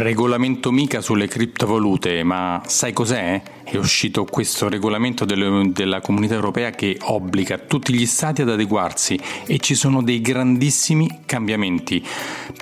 Regolamento 0.00 0.70
mica 0.70 1.00
sulle 1.00 1.26
criptovalute, 1.26 2.22
ma 2.22 2.62
sai 2.64 2.92
cos'è? 2.92 3.42
È 3.64 3.76
uscito 3.76 4.24
questo 4.24 4.68
regolamento 4.68 5.24
delle, 5.24 5.72
della 5.72 6.00
comunità 6.00 6.34
europea 6.34 6.70
che 6.70 6.96
obbliga 7.02 7.58
tutti 7.58 7.92
gli 7.92 8.06
stati 8.06 8.40
ad 8.40 8.48
adeguarsi 8.48 9.18
e 9.44 9.58
ci 9.58 9.74
sono 9.74 10.00
dei 10.00 10.20
grandissimi 10.20 11.22
cambiamenti. 11.26 12.02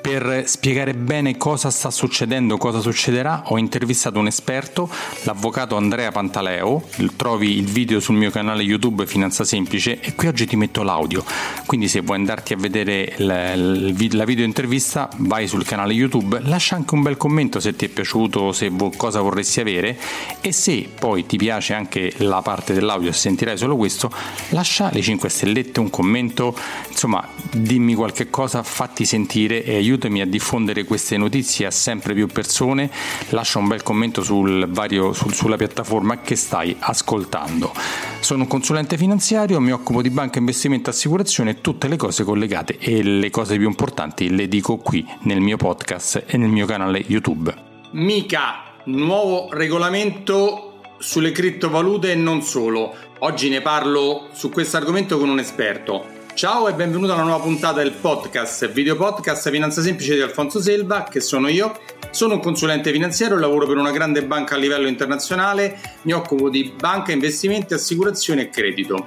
Per 0.00 0.44
spiegare 0.46 0.94
bene 0.94 1.36
cosa 1.36 1.70
sta 1.70 1.90
succedendo, 1.90 2.56
cosa 2.56 2.80
succederà, 2.80 3.42
ho 3.48 3.58
intervistato 3.58 4.18
un 4.18 4.28
esperto, 4.28 4.88
l'avvocato 5.24 5.76
Andrea 5.76 6.10
Pantaleo, 6.10 6.84
trovi 7.16 7.58
il 7.58 7.66
video 7.66 8.00
sul 8.00 8.16
mio 8.16 8.30
canale 8.30 8.62
YouTube 8.62 9.06
Finanza 9.06 9.44
Semplice 9.44 10.00
e 10.00 10.14
qui 10.14 10.26
oggi 10.26 10.46
ti 10.46 10.56
metto 10.56 10.82
l'audio, 10.82 11.22
quindi 11.66 11.86
se 11.86 12.00
vuoi 12.00 12.16
andarti 12.16 12.54
a 12.54 12.56
vedere 12.56 13.12
la, 13.18 13.54
la 13.54 14.24
video 14.24 14.44
intervista 14.44 15.08
vai 15.18 15.46
sul 15.46 15.64
canale 15.64 15.92
YouTube, 15.92 16.40
lascia 16.40 16.76
anche 16.76 16.94
un 16.94 17.02
bel 17.02 17.16
commento 17.16 17.24
commento 17.26 17.58
se 17.58 17.74
ti 17.74 17.86
è 17.86 17.88
piaciuto, 17.88 18.52
se 18.52 18.68
vo- 18.68 18.92
cosa 18.96 19.20
vorresti 19.20 19.60
avere 19.60 19.98
e 20.40 20.52
se 20.52 20.88
poi 20.96 21.26
ti 21.26 21.36
piace 21.36 21.74
anche 21.74 22.12
la 22.18 22.40
parte 22.40 22.72
dell'audio 22.72 23.10
e 23.10 23.12
sentirai 23.12 23.58
solo 23.58 23.76
questo, 23.76 24.10
lascia 24.50 24.90
le 24.92 25.02
5 25.02 25.28
stellette, 25.28 25.80
un 25.80 25.90
commento, 25.90 26.56
insomma 26.88 27.26
dimmi 27.50 27.94
qualche 27.94 28.30
cosa, 28.30 28.62
fatti 28.62 29.04
sentire 29.04 29.64
e 29.64 29.74
aiutami 29.74 30.20
a 30.20 30.26
diffondere 30.26 30.84
queste 30.84 31.16
notizie 31.16 31.66
a 31.66 31.72
sempre 31.72 32.14
più 32.14 32.28
persone, 32.28 32.90
lascia 33.30 33.58
un 33.58 33.66
bel 33.66 33.82
commento 33.82 34.22
sul 34.22 34.68
vario, 34.68 35.12
sul, 35.12 35.34
sulla 35.34 35.56
piattaforma 35.56 36.20
che 36.20 36.36
stai 36.36 36.76
ascoltando. 36.78 37.72
Sono 38.20 38.42
un 38.42 38.48
consulente 38.48 38.96
finanziario, 38.96 39.60
mi 39.60 39.72
occupo 39.72 40.00
di 40.00 40.10
banca, 40.10 40.38
investimento, 40.38 40.90
assicurazione 40.90 41.50
e 41.50 41.60
tutte 41.60 41.88
le 41.88 41.96
cose 41.96 42.22
collegate 42.22 42.78
e 42.78 43.02
le 43.02 43.30
cose 43.30 43.56
più 43.56 43.66
importanti 43.66 44.30
le 44.30 44.46
dico 44.46 44.76
qui 44.76 45.04
nel 45.22 45.40
mio 45.40 45.56
podcast 45.56 46.24
e 46.26 46.36
nel 46.36 46.50
mio 46.50 46.66
canale 46.66 47.02
YouTube. 47.06 47.15
YouTube. 47.16 47.54
Mica, 47.92 48.74
nuovo 48.84 49.48
regolamento 49.50 50.80
sulle 50.98 51.32
criptovalute 51.32 52.12
e 52.12 52.14
non 52.14 52.42
solo. 52.42 52.94
Oggi 53.20 53.48
ne 53.48 53.62
parlo 53.62 54.28
su 54.32 54.50
questo 54.50 54.76
argomento 54.76 55.18
con 55.18 55.30
un 55.30 55.38
esperto. 55.38 56.14
Ciao 56.34 56.68
e 56.68 56.74
benvenuto 56.74 57.14
alla 57.14 57.22
nuova 57.22 57.42
puntata 57.42 57.82
del 57.82 57.92
podcast, 57.92 58.68
video 58.70 58.96
podcast 58.96 59.48
Finanza 59.50 59.80
Semplice 59.80 60.14
di 60.14 60.20
Alfonso 60.20 60.60
Selva, 60.60 61.04
che 61.04 61.20
sono 61.20 61.48
io. 61.48 61.78
Sono 62.10 62.34
un 62.34 62.40
consulente 62.40 62.92
finanziario, 62.92 63.38
lavoro 63.38 63.66
per 63.66 63.78
una 63.78 63.90
grande 63.90 64.22
banca 64.22 64.54
a 64.54 64.58
livello 64.58 64.86
internazionale, 64.86 65.80
mi 66.02 66.12
occupo 66.12 66.50
di 66.50 66.74
banca, 66.78 67.12
investimenti, 67.12 67.72
assicurazione 67.72 68.42
e 68.42 68.50
credito. 68.50 69.06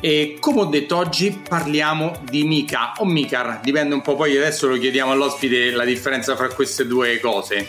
E 0.00 0.36
come 0.40 0.60
ho 0.60 0.64
detto 0.66 0.96
oggi 0.96 1.40
parliamo 1.48 2.20
di 2.22 2.44
Mica 2.44 2.92
o 2.98 3.06
Micar, 3.06 3.60
dipende 3.62 3.94
un 3.94 4.02
po' 4.02 4.14
poi 4.14 4.36
adesso 4.36 4.68
lo 4.68 4.76
chiediamo 4.76 5.12
all'ospite 5.12 5.70
la 5.70 5.84
differenza 5.84 6.36
fra 6.36 6.48
queste 6.48 6.86
due 6.86 7.18
cose. 7.18 7.66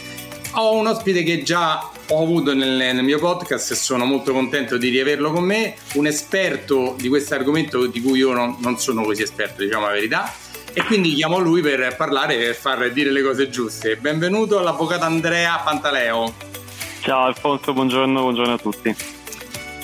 Ho 0.53 0.75
un 0.75 0.87
ospite 0.87 1.23
che 1.23 1.43
già 1.43 1.89
ho 2.09 2.21
avuto 2.21 2.53
nel, 2.53 2.69
nel, 2.69 3.03
mio 3.03 3.19
podcast 3.19 3.71
e 3.71 3.75
sono 3.75 4.03
molto 4.03 4.33
contento 4.33 4.77
di 4.77 4.89
riaverlo 4.89 5.31
con 5.31 5.43
me, 5.43 5.75
un 5.93 6.05
esperto 6.05 6.95
di 6.97 7.07
questo 7.07 7.35
argomento 7.35 7.85
di 7.85 8.01
cui 8.01 8.19
io 8.19 8.33
non, 8.33 8.57
non 8.59 8.77
sono 8.77 9.03
così 9.03 9.21
esperto, 9.21 9.63
diciamo 9.63 9.85
la 9.85 9.93
verità, 9.93 10.33
e 10.73 10.83
quindi 10.83 11.13
chiamo 11.13 11.39
lui 11.39 11.61
per 11.61 11.95
parlare, 11.95 12.37
per 12.37 12.55
far 12.55 12.91
dire 12.91 13.11
le 13.11 13.21
cose 13.21 13.49
giuste. 13.49 13.95
Benvenuto 13.95 14.59
all'avvocato 14.59 15.05
Andrea 15.05 15.61
Pantaleo. 15.63 16.33
Ciao 17.01 17.25
Alfonso, 17.25 17.73
buongiorno, 17.73 18.19
buongiorno 18.19 18.53
a 18.53 18.57
tutti. 18.57 18.95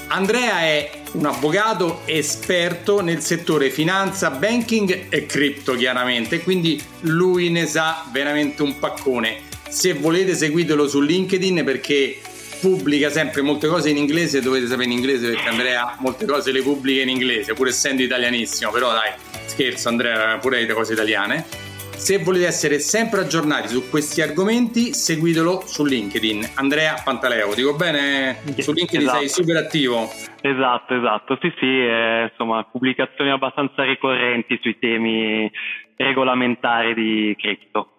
Andrea 0.07 0.59
è 0.59 1.02
un 1.13 1.25
avvocato 1.25 2.01
esperto 2.05 3.01
nel 3.01 3.21
settore 3.21 3.69
finanza, 3.69 4.29
banking 4.29 5.05
e 5.09 5.25
cripto 5.25 5.75
chiaramente, 5.75 6.41
quindi 6.41 6.81
lui 7.01 7.49
ne 7.49 7.65
sa 7.65 8.05
veramente 8.11 8.61
un 8.61 8.79
paccone. 8.79 9.41
Se 9.69 9.93
volete 9.93 10.35
seguitelo 10.35 10.87
su 10.87 11.01
LinkedIn 11.01 11.63
perché 11.63 12.19
pubblica 12.59 13.09
sempre 13.09 13.41
molte 13.41 13.67
cose 13.67 13.89
in 13.89 13.97
inglese, 13.97 14.41
dovete 14.41 14.67
sapere 14.67 14.85
in 14.85 14.91
inglese 14.91 15.29
perché 15.29 15.49
Andrea 15.49 15.95
molte 15.99 16.25
cose 16.25 16.51
le 16.51 16.61
pubblica 16.61 17.01
in 17.01 17.09
inglese, 17.09 17.53
pur 17.53 17.67
essendo 17.67 18.01
italianissimo, 18.01 18.71
però 18.71 18.91
dai, 18.91 19.11
scherzo 19.45 19.89
Andrea, 19.89 20.37
pure 20.37 20.65
le 20.65 20.73
cose 20.73 20.93
italiane 20.93 21.71
se 21.95 22.17
volete 22.17 22.47
essere 22.47 22.79
sempre 22.79 23.21
aggiornati 23.21 23.69
su 23.69 23.87
questi 23.89 24.21
argomenti, 24.21 24.93
seguitelo 24.93 25.63
su 25.65 25.85
LinkedIn. 25.85 26.49
Andrea 26.55 26.99
Pantaleo, 27.01 27.53
dico 27.53 27.75
bene? 27.75 28.39
Su 28.57 28.73
LinkedIn 28.73 29.07
esatto. 29.07 29.19
sei 29.19 29.29
super 29.29 29.55
attivo. 29.55 30.11
Esatto, 30.45 30.93
esatto. 30.93 31.37
Sì, 31.39 31.53
sì, 31.57 31.65
eh, 31.65 32.29
insomma, 32.29 32.65
pubblicazioni 32.65 33.29
abbastanza 33.29 33.83
ricorrenti 33.83 34.59
sui 34.61 34.77
temi 34.77 35.49
regolamentari 35.95 36.93
di 36.93 37.33
cripto. 37.39 37.91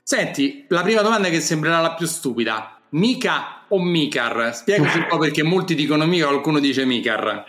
Senti, 0.00 0.66
la 0.68 0.82
prima 0.82 1.02
domanda 1.02 1.28
che 1.28 1.40
sembrerà 1.40 1.80
la 1.80 1.94
più 1.94 2.06
stupida. 2.06 2.78
Mica 2.90 3.64
o 3.66 3.82
Micar? 3.82 4.54
Spiegaci 4.54 4.98
un 4.98 5.06
po' 5.08 5.18
perché 5.18 5.42
molti 5.42 5.74
dicono 5.74 6.06
Mica, 6.06 6.28
qualcuno 6.28 6.60
dice 6.60 6.86
Micar. 6.86 7.44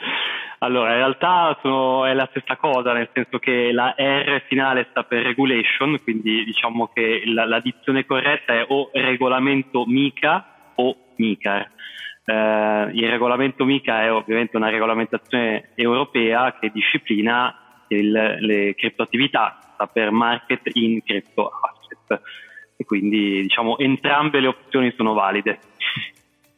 Allora, 0.58 0.90
in 0.90 0.98
realtà 0.98 1.56
sono, 1.62 2.08
è 2.08 2.14
la 2.16 2.28
stessa 2.32 2.56
cosa, 2.56 2.94
nel 2.94 3.10
senso 3.14 3.38
che 3.38 3.72
la 3.72 3.94
R 3.96 4.44
finale 4.48 4.88
sta 4.90 5.04
per 5.04 5.22
regulation, 5.22 6.00
quindi 6.02 6.44
diciamo 6.46 6.90
che 6.92 7.22
la, 7.26 7.46
la 7.46 7.60
dizione 7.60 8.08
corretta 8.08 8.54
è 8.54 8.66
o 8.68 8.90
regolamento 8.92 9.86
MICA 9.86 10.74
o 10.76 10.96
MICAR. 11.18 11.70
Eh, 12.32 12.92
il 12.94 13.10
regolamento 13.10 13.66
MICA 13.66 14.04
è 14.04 14.12
ovviamente 14.12 14.56
una 14.56 14.70
regolamentazione 14.70 15.72
europea 15.76 16.58
che 16.58 16.72
disciplina 16.74 17.84
il, 17.90 18.12
le 18.12 18.74
criptoattività, 18.76 19.58
per 19.92 20.12
market 20.12 20.62
in 20.74 21.02
crypto 21.02 21.50
asset 21.50 22.22
e 22.78 22.86
quindi 22.86 23.42
diciamo 23.42 23.80
entrambe 23.80 24.40
le 24.40 24.48
opzioni 24.48 24.94
sono 24.96 25.14
valide. 25.14 25.60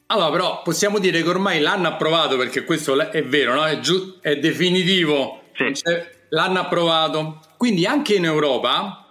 Allora, 0.08 0.30
però 0.30 0.62
possiamo 0.62 1.00
dire 1.00 1.24
che 1.24 1.30
ormai 1.30 1.62
l'hanno 1.62 1.88
approvato 1.88 2.36
perché 2.38 2.66
questo 2.66 3.00
è 3.10 3.24
vero, 3.24 3.56
no? 3.56 3.66
È, 3.66 3.80
giu- 3.80 4.20
è 4.20 4.38
definitivo. 4.38 5.44
Sì. 5.54 5.74
Cioè, 5.74 6.10
l'hanno 6.30 6.60
approvato. 6.60 7.40
Quindi 7.58 7.86
anche 7.86 8.16
in 8.16 8.26
Europa 8.26 9.08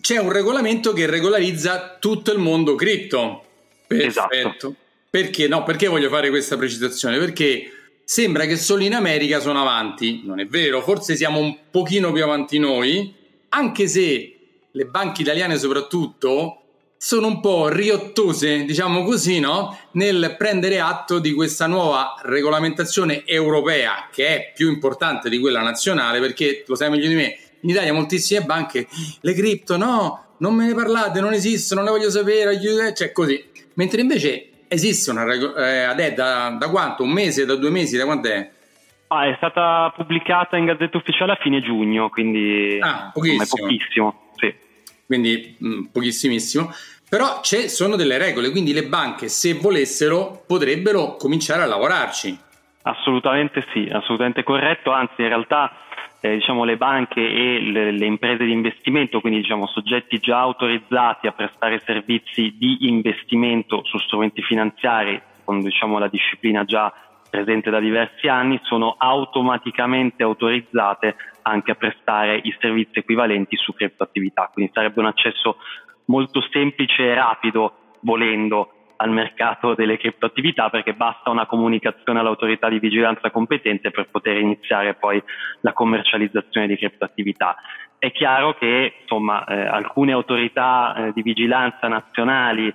c'è 0.00 0.18
un 0.18 0.32
regolamento 0.32 0.92
che 0.92 1.06
regolarizza 1.06 1.96
tutto 2.00 2.32
il 2.32 2.40
mondo 2.40 2.74
cripto. 2.74 3.44
Perfetto. 3.86 4.34
Esatto. 4.34 4.74
Perché? 5.10 5.48
No, 5.48 5.64
perché 5.64 5.88
voglio 5.88 6.08
fare 6.08 6.28
questa 6.30 6.56
precisazione? 6.56 7.18
Perché 7.18 7.68
sembra 8.04 8.46
che 8.46 8.56
solo 8.56 8.84
in 8.84 8.94
America 8.94 9.40
sono 9.40 9.60
avanti. 9.60 10.22
Non 10.24 10.38
è 10.38 10.46
vero, 10.46 10.82
forse 10.82 11.16
siamo 11.16 11.40
un 11.40 11.56
pochino 11.68 12.12
più 12.12 12.22
avanti 12.22 12.60
noi, 12.60 13.12
anche 13.48 13.88
se 13.88 14.36
le 14.70 14.84
banche 14.86 15.22
italiane 15.22 15.58
soprattutto 15.58 16.58
sono 16.96 17.26
un 17.26 17.40
po' 17.40 17.66
riottose, 17.66 18.64
diciamo 18.64 19.02
così, 19.02 19.40
no? 19.40 19.76
nel 19.92 20.36
prendere 20.38 20.78
atto 20.78 21.18
di 21.18 21.32
questa 21.32 21.66
nuova 21.66 22.14
regolamentazione 22.22 23.26
europea 23.26 24.08
che 24.12 24.26
è 24.26 24.52
più 24.54 24.68
importante 24.68 25.28
di 25.28 25.40
quella 25.40 25.62
nazionale 25.62 26.20
perché 26.20 26.62
lo 26.66 26.76
sai 26.76 26.90
meglio 26.90 27.08
di 27.08 27.14
me, 27.14 27.36
in 27.62 27.70
Italia 27.70 27.92
moltissime 27.92 28.42
banche 28.44 28.86
le 29.20 29.32
cripto 29.32 29.76
no, 29.76 30.34
non 30.38 30.54
me 30.54 30.66
ne 30.66 30.74
parlate, 30.74 31.20
non 31.20 31.32
esistono, 31.32 31.80
non 31.80 31.90
le 31.90 31.98
voglio 31.98 32.10
sapere, 32.10 32.60
cioè 32.94 33.12
così. 33.12 33.44
Mentre 33.74 34.02
invece 34.02 34.50
esiste 34.70 35.10
una 35.10 35.24
eh, 35.26 36.12
da, 36.14 36.50
da 36.50 36.70
quanto? 36.70 37.02
Un 37.02 37.10
mese, 37.10 37.44
da 37.44 37.56
due 37.56 37.70
mesi, 37.70 37.96
da 37.96 38.04
quanto 38.04 38.28
è? 38.28 38.50
Ah, 39.08 39.26
è 39.26 39.34
stata 39.36 39.92
pubblicata 39.94 40.56
in 40.56 40.66
Gazzetta 40.66 40.96
Ufficiale 40.96 41.32
a 41.32 41.38
fine 41.40 41.60
giugno, 41.60 42.08
quindi 42.08 42.78
ah, 42.80 43.10
pochissimo. 43.12 43.42
Insomma, 43.42 43.66
pochissimo 43.66 44.20
quindi 45.10 45.56
mh, 45.58 45.68
mm, 45.68 45.84
pochissimissimo. 45.86 46.70
Però 47.08 47.40
ci 47.42 47.68
sono 47.68 47.96
delle 47.96 48.16
regole, 48.16 48.50
quindi 48.50 48.72
le 48.72 48.84
banche, 48.84 49.28
se 49.28 49.54
volessero, 49.54 50.44
potrebbero 50.46 51.16
cominciare 51.16 51.62
a 51.62 51.66
lavorarci. 51.66 52.38
Assolutamente 52.82 53.66
sì, 53.72 53.90
assolutamente 53.92 54.44
corretto, 54.44 54.92
anzi 54.92 55.22
in 55.22 55.28
realtà 55.28 55.72
eh, 56.20 56.34
diciamo, 56.34 56.64
le 56.64 56.76
banche 56.76 57.20
e 57.20 57.60
le, 57.60 57.92
le, 57.92 58.06
imprese 58.06 58.44
di 58.44 58.52
investimento, 58.52 59.20
quindi 59.20 59.40
diciamo, 59.40 59.66
soggetti 59.66 60.18
già 60.18 60.40
autorizzati 60.40 61.26
a 61.26 61.32
prestare 61.32 61.82
servizi 61.84 62.54
di 62.56 62.88
investimento 62.88 63.82
su 63.84 63.98
strumenti 63.98 64.42
finanziari, 64.42 65.20
con 65.44 65.60
diciamo, 65.60 65.98
la 65.98 66.08
disciplina 66.08 66.64
già 66.64 66.92
presente 67.30 67.70
da 67.70 67.80
diversi 67.80 68.28
anni, 68.28 68.60
sono 68.64 68.96
automaticamente 68.98 70.22
autorizzate 70.22 71.16
anche 71.42 71.70
a 71.70 71.74
prestare 71.74 72.40
i 72.42 72.54
servizi 72.60 72.98
equivalenti 72.98 73.56
su 73.56 73.72
criptoattività, 73.72 74.50
quindi 74.52 74.72
sarebbe 74.74 75.00
un 75.00 75.06
accesso 75.06 75.56
molto 76.06 76.42
semplice 76.50 77.04
e 77.04 77.14
rapido, 77.14 77.72
volendo, 78.00 78.72
al 79.00 79.10
mercato 79.10 79.74
delle 79.74 79.96
criptoattività 79.96 80.68
perché 80.68 80.92
basta 80.92 81.30
una 81.30 81.46
comunicazione 81.46 82.20
all'autorità 82.20 82.68
di 82.68 82.78
vigilanza 82.78 83.30
competente 83.30 83.90
per 83.90 84.08
poter 84.10 84.36
iniziare 84.36 84.94
poi 84.94 85.22
la 85.60 85.72
commercializzazione 85.72 86.66
di 86.66 86.76
criptoattività. 86.76 87.56
È 87.98 88.12
chiaro 88.12 88.54
che 88.54 88.94
insomma, 89.00 89.44
eh, 89.44 89.66
alcune 89.66 90.12
autorità 90.12 90.94
eh, 90.94 91.12
di 91.12 91.22
vigilanza 91.22 91.88
nazionali 91.88 92.72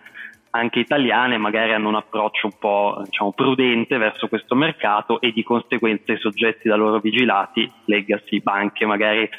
anche 0.52 0.80
italiane 0.80 1.38
magari 1.38 1.74
hanno 1.74 1.90
un 1.90 1.96
approccio 1.96 2.48
un 2.48 2.58
po' 2.58 3.02
diciamo, 3.04 3.34
prudente 3.34 3.98
verso 3.98 4.28
questo 4.28 4.56
mercato 4.56 5.20
e 5.20 5.32
di 5.32 5.44
conseguenza 5.44 6.14
i 6.14 6.18
soggetti 6.18 6.70
da 6.70 6.76
loro 6.76 7.00
vigilati, 7.00 7.70
legacy, 7.86 8.40
banche, 8.42 8.86
magari 8.86 9.30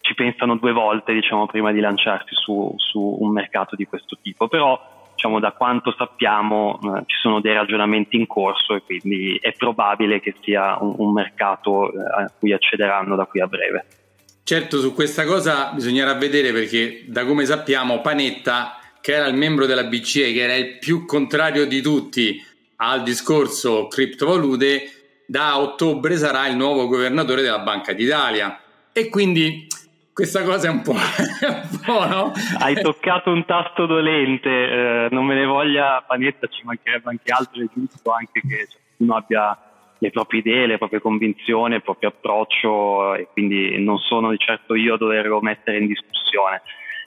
ci 0.00 0.14
pensano 0.14 0.56
due 0.56 0.72
volte 0.72 1.14
diciamo, 1.14 1.46
prima 1.46 1.72
di 1.72 1.80
lanciarsi 1.80 2.34
su, 2.34 2.72
su, 2.76 3.16
un 3.18 3.32
mercato 3.32 3.76
di 3.76 3.86
questo 3.86 4.18
tipo. 4.20 4.46
Però 4.46 4.97
diciamo, 5.18 5.40
da 5.40 5.50
quanto 5.50 5.92
sappiamo 5.98 6.78
eh, 6.80 7.02
ci 7.06 7.16
sono 7.20 7.40
dei 7.40 7.52
ragionamenti 7.52 8.16
in 8.16 8.28
corso 8.28 8.76
e 8.76 8.82
quindi 8.84 9.36
è 9.40 9.52
probabile 9.52 10.20
che 10.20 10.36
sia 10.40 10.78
un, 10.80 10.94
un 10.96 11.12
mercato 11.12 11.92
eh, 11.92 11.98
a 11.98 12.32
cui 12.38 12.52
accederanno 12.52 13.16
da 13.16 13.24
qui 13.24 13.40
a 13.40 13.48
breve. 13.48 13.84
Certo, 14.44 14.78
su 14.78 14.94
questa 14.94 15.24
cosa 15.24 15.72
bisognerà 15.74 16.14
vedere 16.14 16.52
perché 16.52 17.02
da 17.06 17.26
come 17.26 17.44
sappiamo 17.44 18.00
Panetta, 18.00 18.78
che 19.00 19.12
era 19.12 19.26
il 19.26 19.34
membro 19.34 19.66
della 19.66 19.84
BCE, 19.84 20.32
che 20.32 20.40
era 20.40 20.54
il 20.54 20.78
più 20.78 21.04
contrario 21.04 21.66
di 21.66 21.82
tutti 21.82 22.40
al 22.76 23.02
discorso 23.02 23.88
criptovalute, 23.88 25.22
da 25.26 25.58
ottobre 25.58 26.16
sarà 26.16 26.46
il 26.46 26.56
nuovo 26.56 26.86
governatore 26.86 27.42
della 27.42 27.58
Banca 27.58 27.92
d'Italia. 27.92 28.58
E 28.92 29.08
quindi 29.10 29.66
questa 30.18 30.42
cosa 30.42 30.66
è 30.66 30.70
un 30.72 30.82
po', 30.82 30.94
un 30.98 31.80
po' 31.84 32.04
no? 32.08 32.32
Hai 32.58 32.74
toccato 32.74 33.30
un 33.30 33.44
tasto 33.44 33.86
dolente, 33.86 34.48
eh, 34.50 35.08
non 35.12 35.24
me 35.24 35.36
ne 35.36 35.44
voglia 35.44 36.02
Panetta, 36.04 36.48
ci 36.48 36.64
mancherebbe 36.64 37.08
anche 37.08 37.30
altro, 37.30 37.62
è 37.62 37.66
giusto 37.72 38.10
anche 38.10 38.40
che 38.40 38.66
ciascuno 38.68 39.14
abbia 39.14 39.56
le 39.96 40.10
proprie 40.10 40.40
idee, 40.40 40.66
le 40.66 40.76
proprie 40.76 41.00
convinzioni, 41.00 41.76
il 41.76 41.84
proprio 41.84 42.08
approccio 42.08 43.14
e 43.14 43.28
quindi 43.32 43.80
non 43.80 43.98
sono 43.98 44.30
di 44.30 44.38
certo 44.38 44.74
io 44.74 44.94
a 44.94 44.98
doverlo 44.98 45.40
mettere 45.40 45.78
in 45.78 45.86
discussione. 45.86 46.62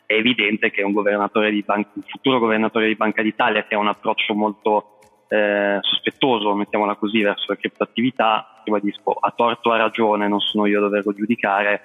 È 0.05 0.13
evidente 0.13 0.71
che 0.71 0.81
un, 0.81 0.93
banca, 0.93 1.89
un 1.93 2.03
futuro 2.07 2.39
governatore 2.39 2.87
di 2.87 2.95
Banca 2.95 3.21
d'Italia 3.21 3.65
che 3.65 3.75
ha 3.75 3.79
un 3.79 3.89
approccio 3.89 4.33
molto 4.33 4.99
eh, 5.27 5.79
sospettoso, 5.81 6.55
mettiamola 6.55 6.95
così, 6.95 7.21
verso 7.21 7.43
la 7.49 7.57
criptoattività, 7.57 8.61
ribadisco, 8.63 9.11
a 9.11 9.33
torto 9.35 9.67
o 9.67 9.73
a 9.73 9.77
ragione, 9.77 10.29
non 10.29 10.39
sono 10.39 10.65
io 10.65 10.77
a 10.77 10.83
doverlo 10.83 11.13
giudicare, 11.13 11.81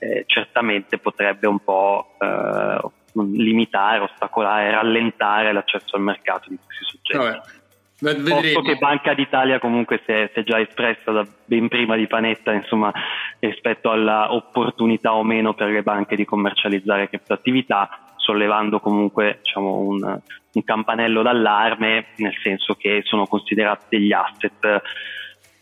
eh, 0.00 0.24
certamente 0.26 0.98
potrebbe 0.98 1.46
un 1.46 1.58
po' 1.60 2.16
eh, 2.18 2.80
limitare, 3.12 4.00
ostacolare, 4.00 4.70
rallentare 4.70 5.52
l'accesso 5.52 5.96
al 5.96 6.02
mercato 6.02 6.48
di 6.48 6.56
questi 6.56 6.84
soggetti. 6.84 7.58
Posto 8.00 8.62
che 8.62 8.76
Banca 8.76 9.12
d'Italia 9.12 9.58
comunque 9.58 10.00
si 10.06 10.12
è, 10.12 10.30
si 10.32 10.40
è, 10.40 10.42
già 10.42 10.58
espressa 10.58 11.12
da 11.12 11.26
ben 11.44 11.68
prima 11.68 11.96
di 11.96 12.06
Panetta 12.06 12.50
insomma, 12.50 12.90
rispetto 13.38 13.90
all'opportunità 13.90 15.12
o 15.12 15.22
meno 15.22 15.52
per 15.52 15.68
le 15.68 15.82
banche 15.82 16.16
di 16.16 16.24
commercializzare 16.24 17.10
criptoattività, 17.10 18.14
sollevando 18.16 18.80
comunque 18.80 19.40
diciamo, 19.42 19.80
un, 19.80 20.00
un 20.00 20.64
campanello 20.64 21.20
d'allarme, 21.20 22.06
nel 22.16 22.34
senso 22.42 22.74
che 22.74 23.02
sono 23.04 23.26
considerati 23.26 23.84
degli 23.90 24.12
asset 24.12 24.80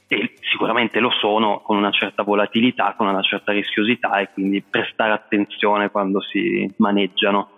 e 0.09 0.35
sicuramente 0.41 0.99
lo 1.01 1.11
sono 1.11 1.61
con 1.61 1.77
una 1.77 1.91
certa 1.91 2.23
volatilità, 2.23 2.95
con 2.97 3.07
una 3.07 3.21
certa 3.21 3.53
rischiosità 3.53 4.19
e 4.21 4.31
quindi 4.33 4.63
prestare 4.63 5.13
attenzione 5.13 5.91
quando 5.91 6.23
si 6.23 6.69
maneggiano. 6.79 7.51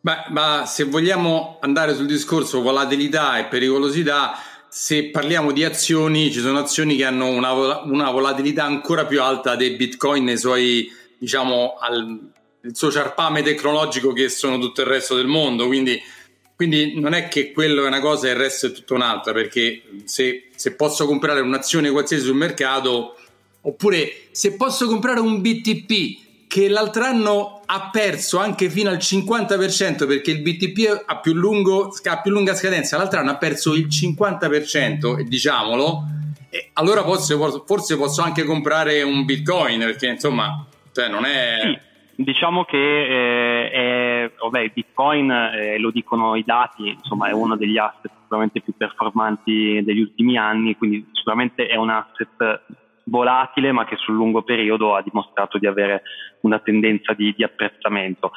Beh, 0.00 0.24
ma 0.30 0.64
se 0.66 0.84
vogliamo 0.84 1.58
andare 1.60 1.94
sul 1.94 2.06
discorso 2.06 2.60
volatilità 2.60 3.38
e 3.38 3.44
pericolosità, 3.44 4.32
se 4.68 5.10
parliamo 5.10 5.52
di 5.52 5.62
azioni, 5.62 6.32
ci 6.32 6.40
sono 6.40 6.58
azioni 6.58 6.96
che 6.96 7.04
hanno 7.04 7.26
una, 7.26 7.52
una 7.52 8.10
volatilità 8.10 8.64
ancora 8.64 9.04
più 9.04 9.22
alta 9.22 9.54
dei 9.54 9.76
bitcoin 9.76 10.24
nei 10.24 10.38
suoi, 10.38 10.90
diciamo, 11.18 11.76
al, 11.78 12.30
il 12.62 12.76
suo 12.76 12.90
ciarpame 12.90 13.42
tecnologico 13.42 14.12
che 14.12 14.28
sono 14.28 14.58
tutto 14.58 14.80
il 14.80 14.88
resto 14.88 15.14
del 15.14 15.26
mondo, 15.26 15.66
quindi 15.66 16.00
quindi 16.60 17.00
non 17.00 17.14
è 17.14 17.28
che 17.28 17.52
quello 17.52 17.84
è 17.84 17.86
una 17.86 18.00
cosa 18.00 18.26
e 18.26 18.32
il 18.32 18.36
resto 18.36 18.66
è 18.66 18.72
tutta 18.72 18.92
un'altra, 18.92 19.32
perché 19.32 19.80
se, 20.04 20.50
se 20.54 20.74
posso 20.74 21.06
comprare 21.06 21.40
un'azione 21.40 21.88
qualsiasi 21.90 22.24
sul 22.24 22.36
mercato, 22.36 23.16
oppure 23.62 24.12
se 24.30 24.56
posso 24.56 24.86
comprare 24.86 25.20
un 25.20 25.40
BTP 25.40 26.46
che 26.46 26.68
l'altro 26.68 27.04
anno 27.04 27.62
ha 27.64 27.88
perso 27.90 28.36
anche 28.36 28.68
fino 28.68 28.90
al 28.90 28.98
50% 28.98 30.06
perché 30.06 30.32
il 30.32 30.42
BTP 30.42 31.04
ha 31.06 31.16
più, 31.16 31.32
lungo, 31.32 31.96
ha 32.04 32.20
più 32.20 32.30
lunga 32.30 32.54
scadenza, 32.54 32.98
l'altro 32.98 33.20
anno 33.20 33.30
ha 33.30 33.36
perso 33.38 33.72
il 33.72 33.86
50%, 33.86 35.18
e 35.18 35.24
diciamolo, 35.24 36.02
e 36.50 36.68
allora 36.74 37.02
forse, 37.02 37.38
forse 37.64 37.96
posso 37.96 38.20
anche 38.20 38.44
comprare 38.44 39.00
un 39.00 39.24
Bitcoin 39.24 39.78
perché 39.78 40.08
insomma 40.08 40.66
cioè 40.92 41.08
non 41.08 41.24
è... 41.24 41.88
Diciamo 42.22 42.64
che 42.64 42.76
eh, 42.76 43.70
è, 43.70 44.32
vabbè, 44.38 44.72
Bitcoin, 44.74 45.30
eh, 45.30 45.78
lo 45.78 45.90
dicono 45.90 46.36
i 46.36 46.44
dati, 46.44 46.90
insomma 46.90 47.28
è 47.28 47.32
uno 47.32 47.56
degli 47.56 47.78
asset 47.78 48.10
sicuramente 48.20 48.60
più 48.60 48.74
performanti 48.76 49.80
degli 49.82 50.00
ultimi 50.00 50.36
anni, 50.36 50.76
quindi 50.76 51.08
sicuramente 51.12 51.66
è 51.66 51.76
un 51.76 51.88
asset 51.88 52.62
volatile 53.04 53.72
ma 53.72 53.86
che 53.86 53.96
sul 53.96 54.14
lungo 54.14 54.42
periodo 54.42 54.94
ha 54.94 55.02
dimostrato 55.02 55.56
di 55.56 55.66
avere 55.66 56.02
una 56.42 56.58
tendenza 56.58 57.14
di, 57.14 57.32
di 57.34 57.42
apprezzamento. 57.42 58.32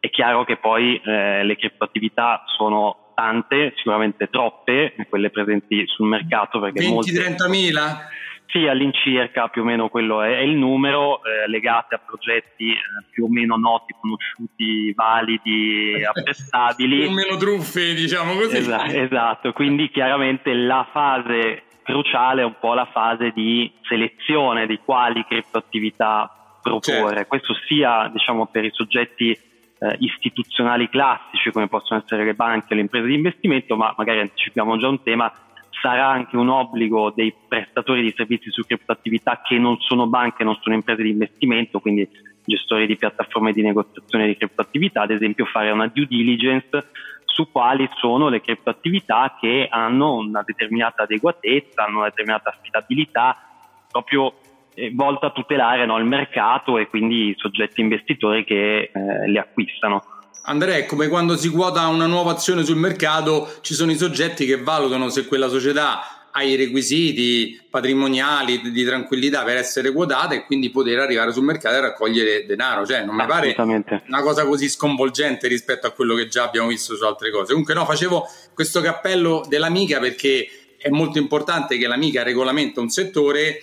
È 0.00 0.10
chiaro 0.10 0.44
che 0.44 0.56
poi 0.56 1.00
eh, 1.04 1.44
le 1.44 1.56
criptoattività 1.56 2.42
sono 2.56 3.12
tante, 3.14 3.72
sicuramente 3.76 4.28
troppe, 4.30 4.94
quelle 5.08 5.30
presenti 5.30 5.86
sul 5.86 6.08
mercato. 6.08 6.58
20-30 6.58 7.48
mila? 7.48 8.08
Sì, 8.50 8.66
all'incirca 8.66 9.48
più 9.48 9.60
o 9.60 9.64
meno 9.66 9.90
quello 9.90 10.22
è, 10.22 10.38
è 10.38 10.40
il 10.40 10.56
numero, 10.56 11.20
eh, 11.22 11.46
legate 11.48 11.94
a 11.96 11.98
progetti 11.98 12.70
eh, 12.70 12.78
più 13.10 13.24
o 13.24 13.28
meno 13.28 13.56
noti, 13.56 13.94
conosciuti, 14.00 14.92
validi, 14.94 16.00
apprezzabili. 16.02 17.00
più 17.00 17.10
o 17.10 17.12
meno 17.12 17.36
truffe, 17.36 17.92
diciamo 17.92 18.34
così. 18.34 18.56
Esatto, 18.56 18.90
esatto, 18.92 19.52
quindi 19.52 19.90
chiaramente 19.90 20.54
la 20.54 20.88
fase 20.90 21.64
cruciale 21.82 22.40
è 22.40 22.44
un 22.44 22.56
po' 22.58 22.72
la 22.72 22.88
fase 22.90 23.32
di 23.34 23.70
selezione 23.82 24.66
di 24.66 24.78
quali 24.82 25.24
criptoattività 25.28 26.58
proporre. 26.62 27.16
Certo. 27.16 27.28
Questo 27.28 27.54
sia 27.66 28.10
diciamo, 28.10 28.46
per 28.46 28.64
i 28.64 28.70
soggetti 28.72 29.30
eh, 29.30 29.96
istituzionali 29.98 30.88
classici 30.88 31.50
come 31.50 31.68
possono 31.68 32.00
essere 32.00 32.24
le 32.24 32.34
banche, 32.34 32.74
le 32.74 32.80
imprese 32.80 33.06
di 33.06 33.14
investimento, 33.14 33.76
ma 33.76 33.94
magari 33.96 34.20
anticipiamo 34.20 34.78
già 34.78 34.88
un 34.88 35.02
tema 35.02 35.32
sarà 35.80 36.08
anche 36.08 36.36
un 36.36 36.48
obbligo 36.48 37.12
dei 37.14 37.34
prestatori 37.46 38.02
di 38.02 38.14
servizi 38.16 38.50
su 38.50 38.62
criptoattività 38.62 39.40
che 39.42 39.58
non 39.58 39.78
sono 39.80 40.06
banche, 40.06 40.44
non 40.44 40.58
sono 40.60 40.74
imprese 40.74 41.02
di 41.02 41.10
investimento, 41.10 41.80
quindi 41.80 42.08
gestori 42.44 42.86
di 42.86 42.96
piattaforme 42.96 43.52
di 43.52 43.62
negoziazione 43.62 44.26
di 44.26 44.36
criptoattività, 44.36 45.02
ad 45.02 45.10
esempio 45.10 45.44
fare 45.44 45.70
una 45.70 45.86
due 45.86 46.06
diligence 46.06 46.90
su 47.24 47.50
quali 47.52 47.88
sono 47.98 48.28
le 48.28 48.40
criptoattività 48.40 49.36
che 49.38 49.68
hanno 49.70 50.14
una 50.14 50.42
determinata 50.44 51.02
adeguatezza, 51.02 51.84
hanno 51.84 51.98
una 51.98 52.08
determinata 52.08 52.50
affidabilità, 52.50 53.36
proprio 53.90 54.34
eh, 54.74 54.90
volta 54.94 55.26
a 55.26 55.30
tutelare 55.30 55.86
no, 55.86 55.98
il 55.98 56.04
mercato 56.04 56.78
e 56.78 56.88
quindi 56.88 57.28
i 57.28 57.34
soggetti 57.36 57.80
investitori 57.80 58.44
che 58.44 58.90
eh, 58.92 59.28
le 59.28 59.38
acquistano. 59.38 60.02
Andrea, 60.48 60.76
è 60.76 60.86
come 60.86 61.08
quando 61.08 61.36
si 61.36 61.50
quota 61.50 61.86
una 61.88 62.06
nuova 62.06 62.32
azione 62.32 62.64
sul 62.64 62.78
mercato, 62.78 63.56
ci 63.60 63.74
sono 63.74 63.90
i 63.90 63.98
soggetti 63.98 64.46
che 64.46 64.56
valutano 64.56 65.10
se 65.10 65.26
quella 65.26 65.48
società 65.48 66.30
ha 66.30 66.42
i 66.42 66.56
requisiti 66.56 67.60
patrimoniali 67.68 68.70
di 68.70 68.84
tranquillità 68.84 69.42
per 69.44 69.58
essere 69.58 69.92
quotata 69.92 70.34
e 70.34 70.46
quindi 70.46 70.70
poter 70.70 71.00
arrivare 71.00 71.32
sul 71.32 71.44
mercato 71.44 71.76
e 71.76 71.80
raccogliere 71.80 72.46
denaro. 72.46 72.86
Cioè, 72.86 73.04
non 73.04 73.14
mi 73.14 73.26
pare 73.26 73.54
una 73.58 74.22
cosa 74.22 74.46
così 74.46 74.70
sconvolgente 74.70 75.48
rispetto 75.48 75.86
a 75.86 75.90
quello 75.90 76.14
che 76.14 76.28
già 76.28 76.44
abbiamo 76.44 76.68
visto 76.68 76.96
su 76.96 77.04
altre 77.04 77.30
cose. 77.30 77.50
Comunque, 77.50 77.74
no, 77.74 77.84
facevo 77.84 78.26
questo 78.54 78.80
cappello 78.80 79.44
dell'amica 79.46 79.98
perché 79.98 80.48
è 80.78 80.88
molto 80.88 81.18
importante 81.18 81.76
che 81.76 81.86
l'amica 81.86 82.22
regolamenta 82.22 82.80
un 82.80 82.88
settore 82.88 83.60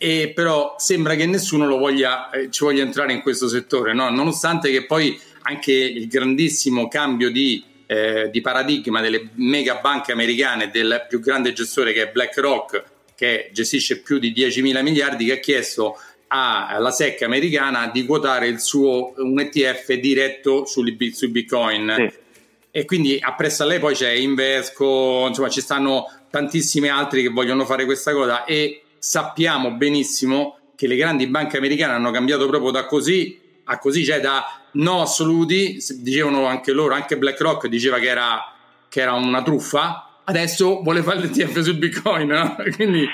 e 0.00 0.30
però 0.32 0.76
sembra 0.78 1.16
che 1.16 1.26
nessuno 1.26 1.66
voglia, 1.76 2.30
eh, 2.30 2.48
ci 2.50 2.62
voglia 2.62 2.84
entrare 2.84 3.12
in 3.12 3.20
questo 3.20 3.48
settore, 3.48 3.92
no? 3.92 4.08
nonostante 4.08 4.70
che 4.70 4.86
poi 4.86 5.20
anche 5.42 5.72
il 5.72 6.08
grandissimo 6.08 6.88
cambio 6.88 7.30
di, 7.30 7.62
eh, 7.86 8.28
di 8.30 8.40
paradigma 8.40 9.00
delle 9.00 9.30
mega 9.34 9.76
banche 9.76 10.12
americane 10.12 10.70
del 10.70 11.06
più 11.08 11.20
grande 11.20 11.52
gestore 11.52 11.92
che 11.92 12.02
è 12.02 12.10
BlackRock, 12.10 12.84
che 13.14 13.50
gestisce 13.52 14.00
più 14.00 14.18
di 14.18 14.32
10 14.32 14.62
mila 14.62 14.82
miliardi, 14.82 15.26
che 15.26 15.32
ha 15.32 15.38
chiesto 15.38 15.96
alla 16.28 16.90
SEC 16.90 17.22
americana 17.22 17.90
di 17.92 18.04
quotare 18.04 18.48
il 18.48 18.60
suo 18.60 19.14
un 19.16 19.40
ETF 19.40 19.92
diretto 19.94 20.66
sui, 20.66 20.96
sui 21.12 21.28
bitcoin. 21.28 21.94
Sì. 21.96 22.26
E 22.70 22.84
quindi 22.84 23.18
appresso 23.20 23.62
a 23.62 23.66
lei 23.66 23.78
poi 23.78 23.94
c'è 23.94 24.10
Invesco, 24.10 25.24
insomma 25.26 25.48
ci 25.48 25.60
stanno 25.60 26.04
tantissimi 26.30 26.88
altri 26.88 27.22
che 27.22 27.28
vogliono 27.28 27.64
fare 27.64 27.84
questa 27.86 28.12
cosa 28.12 28.44
e 28.44 28.82
sappiamo 28.98 29.72
benissimo 29.72 30.58
che 30.76 30.86
le 30.86 30.96
grandi 30.96 31.26
banche 31.26 31.56
americane 31.56 31.94
hanno 31.94 32.10
cambiato 32.10 32.46
proprio 32.46 32.70
da 32.70 32.84
così 32.84 33.40
a 33.70 33.78
così, 33.78 34.04
cioè 34.04 34.20
da 34.20 34.44
no 34.72 35.02
assoluti, 35.02 35.78
dicevano 36.00 36.46
anche 36.46 36.72
loro, 36.72 36.94
anche 36.94 37.16
BlackRock 37.16 37.66
diceva 37.66 37.98
che 37.98 38.08
era, 38.08 38.52
che 38.88 39.00
era 39.00 39.12
una 39.12 39.42
truffa, 39.42 40.08
adesso 40.24 40.82
vuole 40.82 41.02
fare 41.02 41.20
l'ETF 41.20 41.58
sul 41.60 41.76
Bitcoin, 41.76 42.28
no? 42.28 42.56
Quindi... 42.76 43.06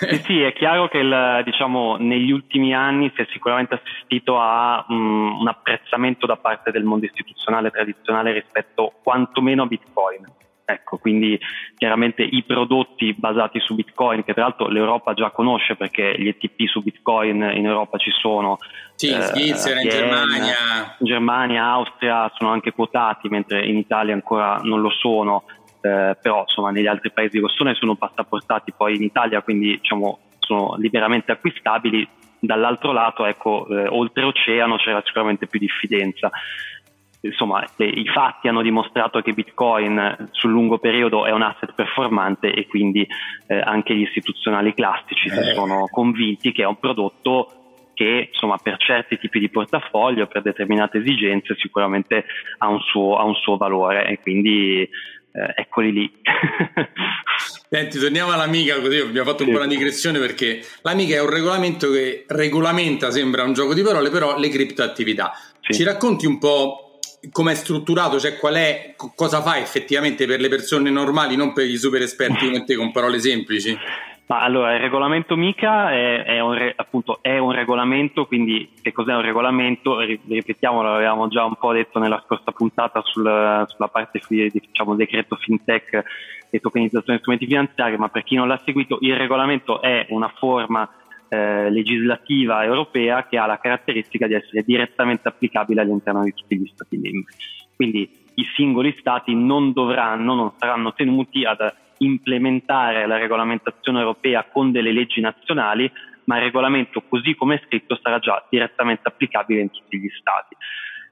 Eh 0.00 0.22
sì, 0.24 0.40
è 0.40 0.52
chiaro 0.52 0.88
che 0.88 0.98
il, 0.98 1.42
diciamo, 1.44 1.96
negli 1.96 2.30
ultimi 2.30 2.74
anni 2.74 3.12
si 3.14 3.22
è 3.22 3.26
sicuramente 3.32 3.74
assistito 3.74 4.38
a 4.38 4.84
um, 4.88 5.38
un 5.40 5.48
apprezzamento 5.48 6.26
da 6.26 6.36
parte 6.36 6.70
del 6.70 6.84
mondo 6.84 7.06
istituzionale 7.06 7.70
tradizionale 7.70 8.32
rispetto 8.32 8.94
quantomeno 9.02 9.62
a 9.62 9.66
Bitcoin. 9.66 10.26
Ecco, 10.72 10.98
quindi 10.98 11.38
chiaramente 11.76 12.22
i 12.22 12.42
prodotti 12.44 13.14
basati 13.14 13.60
su 13.60 13.74
Bitcoin, 13.74 14.24
che 14.24 14.32
tra 14.32 14.42
l'altro 14.42 14.68
l'Europa 14.68 15.14
già 15.14 15.30
conosce 15.30 15.76
perché 15.76 16.14
gli 16.18 16.28
ETP 16.28 16.66
su 16.66 16.82
Bitcoin 16.82 17.50
in 17.54 17.66
Europa 17.66 17.98
ci 17.98 18.10
sono. 18.10 18.58
Sì, 18.94 19.12
in 19.12 19.20
Svizzera, 19.20 19.80
eh, 19.80 19.82
in 19.82 19.88
Germania. 19.88 20.96
In 20.98 21.06
Germania, 21.06 21.64
Austria 21.64 22.30
sono 22.36 22.50
anche 22.50 22.72
quotati, 22.72 23.28
mentre 23.28 23.64
in 23.64 23.76
Italia 23.76 24.14
ancora 24.14 24.60
non 24.62 24.80
lo 24.80 24.90
sono, 24.90 25.44
eh, 25.80 26.16
però 26.20 26.40
insomma 26.40 26.70
negli 26.70 26.86
altri 26.86 27.10
paesi 27.10 27.36
di 27.36 27.40
Rossone 27.40 27.74
sono 27.74 27.96
passaportati 27.96 28.72
poi 28.76 28.96
in 28.96 29.02
Italia, 29.02 29.42
quindi 29.42 29.78
diciamo 29.80 30.18
sono 30.38 30.76
liberamente 30.78 31.32
acquistabili. 31.32 32.06
Dall'altro 32.42 32.92
lato, 32.92 33.26
ecco, 33.26 33.66
eh, 33.68 33.86
oltreoceano 33.86 34.76
c'era 34.76 35.02
sicuramente 35.04 35.46
più 35.46 35.58
diffidenza 35.58 36.30
insomma, 37.20 37.64
le, 37.76 37.86
i 37.86 38.06
fatti 38.06 38.48
hanno 38.48 38.62
dimostrato 38.62 39.20
che 39.20 39.32
Bitcoin 39.32 40.28
sul 40.30 40.50
lungo 40.50 40.78
periodo 40.78 41.26
è 41.26 41.32
un 41.32 41.42
asset 41.42 41.74
performante 41.74 42.52
e 42.52 42.66
quindi 42.66 43.06
eh, 43.46 43.60
anche 43.60 43.94
gli 43.94 44.02
istituzionali 44.02 44.74
classici 44.74 45.28
eh. 45.28 45.30
si 45.30 45.54
sono 45.54 45.86
convinti 45.90 46.52
che 46.52 46.62
è 46.62 46.66
un 46.66 46.78
prodotto 46.78 47.54
che 48.00 48.30
insomma, 48.32 48.56
per 48.56 48.78
certi 48.78 49.18
tipi 49.18 49.38
di 49.38 49.50
portafoglio, 49.50 50.26
per 50.26 50.40
determinate 50.40 50.98
esigenze, 50.98 51.54
sicuramente 51.58 52.24
ha 52.58 52.68
un 52.68 52.80
suo, 52.80 53.16
ha 53.16 53.24
un 53.24 53.34
suo 53.34 53.58
valore 53.58 54.06
e 54.06 54.18
quindi 54.18 54.88
eh, 55.32 55.52
eccoli 55.54 55.92
lì. 55.92 56.12
Senti, 57.68 57.98
torniamo 57.98 58.32
all'Amica, 58.32 58.80
così 58.80 59.00
abbiamo 59.00 59.28
fatto 59.28 59.42
un 59.42 59.48
sì. 59.48 59.54
po' 59.54 59.60
una 59.60 59.68
digressione 59.68 60.18
perché 60.18 60.60
l'Amica 60.80 61.16
è 61.16 61.20
un 61.20 61.28
regolamento 61.28 61.90
che 61.90 62.24
regolamenta, 62.26 63.10
sembra 63.10 63.44
un 63.44 63.52
gioco 63.52 63.74
di 63.74 63.82
parole, 63.82 64.08
però 64.08 64.38
le 64.38 64.48
criptoattività. 64.48 65.32
Sì. 65.60 65.74
Ci 65.74 65.84
racconti 65.84 66.24
un 66.24 66.38
po' 66.38 66.89
come 67.30 67.52
è 67.52 67.54
strutturato, 67.54 68.18
cioè 68.18 68.38
qual 68.38 68.54
è, 68.54 68.94
cosa 69.14 69.42
fa 69.42 69.58
effettivamente 69.58 70.26
per 70.26 70.40
le 70.40 70.48
persone 70.48 70.90
normali, 70.90 71.36
non 71.36 71.52
per 71.52 71.66
gli 71.66 71.76
super 71.76 72.02
esperti 72.02 72.46
come 72.46 72.64
te 72.64 72.74
con 72.76 72.92
parole 72.92 73.18
semplici? 73.18 73.76
Ma 74.30 74.42
allora, 74.42 74.74
il 74.74 74.80
regolamento 74.80 75.34
MICA 75.34 75.90
è, 75.90 76.22
è, 76.22 76.38
un, 76.38 76.54
re, 76.54 76.72
appunto, 76.76 77.18
è 77.20 77.38
un 77.38 77.50
regolamento, 77.50 78.26
quindi 78.26 78.70
che 78.80 78.92
cos'è 78.92 79.12
un 79.12 79.22
regolamento? 79.22 79.98
Ripetiamo, 79.98 80.82
l'avevamo 80.82 81.26
già 81.26 81.44
un 81.44 81.56
po' 81.56 81.72
detto 81.72 81.98
nella 81.98 82.22
scorsa 82.24 82.52
puntata 82.52 83.02
sul, 83.02 83.64
sulla 83.66 83.88
parte 83.88 84.20
di 84.28 84.48
diciamo, 84.52 84.94
decreto 84.94 85.34
fintech 85.34 86.04
e 86.48 86.60
tokenizzazione 86.60 87.14
di 87.14 87.22
strumenti 87.22 87.46
finanziari, 87.46 87.96
ma 87.96 88.08
per 88.08 88.22
chi 88.22 88.36
non 88.36 88.46
l'ha 88.46 88.60
seguito, 88.64 88.98
il 89.00 89.16
regolamento 89.16 89.82
è 89.82 90.06
una 90.10 90.32
forma 90.36 90.88
eh, 91.32 91.70
legislativa 91.70 92.64
europea 92.64 93.26
che 93.28 93.38
ha 93.38 93.46
la 93.46 93.60
caratteristica 93.60 94.26
di 94.26 94.34
essere 94.34 94.64
direttamente 94.64 95.28
applicabile 95.28 95.80
all'interno 95.80 96.24
di 96.24 96.34
tutti 96.34 96.58
gli 96.58 96.70
Stati 96.74 96.98
membri. 96.98 97.32
Quindi 97.76 98.10
i 98.34 98.44
singoli 98.56 98.96
Stati 98.98 99.34
non 99.34 99.72
dovranno, 99.72 100.34
non 100.34 100.52
saranno 100.58 100.92
tenuti 100.92 101.44
ad 101.44 101.72
implementare 101.98 103.06
la 103.06 103.16
regolamentazione 103.16 104.00
europea 104.00 104.44
con 104.50 104.72
delle 104.72 104.92
leggi 104.92 105.20
nazionali, 105.20 105.90
ma 106.24 106.36
il 106.36 106.42
regolamento 106.42 107.02
così 107.08 107.34
come 107.36 107.56
è 107.56 107.62
scritto 107.64 107.98
sarà 108.02 108.18
già 108.18 108.44
direttamente 108.50 109.02
applicabile 109.06 109.60
in 109.60 109.70
tutti 109.70 109.98
gli 109.98 110.10
Stati. 110.18 110.56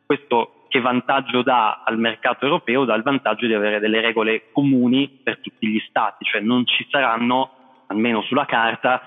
Questo 0.05 0.65
che 0.69 0.81
vantaggio 0.81 1.43
dà 1.43 1.83
al 1.85 1.99
mercato 1.99 2.45
europeo? 2.45 2.85
Dà 2.85 2.95
il 2.95 3.03
vantaggio 3.03 3.47
di 3.47 3.55
avere 3.55 3.79
delle 3.79 4.01
regole 4.01 4.51
comuni 4.51 5.09
per 5.23 5.39
tutti 5.39 5.69
gli 5.69 5.81
Stati, 5.89 6.25
cioè 6.25 6.41
non 6.41 6.67
ci 6.67 6.87
saranno 6.91 7.53
almeno 7.89 8.23
sulla 8.23 8.47
carta, 8.47 9.03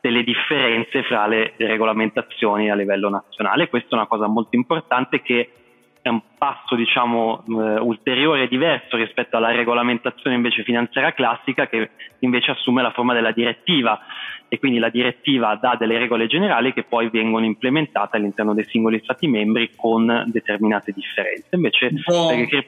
delle 0.00 0.24
differenze 0.24 1.04
fra 1.04 1.26
le 1.26 1.54
regolamentazioni 1.56 2.70
a 2.70 2.74
livello 2.74 3.08
nazionale. 3.08 3.68
Questa 3.68 3.90
è 3.90 3.94
una 3.94 4.06
cosa 4.06 4.26
molto 4.26 4.56
importante 4.56 5.22
che 5.22 5.50
è 6.02 6.08
un 6.08 6.20
passo 6.36 6.74
diciamo 6.74 7.44
eh, 7.46 7.78
ulteriore 7.78 8.42
e 8.42 8.48
diverso 8.48 8.96
rispetto 8.96 9.36
alla 9.36 9.52
regolamentazione 9.52 10.34
invece 10.34 10.64
finanziaria 10.64 11.12
classica 11.12 11.68
che 11.68 11.90
invece 12.18 12.50
assume 12.50 12.82
la 12.82 12.90
forma 12.90 13.14
della 13.14 13.30
direttiva 13.30 14.00
e 14.48 14.58
quindi 14.58 14.80
la 14.80 14.88
direttiva 14.88 15.54
dà 15.54 15.76
delle 15.78 15.98
regole 15.98 16.26
generali 16.26 16.72
che 16.72 16.82
poi 16.82 17.08
vengono 17.08 17.44
implementate 17.44 18.16
all'interno 18.16 18.52
dei 18.52 18.64
singoli 18.64 19.00
stati 19.04 19.28
membri 19.28 19.70
con 19.76 20.24
determinate 20.26 20.92
differenze. 20.92 21.48
Invece 21.52 21.92
perché 22.04 22.66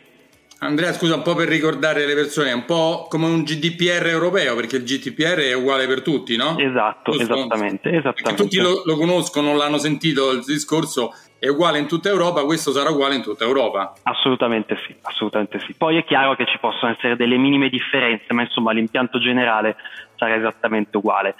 Andrea, 0.66 0.92
scusa, 0.92 1.16
un 1.16 1.22
po' 1.22 1.34
per 1.34 1.46
ricordare 1.46 2.06
le 2.06 2.14
persone, 2.14 2.48
è 2.48 2.54
un 2.54 2.64
po' 2.64 3.06
come 3.10 3.26
un 3.26 3.42
GDPR 3.42 4.06
europeo, 4.06 4.54
perché 4.56 4.76
il 4.76 4.84
GDPR 4.84 5.40
è 5.40 5.52
uguale 5.52 5.86
per 5.86 6.00
tutti, 6.00 6.36
no? 6.36 6.56
Esatto, 6.58 7.12
esattamente, 7.12 7.90
esattamente. 7.90 8.42
tutti 8.42 8.58
lo, 8.58 8.82
lo, 8.86 8.96
conoscono, 8.96 9.54
l'hanno 9.56 9.76
sentito 9.76 10.30
il 10.30 10.42
discorso, 10.42 11.12
è 11.38 11.48
uguale 11.48 11.78
in 11.78 11.86
tutta 11.86 12.08
Europa, 12.08 12.44
questo 12.44 12.72
sarà 12.72 12.88
uguale 12.88 13.14
in 13.14 13.22
tutta 13.22 13.44
Europa. 13.44 13.92
Assolutamente 14.04 14.78
sì, 14.86 14.94
assolutamente 15.02 15.58
sì. 15.60 15.74
Poi 15.74 15.98
è 15.98 16.04
chiaro 16.04 16.34
che 16.34 16.46
ci 16.46 16.58
possono 16.58 16.92
essere 16.92 17.16
delle 17.16 17.36
minime 17.36 17.68
differenze, 17.68 18.32
ma 18.32 18.40
insomma 18.40 18.72
l'impianto 18.72 19.18
generale 19.18 19.76
sarà 20.16 20.36
esattamente 20.36 20.96
uguale. 20.96 21.34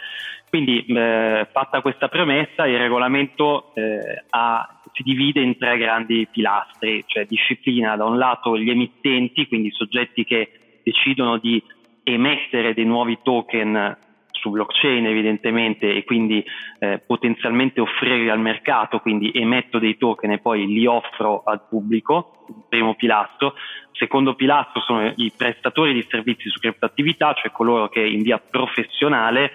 Quindi, 0.50 0.84
eh, 0.84 1.48
fatta 1.50 1.80
questa 1.80 2.08
premessa, 2.08 2.66
il 2.66 2.78
regolamento 2.78 3.72
eh, 3.74 4.24
ha 4.28 4.80
si 4.94 5.02
divide 5.02 5.40
in 5.40 5.58
tre 5.58 5.76
grandi 5.76 6.26
pilastri, 6.30 7.02
cioè 7.06 7.26
disciplina 7.26 7.96
da 7.96 8.04
un 8.04 8.16
lato 8.16 8.56
gli 8.56 8.70
emittenti, 8.70 9.48
quindi 9.48 9.72
soggetti 9.72 10.24
che 10.24 10.80
decidono 10.84 11.38
di 11.38 11.60
emettere 12.04 12.74
dei 12.74 12.84
nuovi 12.84 13.18
token 13.22 13.96
su 14.30 14.50
blockchain 14.50 15.06
evidentemente 15.06 15.94
e 15.94 16.04
quindi 16.04 16.44
eh, 16.78 16.98
potenzialmente 17.04 17.80
offrirli 17.80 18.28
al 18.28 18.38
mercato, 18.38 19.00
quindi 19.00 19.32
emetto 19.34 19.78
dei 19.78 19.96
token 19.96 20.32
e 20.32 20.38
poi 20.38 20.66
li 20.66 20.86
offro 20.86 21.42
al 21.44 21.66
pubblico, 21.68 22.44
primo 22.68 22.94
pilastro. 22.94 23.54
Il 23.56 23.98
secondo 23.98 24.34
pilastro 24.34 24.80
sono 24.82 25.12
i 25.16 25.32
prestatori 25.36 25.92
di 25.92 26.06
servizi 26.08 26.48
su 26.50 26.60
criptoattività, 26.60 27.32
cioè 27.32 27.50
coloro 27.50 27.88
che 27.88 28.00
in 28.00 28.22
via 28.22 28.38
professionale 28.38 29.50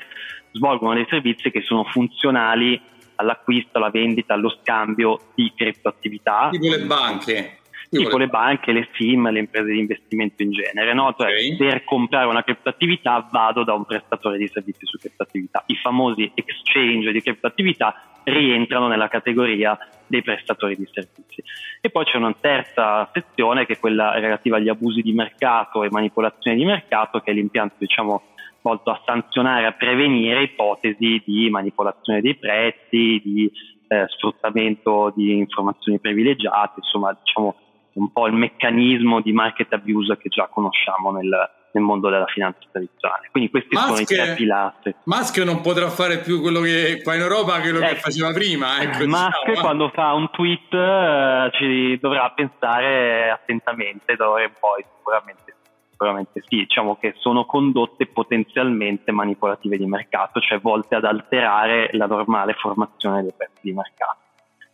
svolgono 0.51 0.95
dei 0.95 1.05
servizi 1.07 1.51
che 1.51 1.61
sono 1.61 1.83
funzionali 1.83 2.81
all'acquisto, 3.19 3.77
alla 3.77 3.89
vendita, 3.89 4.33
allo 4.33 4.49
scambio 4.61 5.19
di 5.35 5.51
criptoattività. 5.55 6.49
Tipo 6.51 6.69
le 6.69 6.79
banche. 6.79 7.57
Tipo 7.89 8.17
le 8.17 8.27
banche, 8.27 8.71
le 8.71 8.87
SIM, 8.93 9.29
le 9.31 9.39
imprese 9.39 9.71
di 9.71 9.79
investimento 9.79 10.43
in 10.43 10.51
genere. 10.51 10.93
No? 10.93 11.13
Cioè, 11.17 11.31
okay. 11.31 11.55
Per 11.57 11.83
comprare 11.83 12.27
una 12.27 12.43
criptoattività 12.43 13.27
vado 13.31 13.63
da 13.63 13.73
un 13.73 13.85
prestatore 13.85 14.37
di 14.37 14.47
servizi 14.47 14.85
su 14.85 14.97
criptoattività. 14.97 15.63
I 15.65 15.75
famosi 15.75 16.31
exchange 16.33 17.11
di 17.11 17.21
criptoattività 17.21 18.03
rientrano 18.23 18.87
nella 18.87 19.07
categoria 19.07 19.77
dei 20.05 20.21
prestatori 20.21 20.75
di 20.75 20.87
servizi. 20.91 21.43
E 21.81 21.89
poi 21.89 22.05
c'è 22.05 22.17
una 22.17 22.35
terza 22.39 23.09
sezione 23.11 23.65
che 23.65 23.73
è 23.73 23.79
quella 23.79 24.19
relativa 24.19 24.57
agli 24.57 24.69
abusi 24.69 25.01
di 25.01 25.13
mercato 25.13 25.83
e 25.83 25.89
manipolazioni 25.89 26.57
di 26.57 26.65
mercato, 26.65 27.19
che 27.19 27.31
è 27.31 27.33
l'impianto 27.33 27.75
diciamo, 27.79 28.23
volto 28.61 28.91
a 28.91 29.01
sanzionare, 29.05 29.65
a 29.65 29.73
prevenire 29.73 30.43
ipotesi 30.43 31.21
di 31.25 31.49
manipolazione 31.49 32.21
dei 32.21 32.35
prezzi, 32.35 33.21
di 33.23 33.51
eh, 33.87 34.05
sfruttamento 34.09 35.11
di 35.15 35.37
informazioni 35.37 35.99
privilegiate, 35.99 36.73
insomma 36.77 37.17
diciamo 37.23 37.55
un 37.93 38.11
po' 38.11 38.27
il 38.27 38.33
meccanismo 38.33 39.21
di 39.21 39.33
market 39.33 39.73
abuse 39.73 40.17
che 40.17 40.29
già 40.29 40.47
conosciamo 40.47 41.11
nel, 41.11 41.29
nel 41.71 41.83
mondo 41.83 42.09
della 42.09 42.27
finanza 42.27 42.59
tradizionale. 42.71 43.27
Quindi 43.31 43.49
questi 43.49 43.75
Musk, 43.75 43.87
sono 43.87 43.99
i 43.99 44.05
tre 44.05 44.33
pilastri. 44.35 44.95
Musk 45.03 45.37
non 45.39 45.61
potrà 45.61 45.89
fare 45.89 46.19
più 46.19 46.39
quello 46.41 46.61
che 46.61 47.01
fa 47.03 47.15
in 47.15 47.21
Europa 47.21 47.59
quello 47.59 47.79
ecco, 47.79 47.93
che 47.93 47.95
faceva 47.95 48.31
prima. 48.31 48.79
Ecco, 48.81 49.05
Musk 49.05 49.45
diciamo. 49.45 49.59
quando 49.59 49.89
fa 49.89 50.13
un 50.13 50.29
tweet 50.31 50.71
uh, 50.71 51.49
ci 51.57 51.97
dovrà 51.99 52.29
pensare 52.31 53.29
attentamente 53.31 54.15
da 54.15 54.29
ora 54.29 54.43
in 54.43 54.53
poi 54.57 54.85
sicuramente 54.97 55.55
sicuramente 55.99 56.41
sì, 56.47 56.55
diciamo 56.59 56.95
che 56.95 57.13
sono 57.17 57.43
condotte 57.43 58.07
potenzialmente 58.07 59.11
manipolative 59.11 59.77
di 59.77 59.85
mercato, 59.85 60.39
cioè 60.39 60.57
volte 60.57 60.95
ad 60.95 61.03
alterare 61.03 61.89
la 61.91 62.05
normale 62.05 62.53
formazione 62.53 63.21
dei 63.21 63.33
prezzi 63.35 63.59
di 63.59 63.73
mercato. 63.73 64.17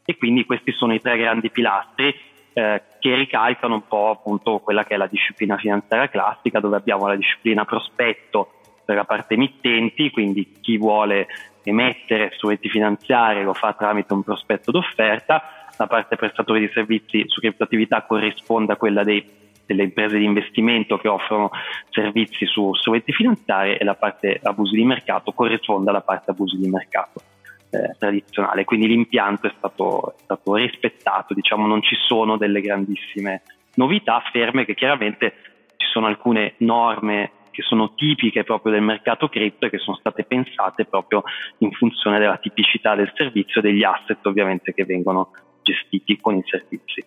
E 0.05 0.15
quindi 0.17 0.45
questi 0.45 0.71
sono 0.71 0.93
i 0.93 1.01
tre 1.01 1.17
grandi 1.17 1.49
pilastri 1.49 2.13
eh, 2.53 2.83
che 2.99 3.15
ricalcano 3.15 3.73
un 3.73 3.87
po' 3.87 4.11
appunto 4.11 4.59
quella 4.59 4.83
che 4.83 4.93
è 4.93 4.97
la 4.97 5.07
disciplina 5.07 5.57
finanziaria 5.57 6.09
classica, 6.09 6.59
dove 6.59 6.77
abbiamo 6.77 7.07
la 7.07 7.15
disciplina 7.15 7.65
prospetto 7.65 8.51
per 8.85 8.95
la 8.95 9.03
parte 9.03 9.33
emittenti, 9.33 10.11
quindi 10.11 10.51
chi 10.61 10.77
vuole 10.77 11.27
emettere 11.63 12.33
strumenti 12.35 12.69
finanziari 12.69 13.41
lo 13.41 13.55
fa 13.55 13.73
tramite 13.73 14.13
un 14.13 14.21
prospetto 14.21 14.69
d'offerta, 14.69 15.65
la 15.75 15.87
parte 15.87 16.17
prestatori 16.17 16.59
di 16.59 16.69
servizi 16.71 17.23
su 17.25 17.39
criptoattività 17.39 18.03
corrisponde 18.03 18.73
a 18.73 18.75
quella 18.75 19.03
dei 19.03 19.43
delle 19.65 19.83
imprese 19.83 20.17
di 20.17 20.25
investimento 20.25 20.97
che 20.97 21.07
offrono 21.07 21.49
servizi 21.89 22.45
su 22.45 22.73
strumenti 22.73 23.11
finanziari 23.11 23.75
e 23.75 23.83
la 23.83 23.95
parte 23.95 24.39
abusi 24.43 24.75
di 24.75 24.85
mercato 24.85 25.31
corrisponde 25.31 25.89
alla 25.89 26.01
parte 26.01 26.31
abusi 26.31 26.57
di 26.57 26.67
mercato 26.67 27.21
eh, 27.69 27.95
tradizionale. 27.97 28.63
Quindi 28.63 28.87
l'impianto 28.87 29.47
è 29.47 29.53
stato, 29.57 30.15
è 30.17 30.21
stato 30.23 30.55
rispettato, 30.55 31.33
diciamo 31.33 31.67
non 31.67 31.81
ci 31.81 31.95
sono 32.07 32.37
delle 32.37 32.61
grandissime 32.61 33.41
novità, 33.75 34.21
ferme 34.31 34.65
che 34.65 34.75
chiaramente 34.75 35.33
ci 35.77 35.87
sono 35.91 36.07
alcune 36.07 36.53
norme 36.57 37.31
che 37.55 37.61
sono 37.61 37.93
tipiche 37.95 38.43
proprio 38.43 38.73
del 38.73 38.81
mercato 38.81 39.29
cripto 39.29 39.65
e 39.65 39.69
che 39.69 39.77
sono 39.77 39.95
state 39.95 40.25
pensate 40.25 40.83
proprio 40.83 41.23
in 41.59 41.71
funzione 41.71 42.19
della 42.19 42.37
tipicità 42.37 42.95
del 42.95 43.11
servizio 43.15 43.61
e 43.61 43.63
degli 43.63 43.83
asset 43.83 44.23
ovviamente 44.25 44.73
che 44.73 44.83
vengono 44.83 45.31
gestiti 45.61 46.19
con 46.19 46.35
i 46.35 46.43
servizi. 46.45 47.01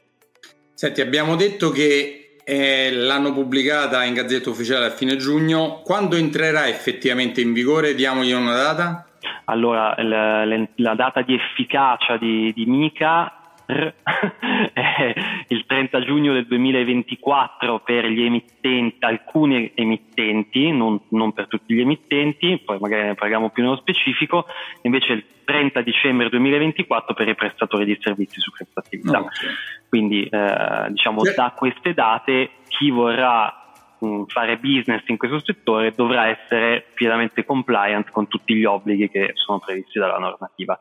Senti, 0.73 1.03
abbiamo 1.03 1.37
detto 1.37 1.71
che 1.71 2.28
eh, 2.49 2.91
l'hanno 2.91 3.35
pubblicata 3.35 4.03
in 4.05 4.15
Gazzetta 4.15 4.49
Ufficiale 4.49 4.87
a 4.87 4.91
fine 4.91 5.17
giugno. 5.17 5.83
Quando 5.85 6.17
entrerà 6.17 6.67
effettivamente 6.67 7.43
in 7.43 7.53
vigore? 7.53 7.95
Diamogli 7.95 8.33
una 8.33 8.55
data? 8.55 9.07
Allora, 9.45 9.95
la, 9.99 10.47
la 10.47 10.95
data 10.95 11.21
di 11.21 11.35
efficacia 11.35 12.17
di, 12.17 12.51
di 12.55 12.65
Mica 12.65 13.38
il 15.49 15.67
30 15.67 16.01
giugno 16.05 16.33
del 16.33 16.47
2024 16.47 17.81
per 17.81 18.07
gli 18.07 18.23
emittenti, 18.23 18.97
alcuni 19.05 19.73
emittenti, 19.75 20.71
non, 20.73 20.99
non, 21.11 21.33
per 21.33 21.49
tutti 21.49 21.75
gli 21.75 21.81
emittenti, 21.81 22.63
poi 22.65 22.79
magari 22.81 23.09
ne 23.09 23.15
parliamo 23.15 23.51
più 23.51 23.63
nello 23.63 23.77
specifico, 23.77 24.47
invece 24.83 25.13
il 25.13 25.25
30 25.45 25.83
dicembre 25.83 26.31
2024 26.31 27.15
per 27.15 27.29
i 27.29 27.35
prestatori 27.35 27.85
di 27.85 27.99
servizi 28.01 28.41
su 28.41 28.51
questa 28.51 28.81
attività. 28.81 29.21
Okay. 29.21 29.49
Quindi 29.89 30.25
eh, 30.25 30.87
diciamo 30.89 31.23
da 31.35 31.53
queste 31.55 31.93
date 31.93 32.51
chi 32.69 32.91
vorrà 32.91 33.73
mh, 33.99 34.25
fare 34.29 34.57
business 34.59 35.03
in 35.07 35.19
questo 35.19 35.41
settore 35.41 35.93
dovrà 35.93 36.29
essere 36.29 36.87
pienamente 36.95 37.45
compliant 37.45 38.11
con 38.11 38.29
tutti 38.29 38.55
gli 38.55 38.65
obblighi 38.65 39.11
che 39.11 39.33
sono 39.35 39.59
previsti 39.59 39.99
dalla 39.99 40.19
normativa. 40.19 40.79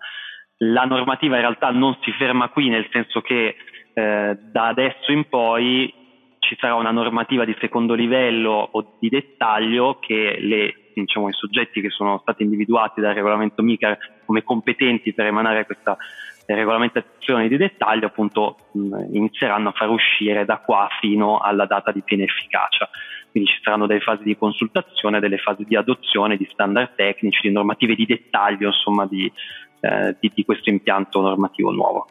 La 0.58 0.86
normativa 0.86 1.36
in 1.36 1.42
realtà 1.42 1.70
non 1.70 1.98
si 2.02 2.12
ferma 2.12 2.50
qui, 2.50 2.70
nel 2.70 2.88
senso 2.92 3.22
che 3.22 3.56
eh, 3.94 4.38
da 4.52 4.68
adesso 4.68 5.12
in 5.12 5.28
poi 5.30 5.94
ci 6.40 6.56
sarà 6.60 6.76
una 6.76 6.92
normativa 6.92 7.46
di 7.46 7.56
secondo 7.60 7.94
livello 7.94 8.70
o 8.72 8.98
di 9.00 9.10
dettaglio 9.10 10.00
che 10.00 10.38
le, 10.40 10.92
diciamo, 10.94 11.30
i 11.30 11.34
soggetti 11.34 11.82
che 11.82 11.90
sono 11.90 12.20
stati 12.20 12.44
individuati 12.44 13.02
dal 13.02 13.14
regolamento 13.14 13.62
MICAR 13.62 13.98
come 14.26 14.44
competenti 14.44 15.14
per 15.14 15.26
emanare 15.26 15.66
questa 15.66 15.98
regolamentazione 16.46 17.50
di 17.50 17.58
dettaglio 17.58 18.06
appunto 18.06 18.58
mh, 18.72 19.14
inizieranno 19.14 19.70
a 19.70 19.74
far 19.74 19.90
uscire 19.90 20.46
da 20.46 20.58
qua 20.60 20.88
fino 21.02 21.40
alla 21.40 21.66
data 21.66 21.92
di 21.92 22.02
piena 22.02 22.24
efficacia. 22.24 22.90
Quindi 23.30 23.50
ci 23.50 23.60
saranno 23.62 23.86
delle 23.86 24.00
fasi 24.00 24.24
di 24.24 24.38
consultazione, 24.38 25.20
delle 25.20 25.38
fasi 25.38 25.66
di 25.66 25.76
adozione 25.76 26.38
di 26.38 26.48
standard 26.50 26.96
tecnici, 26.96 27.48
di 27.48 27.54
normative 27.54 27.94
di 27.94 28.06
dettaglio, 28.06 28.68
insomma, 28.68 29.06
di, 29.06 29.32
eh, 29.80 30.16
di, 30.20 30.32
di 30.34 30.44
questo 30.44 30.70
impianto 30.70 31.22
normativo 31.22 31.72
nuovo. 31.72 32.08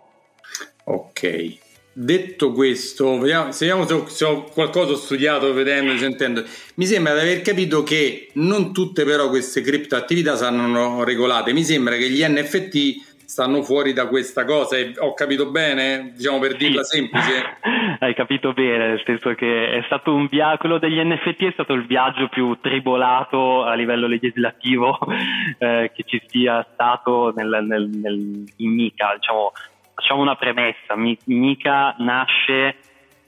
Ok, 0.84 1.58
Detto 1.98 2.52
questo, 2.52 3.18
vediamo, 3.18 3.52
se, 3.52 3.72
se 4.08 4.24
ho 4.26 4.44
qualcosa 4.44 4.92
ho 4.92 4.96
studiato, 4.96 5.54
vedendo, 5.54 5.96
sentendo. 5.96 6.44
Mi 6.74 6.84
sembra 6.84 7.14
di 7.14 7.20
aver 7.20 7.40
capito 7.40 7.82
che 7.84 8.28
non 8.34 8.74
tutte 8.74 9.04
però 9.04 9.30
queste 9.30 9.62
criptoattività 9.62 10.36
saranno 10.36 11.02
regolate. 11.04 11.54
Mi 11.54 11.64
sembra 11.64 11.96
che 11.96 12.10
gli 12.10 12.22
NFT 12.22 13.05
stanno 13.26 13.62
fuori 13.62 13.92
da 13.92 14.06
questa 14.06 14.44
cosa. 14.44 14.76
Ho 14.98 15.12
capito 15.12 15.50
bene? 15.50 16.12
Diciamo 16.14 16.38
per 16.38 16.56
dirla 16.56 16.82
sì. 16.82 16.98
semplice. 16.98 17.58
Hai 17.98 18.14
capito 18.14 18.52
bene, 18.52 18.88
nel 18.88 19.02
senso 19.04 19.34
che 19.34 19.70
è 19.70 19.82
stato 19.86 20.14
un 20.14 20.26
viaggio, 20.28 20.58
quello 20.58 20.78
degli 20.78 20.98
NFT 20.98 21.44
è 21.44 21.52
stato 21.52 21.72
il 21.72 21.86
viaggio 21.86 22.28
più 22.28 22.58
tribolato 22.60 23.64
a 23.64 23.74
livello 23.74 24.06
legislativo 24.06 24.98
eh, 25.58 25.90
che 25.94 26.04
ci 26.04 26.22
sia 26.26 26.66
stato 26.72 27.32
nel, 27.34 27.64
nel, 27.66 27.88
nel, 27.88 28.44
in 28.56 28.70
MICA. 28.70 29.14
Diciamo, 29.16 29.52
facciamo 29.94 30.22
una 30.22 30.36
premessa, 30.36 30.94
MICA 30.94 31.96
nasce 31.98 32.76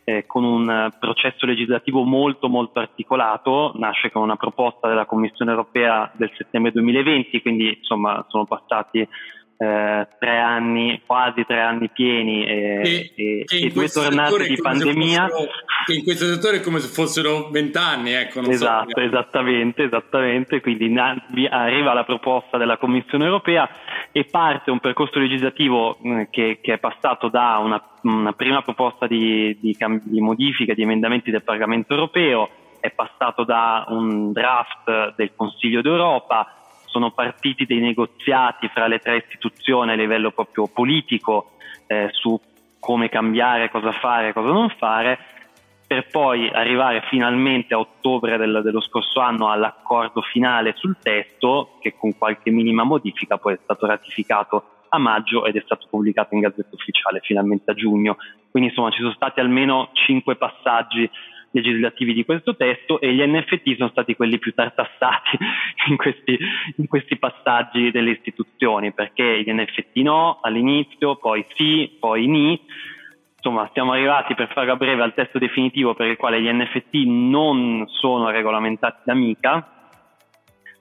eh, 0.05 0.25
con 0.27 0.45
un 0.45 0.91
processo 0.99 1.45
legislativo 1.45 2.03
molto 2.03 2.49
molto 2.49 2.79
articolato, 2.79 3.73
nasce 3.77 4.11
con 4.11 4.23
una 4.23 4.37
proposta 4.37 4.89
della 4.89 5.05
Commissione 5.05 5.51
europea 5.51 6.11
del 6.15 6.31
settembre 6.37 6.73
2020, 6.73 7.43
quindi 7.43 7.77
insomma 7.79 8.25
sono 8.29 8.45
passati 8.45 9.07
eh, 9.61 10.07
tre 10.21 10.39
anni, 10.39 11.03
quasi 11.05 11.45
tre 11.45 11.61
anni 11.61 11.91
pieni 11.91 12.47
e, 12.47 13.13
e, 13.17 13.45
e 13.45 13.69
due 13.71 13.89
tornate 13.89 14.47
di 14.47 14.57
pandemia. 14.57 15.29
Fossero, 15.29 15.51
che 15.85 15.95
in 15.95 16.05
questo 16.05 16.27
settore 16.27 16.59
è 16.59 16.61
come 16.61 16.79
se 16.79 16.87
fossero 16.87 17.49
vent'anni, 17.51 18.13
ecco. 18.13 18.41
esatto, 18.43 18.93
so. 18.95 19.01
esattamente, 19.01 19.83
esattamente. 19.83 20.61
Quindi 20.61 20.97
arriva 20.97 21.93
la 21.93 22.05
proposta 22.05 22.57
della 22.57 22.79
Commissione 22.79 23.25
europea 23.25 23.69
e 24.13 24.25
parte 24.31 24.71
un 24.71 24.79
percorso 24.79 25.19
legislativo 25.19 25.99
mh, 26.01 26.23
che, 26.31 26.61
che, 26.63 26.75
è 26.75 26.79
passato 26.79 27.29
da 27.29 27.59
una, 27.61 27.83
una 28.03 28.33
prima 28.35 28.63
proposta 28.63 29.09
di, 29.09 29.59
di, 29.61 29.77
di 30.05 30.21
modifica, 30.21 30.73
di 30.73 30.83
emendamenti 30.83 31.33
del 31.33 31.43
Parlamento 31.43 31.95
europeo, 31.95 32.49
è 32.79 32.91
passato 32.93 33.43
da 33.43 33.87
un 33.89 34.31
draft 34.31 35.17
del 35.17 35.33
Consiglio 35.35 35.83
d'Europa 35.83 36.58
sono 36.89 37.11
partiti 37.13 37.67
dei 37.67 37.81
negoziati 37.81 38.69
fra 38.69 38.87
le 38.87 38.99
tre 38.99 39.19
istituzioni 39.19 39.93
a 39.93 39.95
livello 39.95 40.31
proprio 40.31 40.67
politico 40.67 41.53
eh, 41.87 42.09
su 42.13 42.39
come 42.79 43.09
cambiare, 43.09 43.71
cosa 43.71 43.93
fare, 43.93 44.33
cosa 44.33 44.51
non 44.51 44.69
fare, 44.71 45.19
per 45.87 46.07
poi 46.09 46.49
arrivare 46.51 47.03
finalmente 47.09 47.73
a 47.75 47.79
ottobre 47.79 48.37
del, 48.37 48.61
dello 48.63 48.81
scorso 48.81 49.21
anno 49.21 49.51
all'accordo 49.51 50.21
finale 50.21 50.75
sul 50.77 50.97
testo 51.03 51.79
che 51.81 51.95
con 51.97 52.17
qualche 52.17 52.51
minima 52.51 52.85
modifica 52.85 53.39
poi 53.39 53.55
è 53.55 53.59
stato 53.63 53.87
ratificato 53.87 54.65
a 54.91 54.99
maggio 54.99 55.45
ed 55.45 55.57
è 55.57 55.63
stato 55.65 55.87
pubblicato 55.89 56.35
in 56.35 56.41
Gazzetta 56.41 56.75
Ufficiale 56.75 57.21
finalmente 57.23 57.71
a 57.71 57.75
giugno. 57.75 58.17
Quindi 58.51 58.69
insomma 58.71 58.91
ci 58.91 59.01
sono 59.01 59.13
stati 59.13 59.41
almeno 59.41 59.91
cinque 59.93 60.37
passaggi 60.37 61.09
legislativi 61.51 62.13
di 62.13 62.25
questo 62.25 62.57
testo 62.57 63.01
e 63.01 63.13
gli 63.15 63.23
NFT 63.23 63.77
sono 63.77 63.89
stati 63.89 64.15
quelli 64.15 64.39
più 64.39 64.53
tartassati 64.53 65.39
in 65.89 65.97
questi, 65.97 66.39
in 66.77 66.87
questi 66.87 67.17
passaggi 67.17 67.91
delle 67.91 68.11
istituzioni 68.11 68.93
perché 68.93 69.43
gli 69.43 69.53
NFT 69.53 69.97
no 69.99 70.39
all'inizio, 70.43 71.17
poi 71.17 71.45
sì, 71.55 71.97
poi 71.99 72.27
ni. 72.27 72.61
Insomma, 73.37 73.71
siamo 73.73 73.93
arrivati 73.93 74.35
per 74.35 74.51
farla 74.53 74.75
breve 74.77 75.03
al 75.03 75.15
testo 75.15 75.39
definitivo 75.39 75.95
per 75.95 76.09
il 76.09 76.17
quale 76.17 76.41
gli 76.41 76.53
NFT 76.53 77.07
non 77.07 77.85
sono 77.87 78.31
regolamentati 78.31 79.03
da 79.05 79.15
MICA 79.15 79.73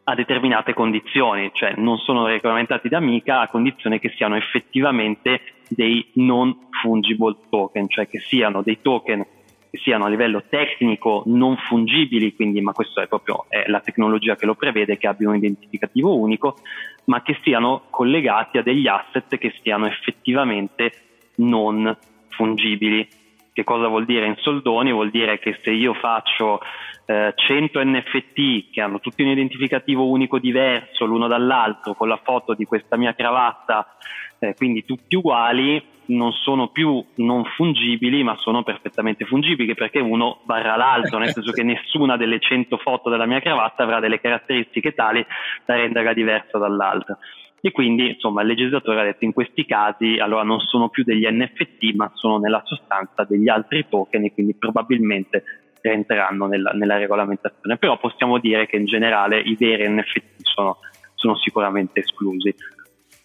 a 0.09 0.15
determinate 0.15 0.73
condizioni, 0.73 1.51
cioè 1.53 1.73
non 1.75 1.97
sono 1.97 2.25
regolamentati 2.25 2.89
da 2.89 2.99
MICA 2.99 3.41
a 3.41 3.47
condizione 3.49 3.99
che 3.99 4.09
siano 4.15 4.37
effettivamente 4.37 5.41
dei 5.67 6.11
non 6.13 6.69
fungible 6.81 7.35
token, 7.49 7.89
cioè 7.89 8.07
che 8.07 8.19
siano 8.19 8.61
dei 8.61 8.79
token 8.81 9.25
siano 9.71 10.05
a 10.05 10.09
livello 10.09 10.43
tecnico 10.47 11.23
non 11.25 11.57
fungibili, 11.57 12.35
quindi, 12.35 12.61
ma 12.61 12.71
questo 12.71 13.01
è 13.01 13.07
proprio 13.07 13.45
è 13.49 13.65
la 13.67 13.79
tecnologia 13.79 14.35
che 14.35 14.45
lo 14.45 14.55
prevede, 14.55 14.97
che 14.97 15.07
abbiano 15.07 15.31
un 15.31 15.37
identificativo 15.37 16.15
unico, 16.15 16.57
ma 17.05 17.21
che 17.21 17.37
siano 17.43 17.83
collegati 17.89 18.57
a 18.57 18.63
degli 18.63 18.87
asset 18.87 19.37
che 19.37 19.53
siano 19.61 19.87
effettivamente 19.87 20.91
non 21.35 21.95
fungibili. 22.29 23.07
Che 23.57 23.63
cosa 23.63 23.87
vuol 23.87 24.05
dire 24.05 24.27
in 24.27 24.35
soldoni? 24.37 24.91
Vuol 24.91 25.09
dire 25.09 25.39
che 25.39 25.57
se 25.63 25.71
io 25.71 25.95
faccio 25.95 26.59
eh, 27.07 27.33
100 27.35 27.83
NFT 27.83 28.69
che 28.69 28.81
hanno 28.81 28.99
tutti 28.99 29.23
un 29.23 29.29
identificativo 29.29 30.05
unico 30.05 30.37
diverso 30.37 31.05
l'uno 31.05 31.27
dall'altro 31.27 31.95
con 31.95 32.07
la 32.07 32.19
foto 32.23 32.53
di 32.53 32.65
questa 32.65 32.97
mia 32.97 33.15
cravatta, 33.15 33.95
eh, 34.37 34.53
quindi 34.53 34.85
tutti 34.85 35.15
uguali, 35.15 35.83
non 36.09 36.33
sono 36.33 36.67
più 36.67 37.03
non 37.15 37.45
fungibili, 37.45 38.21
ma 38.21 38.35
sono 38.37 38.61
perfettamente 38.61 39.25
fungibili 39.25 39.73
perché 39.73 39.97
uno 40.01 40.41
barra 40.43 40.75
l'altro, 40.75 41.17
nel 41.17 41.31
senso 41.31 41.51
che 41.51 41.63
nessuna 41.65 42.15
delle 42.15 42.39
100 42.39 42.77
foto 42.77 43.09
della 43.09 43.25
mia 43.25 43.39
cravatta 43.39 43.81
avrà 43.81 43.99
delle 43.99 44.21
caratteristiche 44.21 44.93
tali 44.93 45.25
da 45.65 45.73
renderla 45.73 46.13
diversa 46.13 46.59
dall'altra. 46.59 47.17
E 47.59 47.71
quindi, 47.71 48.09
insomma, 48.09 48.41
il 48.41 48.47
legislatore 48.47 49.01
ha 49.01 49.03
detto 49.03 49.25
in 49.25 49.33
questi 49.33 49.65
casi 49.65 50.17
allora 50.19 50.43
non 50.43 50.59
sono 50.59 50.89
più 50.89 51.03
degli 51.03 51.27
NFT, 51.27 51.95
ma 51.95 52.11
sono 52.13 52.37
nella 52.37 52.61
sostanza 52.65 53.23
degli 53.23 53.49
altri 53.49 53.85
token 53.89 54.25
e 54.25 54.33
quindi 54.33 54.55
probabilmente 54.55 55.43
rientreranno 55.81 56.45
nella, 56.45 56.71
nella 56.71 56.97
regolamentazione. 56.97 57.77
Però 57.77 57.97
possiamo 57.97 58.39
dire 58.39 58.67
che 58.67 58.77
in 58.77 58.85
generale 58.85 59.39
i 59.39 59.55
veri 59.55 59.89
NFT 59.89 60.21
sono, 60.43 60.77
sono 61.15 61.35
sicuramente 61.37 62.01
esclusi. 62.01 62.53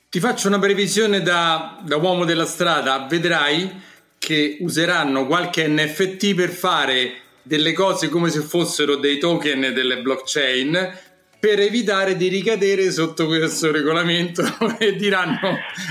Ti 0.09 0.21
faccio 0.21 0.49
una 0.49 0.59
previsione 0.59 1.21
da, 1.21 1.81
da 1.85 1.97
uomo 1.97 2.25
della 2.25 2.45
strada, 2.45 3.07
vedrai 3.09 3.71
che 4.19 4.59
useranno 4.61 5.27
qualche 5.27 5.67
NFT 5.67 6.35
per 6.35 6.51
fare 6.51 7.15
delle 7.43 7.73
cose 7.73 8.09
come 8.09 8.29
se 8.29 8.41
fossero 8.41 8.97
dei 8.97 9.19
token 9.19 9.73
delle 9.75 10.01
blockchain 10.01 11.11
per 11.43 11.59
evitare 11.59 12.15
di 12.15 12.29
ricadere 12.29 12.93
sotto 12.93 13.27
questo 13.27 13.73
regolamento 13.73 14.43
e 14.79 14.95
diranno 14.95 15.41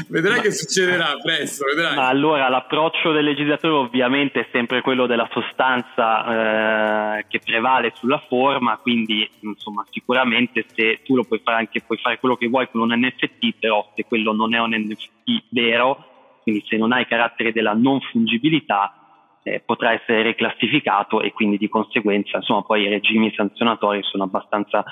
vedrai 0.08 0.38
ma, 0.38 0.42
che 0.44 0.52
succederà 0.54 1.18
presto 1.22 1.66
vedrai. 1.66 1.94
Ma 1.94 2.08
allora 2.08 2.48
l'approccio 2.48 3.12
del 3.12 3.26
legislatore 3.26 3.74
ovviamente 3.74 4.40
è 4.40 4.48
sempre 4.54 4.80
quello 4.80 5.08
della 5.08 5.28
sostanza 5.30 7.18
eh, 7.18 7.26
che 7.28 7.42
prevale 7.44 7.92
sulla 7.96 8.24
forma 8.30 8.78
quindi 8.78 9.30
insomma 9.42 9.84
sicuramente 9.90 10.64
se 10.74 11.02
tu 11.04 11.18
lo 11.18 11.26
puoi 11.26 11.42
fare 11.44 11.58
anche 11.58 11.82
puoi 11.82 11.98
fare 11.98 12.18
quello 12.18 12.38
che 12.38 12.48
vuoi 12.48 12.70
con 12.72 12.80
un 12.80 12.98
NFT 12.98 13.56
però 13.60 13.92
se 13.94 14.06
quello 14.06 14.32
non 14.32 14.56
è 14.56 14.60
un 14.62 14.72
NFT 14.74 15.48
vero 15.50 16.40
quindi 16.44 16.64
se 16.66 16.78
non 16.78 16.94
hai 16.94 17.06
carattere 17.06 17.52
della 17.52 17.74
non 17.74 18.00
fungibilità 18.00 19.01
eh, 19.44 19.62
potrà 19.66 19.94
essere 19.94 20.22
reclassificato 20.22 21.22
e 21.22 21.32
quindi 21.32 21.58
di 21.58 21.68
conseguenza 21.68 22.38
insomma, 22.38 22.62
poi 22.62 22.84
i 22.84 22.90
regimi 22.90 23.34
sanzionatori 23.36 24.02
sono 24.04 24.24
abbastanza 24.24 24.84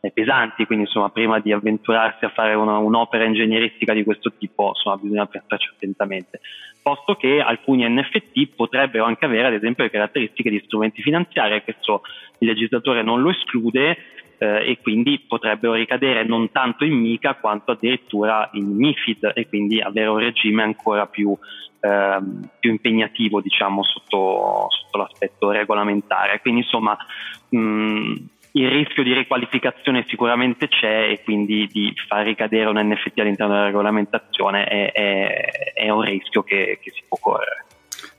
eh, 0.00 0.10
pesanti, 0.10 0.64
quindi 0.66 0.84
insomma, 0.84 1.10
prima 1.10 1.40
di 1.40 1.52
avventurarsi 1.52 2.24
a 2.24 2.30
fare 2.30 2.54
una, 2.54 2.78
un'opera 2.78 3.24
ingegneristica 3.24 3.92
di 3.92 4.04
questo 4.04 4.32
tipo 4.38 4.68
insomma, 4.68 4.96
bisogna 4.96 5.26
pensarci 5.26 5.70
attentamente, 5.74 6.40
posto 6.82 7.16
che 7.16 7.40
alcuni 7.40 7.88
NFT 7.88 8.54
potrebbero 8.54 9.04
anche 9.04 9.24
avere 9.24 9.48
ad 9.48 9.54
esempio 9.54 9.84
le 9.84 9.90
caratteristiche 9.90 10.50
di 10.50 10.62
strumenti 10.64 11.02
finanziari, 11.02 11.62
questo 11.62 12.02
il 12.38 12.48
legislatore 12.48 13.02
non 13.02 13.20
lo 13.22 13.30
esclude 13.30 13.96
eh, 14.38 14.70
e 14.70 14.78
quindi 14.80 15.18
potrebbero 15.26 15.74
ricadere 15.74 16.24
non 16.24 16.50
tanto 16.50 16.84
in 16.84 16.94
MICA 16.94 17.34
quanto 17.34 17.72
addirittura 17.72 18.48
in 18.52 18.74
MIFID 18.74 19.32
e 19.34 19.48
quindi 19.48 19.80
avere 19.80 20.08
un 20.08 20.18
regime 20.18 20.62
ancora 20.62 21.06
più, 21.06 21.36
eh, 21.80 22.18
più 22.58 22.70
impegnativo 22.70 23.40
diciamo, 23.40 23.82
sotto, 23.82 24.68
sotto, 24.70 24.98
l'aspetto 24.98 25.50
regolamentare. 25.50 26.40
Quindi 26.40 26.60
insomma 26.60 26.96
mh, 27.48 28.14
il 28.52 28.70
rischio 28.70 29.02
di 29.02 29.12
riqualificazione 29.12 30.04
sicuramente 30.08 30.68
c'è 30.68 31.10
e 31.10 31.22
quindi 31.22 31.66
di 31.70 31.92
far 32.08 32.24
ricadere 32.24 32.68
un 32.68 32.78
NFT 32.78 33.18
all'interno 33.20 33.52
della 33.52 33.66
regolamentazione 33.66 34.64
è, 34.64 34.92
è, 34.92 35.72
è 35.74 35.90
un 35.90 36.02
rischio 36.02 36.42
che, 36.42 36.78
che 36.82 36.90
si 36.90 37.02
può 37.06 37.18
correre. 37.20 37.64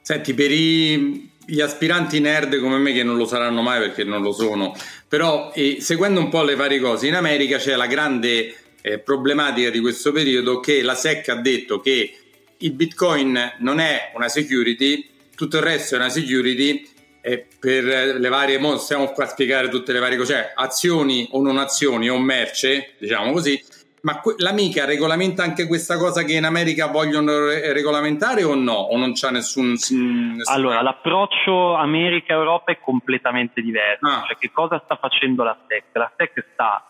Senti, 0.02 0.34
per 0.34 0.52
i 0.52 1.36
gli 1.50 1.62
aspiranti 1.62 2.20
nerd 2.20 2.60
come 2.60 2.78
me 2.78 2.92
che 2.92 3.04
non 3.04 3.16
lo 3.16 3.26
saranno 3.26 3.62
mai 3.62 3.80
perché 3.80 4.04
non 4.04 4.22
lo 4.22 4.34
sono, 4.34 4.76
però 5.08 5.52
eh, 5.54 5.78
seguendo 5.80 6.20
un 6.20 6.28
po' 6.28 6.44
le 6.44 6.56
varie 6.56 6.80
cose, 6.80 7.08
in 7.08 7.16
America 7.16 7.58
c'è 7.58 7.76
la 7.78 7.88
grande 7.88 8.54
eh, 8.82 9.00
problematica 9.00 9.70
di 9.70 9.80
questo 9.80 10.12
periodo 10.12 10.60
che 10.60 10.82
la 10.82 10.94
SEC 10.94 11.30
ha 11.30 11.36
detto 11.36 11.80
che 11.80 12.18
il 12.58 12.72
Bitcoin 12.74 13.56
non 13.60 13.80
è 13.80 14.12
una 14.16 14.28
security, 14.28 15.08
tutto 15.36 15.58
il 15.58 15.64
resto 15.64 15.96
è 15.96 16.00
una 16.00 16.10
security 16.10 16.86
eh, 17.22 17.46
per 17.60 17.84
le 18.20 18.30
varie, 18.30 18.58
mo 18.58 18.78
stiamo 18.78 19.12
qua 19.12 19.24
a 19.24 19.30
spiegare 19.30 19.70
tutte 19.70 19.94
le 19.94 20.00
varie 20.00 20.18
cose, 20.18 20.34
cioè 20.34 20.52
azioni 20.54 21.30
o 21.32 21.42
non 21.42 21.58
azioni 21.58 22.10
o 22.10 22.20
merce, 22.20 22.96
diciamo 22.98 23.32
così, 23.32 23.64
ma 24.08 24.22
que- 24.22 24.36
l'amica 24.38 24.86
regolamenta 24.86 25.43
anche 25.43 25.67
questa 25.67 25.98
cosa 25.98 26.24
che 26.24 26.32
in 26.32 26.46
America 26.46 26.88
vogliono 26.88 27.48
re- 27.48 27.74
regolamentare 27.74 28.41
o 28.46 28.56
no? 28.56 28.72
O 28.72 28.98
non 28.98 29.12
c'è 29.12 29.32
nessun, 29.32 29.72
nessun... 29.72 30.38
Allora, 30.46 30.82
l'approccio 30.82 31.74
America-Europa 31.74 32.72
è 32.72 32.80
completamente 32.80 33.62
diverso. 33.62 34.06
Ah. 34.08 34.24
Cioè, 34.26 34.38
che 34.38 34.50
cosa 34.50 34.82
sta 34.82 34.96
facendo 34.96 35.43
la 35.43 35.58
SEC? 35.67 35.84
La 35.91 36.10
SEC 36.15 36.46
sta, 36.54 36.86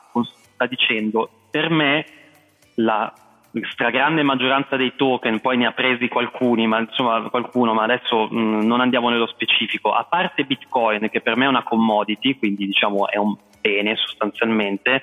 sta 0.53 0.67
dicendo, 0.67 1.27
per 1.49 1.71
me 1.71 2.05
la 2.75 3.11
stragrande 3.71 4.21
maggioranza 4.21 4.75
dei 4.75 4.93
token, 4.95 5.39
poi 5.39 5.57
ne 5.57 5.65
ha 5.65 5.71
presi 5.71 6.07
qualcuni, 6.09 6.67
ma 6.67 6.77
insomma 6.77 7.27
qualcuno, 7.31 7.73
ma 7.73 7.81
adesso 7.81 8.27
mh, 8.29 8.63
non 8.63 8.79
andiamo 8.79 9.09
nello 9.09 9.25
specifico, 9.25 9.91
a 9.91 10.03
parte 10.03 10.43
Bitcoin 10.43 11.09
che 11.09 11.21
per 11.21 11.35
me 11.35 11.45
è 11.45 11.49
una 11.49 11.63
commodity, 11.63 12.37
quindi 12.37 12.67
diciamo 12.67 13.09
è 13.09 13.17
un 13.17 13.35
bene 13.59 13.95
sostanzialmente, 13.95 15.01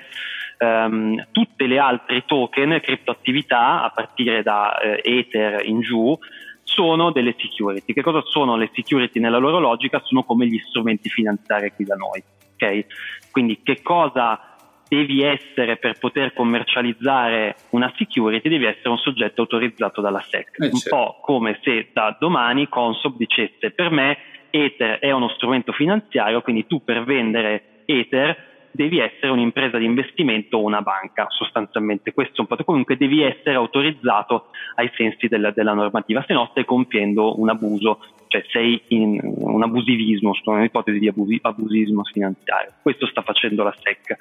ehm, 0.58 1.28
tutte 1.32 1.66
le 1.66 1.78
altre 1.78 2.24
token, 2.24 2.80
criptoattività, 2.80 3.82
a 3.82 3.90
partire 3.90 4.42
da 4.42 4.78
eh, 4.78 5.00
Ether 5.02 5.64
in 5.64 5.80
giù, 5.80 6.16
sono 6.62 7.12
delle 7.12 7.34
security. 7.38 7.92
Che 7.92 8.02
cosa 8.02 8.22
sono 8.26 8.56
le 8.56 8.70
security 8.72 9.20
nella 9.20 9.38
loro 9.38 9.58
logica? 9.60 10.00
Sono 10.04 10.24
come 10.24 10.46
gli 10.46 10.58
strumenti 10.58 11.08
finanziari 11.08 11.72
qui 11.72 11.84
da 11.84 11.94
noi. 11.94 12.22
Okay? 12.54 12.86
Quindi 13.30 13.60
che 13.62 13.82
cosa 13.82 14.56
devi 14.88 15.22
essere 15.22 15.76
per 15.76 15.98
poter 15.98 16.32
commercializzare 16.32 17.56
una 17.70 17.92
security? 17.96 18.48
Devi 18.48 18.64
essere 18.64 18.88
un 18.88 18.98
soggetto 18.98 19.42
autorizzato 19.42 20.00
dalla 20.00 20.20
SEC. 20.20 20.58
Eh, 20.58 20.66
un 20.66 20.78
certo. 20.78 20.96
po' 20.96 21.18
come 21.22 21.58
se 21.62 21.90
da 21.92 22.16
domani 22.18 22.68
Consob 22.68 23.16
dicesse 23.16 23.70
per 23.70 23.90
me 23.90 24.18
Ether 24.50 24.98
è 24.98 25.10
uno 25.10 25.28
strumento 25.28 25.72
finanziario, 25.72 26.40
quindi 26.40 26.66
tu 26.66 26.82
per 26.82 27.04
vendere 27.04 27.82
Ether 27.86 28.52
devi 28.74 28.98
essere 28.98 29.30
un'impresa 29.30 29.78
di 29.78 29.84
investimento 29.84 30.56
o 30.56 30.62
una 30.62 30.82
banca, 30.82 31.26
sostanzialmente 31.28 32.12
questo 32.12 32.38
è 32.38 32.40
un 32.40 32.46
po', 32.48 32.64
comunque 32.64 32.96
devi 32.96 33.22
essere 33.22 33.54
autorizzato 33.54 34.46
ai 34.74 34.90
sensi 34.96 35.28
della, 35.28 35.52
della 35.52 35.74
normativa, 35.74 36.24
se 36.26 36.34
no 36.34 36.48
stai 36.50 36.64
compiendo 36.64 37.38
un 37.40 37.48
abuso, 37.50 38.00
cioè 38.26 38.44
sei 38.48 38.82
in 38.88 39.20
un 39.22 39.62
abusivismo, 39.62 40.32
un'ipotesi 40.46 40.98
di 40.98 41.06
abusi, 41.06 41.38
abusismo 41.40 42.02
finanziario. 42.02 42.72
Questo 42.82 43.06
sta 43.06 43.22
facendo 43.22 43.62
la 43.62 43.74
SEC. 43.80 44.16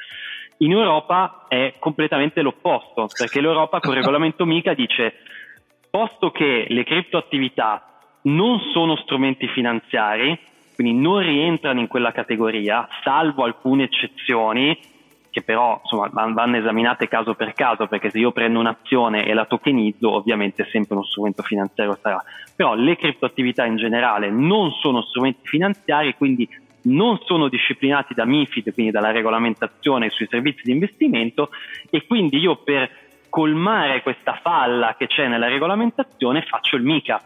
In 0.60 0.72
Europa 0.72 1.46
è 1.48 1.74
completamente 1.80 2.44
l'opposto, 2.44 3.08
perché 3.18 3.42
l'Europa 3.42 3.80
con 3.80 3.92
il 3.92 3.98
regolamento 3.98 4.46
MICA 4.46 4.76
dice, 4.76 5.16
posto 5.89 6.30
che 6.30 6.68
le 6.70 6.84
criptoattività 6.84 7.88
non 8.24 8.60
sono 8.72 8.96
strumenti 8.98 9.48
finanziari, 9.48 10.39
quindi 10.75 10.99
non 10.99 11.19
rientrano 11.19 11.79
in 11.79 11.88
quella 11.88 12.12
categoria, 12.12 12.88
salvo 13.03 13.43
alcune 13.43 13.83
eccezioni 13.83 14.77
che 15.33 15.41
però 15.41 15.79
insomma, 15.81 16.09
vanno 16.31 16.57
esaminate 16.57 17.07
caso 17.07 17.33
per 17.33 17.53
caso, 17.53 17.88
perché 17.88 18.12
se 18.12 18.19
io 18.19 18.31
prendo 18.31 18.59
un'azione 18.59 19.25
e 19.25 19.33
la 19.33 19.45
tokenizzo, 19.45 20.12
ovviamente 20.12 20.67
sempre 20.69 20.93
uno 20.93 21.03
strumento 21.03 21.41
finanziario 21.41 21.97
sarà. 21.99 22.23
Però 22.55 22.75
le 22.75 22.95
criptoattività 22.95 23.65
in 23.65 23.77
generale 23.77 24.29
non 24.29 24.71
sono 24.73 25.01
strumenti 25.01 25.47
finanziari, 25.47 26.13
quindi 26.15 26.47
non 26.83 27.17
sono 27.25 27.47
disciplinati 27.47 28.13
da 28.13 28.25
MIFID, 28.25 28.73
quindi 28.73 28.91
dalla 28.91 29.09
regolamentazione 29.09 30.12
sui 30.12 30.27
servizi 30.29 30.62
di 30.65 30.71
investimento, 30.71 31.49
e 31.89 32.05
quindi 32.05 32.38
io 32.38 32.57
per 32.57 32.91
colmare 33.29 34.03
questa 34.03 34.39
falla 34.39 34.93
che 34.95 35.07
c'è 35.07 35.27
nella 35.27 35.47
regolamentazione 35.47 36.43
faccio 36.43 36.75
il 36.75 36.83
MICA, 36.83 37.19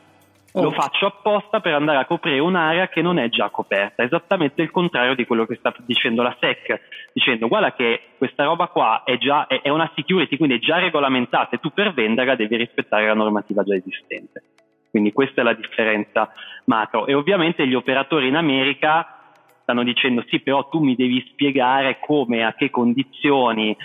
Oh. 0.57 0.63
Lo 0.63 0.71
faccio 0.71 1.05
apposta 1.05 1.59
per 1.59 1.73
andare 1.73 1.99
a 1.99 2.05
coprire 2.05 2.39
un'area 2.39 2.87
che 2.87 3.03
non 3.03 3.19
è 3.19 3.29
già 3.29 3.49
coperta, 3.49 4.01
esattamente 4.01 4.63
il 4.63 4.71
contrario 4.71 5.13
di 5.13 5.27
quello 5.27 5.45
che 5.45 5.55
sta 5.55 5.71
dicendo 5.85 6.23
la 6.23 6.35
SEC, 6.39 6.81
dicendo 7.13 7.47
guarda 7.47 7.73
che 7.73 8.13
questa 8.17 8.43
roba 8.45 8.65
qua 8.65 9.03
è 9.03 9.19
già 9.19 9.45
è, 9.45 9.61
è 9.61 9.69
una 9.69 9.91
security, 9.93 10.35
quindi 10.35 10.55
è 10.55 10.59
già 10.59 10.79
regolamentata 10.79 11.55
e 11.55 11.59
tu 11.59 11.69
per 11.69 11.93
venderla 11.93 12.35
devi 12.35 12.55
rispettare 12.55 13.05
la 13.05 13.13
normativa 13.13 13.61
già 13.61 13.75
esistente. 13.75 14.41
Quindi 14.89 15.13
questa 15.13 15.41
è 15.41 15.43
la 15.43 15.53
differenza 15.53 16.31
macro. 16.65 17.05
E 17.05 17.13
ovviamente 17.13 17.67
gli 17.67 17.75
operatori 17.75 18.27
in 18.27 18.35
America 18.35 19.17
stanno 19.61 19.83
dicendo 19.83 20.23
sì, 20.27 20.39
però 20.39 20.69
tu 20.69 20.79
mi 20.79 20.95
devi 20.95 21.23
spiegare 21.29 21.99
come, 21.99 22.43
a 22.43 22.55
che 22.55 22.71
condizioni, 22.71 23.77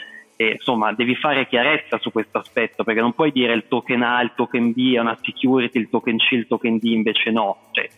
e, 0.43 0.53
insomma, 0.55 0.93
devi 0.93 1.15
fare 1.15 1.47
chiarezza 1.47 1.99
su 1.99 2.11
questo 2.11 2.39
aspetto 2.39 2.83
perché 2.83 3.01
non 3.01 3.13
puoi 3.13 3.31
dire 3.31 3.53
il 3.53 3.69
token 3.69 4.03
A, 4.03 4.21
il 4.23 4.33
token 4.35 4.73
B 4.73 4.95
è 4.95 4.99
una 4.99 5.17
security, 5.23 5.79
il 5.79 5.89
token 5.89 6.17
C, 6.17 6.33
il 6.33 6.47
token 6.49 6.79
D 6.79 6.85
invece 6.85 7.31
no. 7.31 7.69
Cioè, 7.71 7.89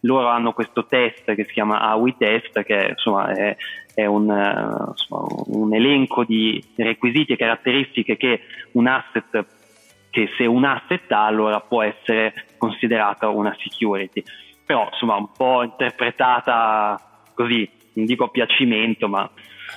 loro 0.00 0.28
hanno 0.28 0.52
questo 0.52 0.84
test 0.84 1.34
che 1.34 1.44
si 1.44 1.52
chiama 1.52 1.80
AWI 1.80 2.16
test, 2.18 2.62
che 2.62 2.88
insomma, 2.90 3.32
è, 3.32 3.56
è 3.94 4.04
un, 4.04 4.28
uh, 4.28 4.90
insomma, 4.90 5.26
un, 5.46 5.74
elenco 5.74 6.24
di 6.24 6.62
requisiti 6.76 7.32
e 7.32 7.36
caratteristiche 7.36 8.18
che 8.18 8.40
un 8.72 8.86
asset, 8.86 9.46
che 10.10 10.28
se 10.36 10.44
un 10.44 10.64
asset 10.64 11.10
ha, 11.10 11.24
allora 11.24 11.60
può 11.60 11.82
essere 11.82 12.34
considerata 12.58 13.30
una 13.30 13.56
security. 13.58 14.22
Però 14.66 14.88
insomma, 14.92 15.16
un 15.16 15.30
po' 15.34 15.62
interpretata 15.62 17.00
così, 17.34 17.66
non 17.94 18.04
dico 18.04 18.24
a 18.24 18.28
piacimento, 18.28 19.08
ma 19.08 19.28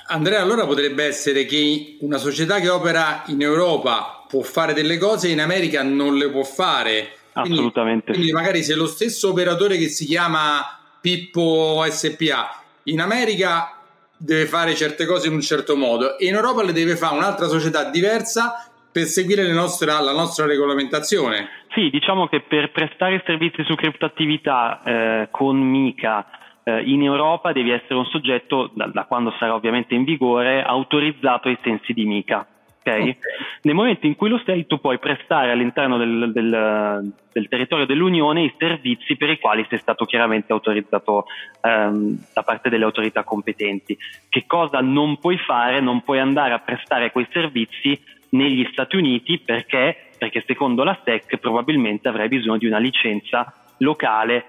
Andrea, 0.08 0.40
allora 0.40 0.66
potrebbe 0.66 1.04
essere 1.04 1.44
che 1.44 1.96
una 2.00 2.18
società 2.18 2.60
che 2.60 2.68
opera 2.68 3.24
in 3.26 3.42
Europa 3.42 4.24
può 4.28 4.42
fare 4.42 4.72
delle 4.72 4.98
cose 4.98 5.28
e 5.28 5.32
in 5.32 5.40
America 5.40 5.82
non 5.82 6.16
le 6.16 6.30
può 6.30 6.44
fare. 6.44 7.16
Quindi, 7.32 7.52
Assolutamente. 7.52 8.12
Quindi 8.12 8.32
magari 8.32 8.62
se 8.62 8.74
lo 8.74 8.86
stesso 8.86 9.30
operatore 9.30 9.76
che 9.76 9.88
si 9.88 10.06
chiama 10.06 10.62
Pippo 11.00 11.84
SPA 11.88 12.62
in 12.84 13.00
America 13.00 13.74
deve 14.16 14.46
fare 14.46 14.74
certe 14.74 15.06
cose 15.06 15.28
in 15.28 15.34
un 15.34 15.40
certo 15.40 15.76
modo 15.76 16.18
e 16.18 16.26
in 16.26 16.34
Europa 16.34 16.64
le 16.64 16.72
deve 16.72 16.96
fare 16.96 17.16
un'altra 17.16 17.46
società 17.46 17.88
diversa 17.88 18.68
per 18.90 19.04
seguire 19.04 19.50
nostre, 19.52 19.86
la 19.86 20.12
nostra 20.12 20.46
regolamentazione. 20.46 21.48
Sì, 21.74 21.90
diciamo 21.90 22.26
che 22.26 22.40
per 22.40 22.72
prestare 22.72 23.22
servizi 23.24 23.62
su 23.64 23.74
criptoattività 23.74 24.82
eh, 24.82 25.28
con 25.30 25.56
Mica 25.58 26.26
eh, 26.68 26.82
in 26.82 27.02
Europa 27.02 27.52
devi 27.52 27.70
essere 27.70 27.94
un 27.94 28.04
soggetto, 28.04 28.70
da, 28.74 28.86
da, 28.86 29.04
quando 29.04 29.32
sarà 29.38 29.54
ovviamente 29.54 29.94
in 29.94 30.04
vigore, 30.04 30.62
autorizzato 30.62 31.48
ai 31.48 31.56
sensi 31.62 31.94
di 31.94 32.04
MICA. 32.04 32.46
Okay? 32.80 33.00
Okay. 33.00 33.16
Nel 33.62 33.74
momento 33.74 34.06
in 34.06 34.16
cui 34.16 34.28
lo 34.28 34.40
sei, 34.44 34.66
tu 34.66 34.78
puoi 34.78 34.98
prestare 34.98 35.50
all'interno 35.50 35.96
del, 35.96 36.30
del, 36.32 37.12
del, 37.32 37.48
territorio 37.48 37.86
dell'Unione 37.86 38.42
i 38.42 38.54
servizi 38.58 39.16
per 39.16 39.30
i 39.30 39.38
quali 39.38 39.64
sei 39.68 39.78
stato 39.78 40.04
chiaramente 40.04 40.52
autorizzato 40.52 41.24
ehm, 41.62 42.18
da 42.34 42.42
parte 42.42 42.68
delle 42.68 42.84
autorità 42.84 43.24
competenti. 43.24 43.96
Che 44.28 44.44
cosa 44.46 44.80
non 44.80 45.18
puoi 45.18 45.38
fare? 45.38 45.80
Non 45.80 46.02
puoi 46.02 46.18
andare 46.18 46.52
a 46.52 46.58
prestare 46.58 47.12
quei 47.12 47.26
servizi 47.30 47.98
negli 48.30 48.66
Stati 48.72 48.96
Uniti 48.96 49.38
perché? 49.38 50.10
Perché 50.18 50.44
secondo 50.46 50.84
la 50.84 50.98
SEC 51.02 51.38
probabilmente 51.38 52.08
avrai 52.08 52.28
bisogno 52.28 52.58
di 52.58 52.66
una 52.66 52.78
licenza 52.78 53.52
locale 53.78 54.44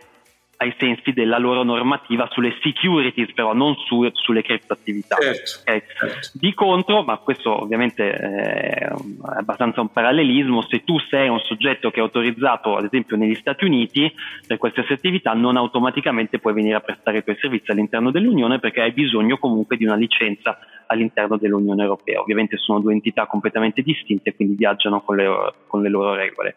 ai 0.62 0.76
sensi 0.78 1.14
della 1.14 1.38
loro 1.38 1.64
normativa 1.64 2.28
sulle 2.32 2.54
securities, 2.62 3.32
però 3.32 3.54
non 3.54 3.76
su, 3.86 4.10
sulle 4.12 4.42
criptoattività. 4.42 5.16
Certo, 5.16 5.62
okay? 5.62 5.84
certo. 5.98 6.30
Di 6.34 6.54
contro, 6.54 7.02
ma 7.04 7.18
questo 7.18 7.62
ovviamente 7.62 8.12
è 8.12 8.92
abbastanza 9.38 9.80
un 9.80 9.90
parallelismo, 9.90 10.62
se 10.68 10.84
tu 10.84 11.00
sei 11.00 11.30
un 11.30 11.40
soggetto 11.40 11.92
che 11.92 12.00
è 12.00 12.04
autorizzato 12.04 12.76
ad 12.76 12.84
esempio 12.84 13.16
negli 13.16 13.36
Stati 13.36 13.64
Uniti 13.64 14.14
per 14.46 14.58
qualsiasi 14.58 14.92
attività, 14.92 15.32
non 15.32 15.56
automaticamente 15.56 16.40
puoi 16.40 16.54
venire 16.54 16.76
a 16.76 16.82
prestare 16.82 17.20
i 17.20 17.24
tuoi 17.24 17.38
servizi 17.40 17.72
all'interno 17.72 18.12
dell'Unione 18.12 18.60
perché 18.60 18.82
hai 18.82 18.92
bisogno 18.92 19.38
comunque 19.38 19.78
di 19.78 19.86
una 19.86 19.96
licenza 19.96 20.60
all'interno 20.88 21.38
dell'Unione 21.38 21.84
Europea. 21.84 22.20
Ovviamente 22.20 22.58
sono 22.58 22.82
due 22.82 22.92
entità 22.92 23.28
completamente 23.28 23.82
distinte, 23.82 24.36
quindi 24.36 24.56
viaggiano 24.56 25.00
con 25.00 25.16
le, 25.16 25.54
con 25.68 25.82
le 25.82 25.90
loro 25.90 26.16
regole 26.16 26.56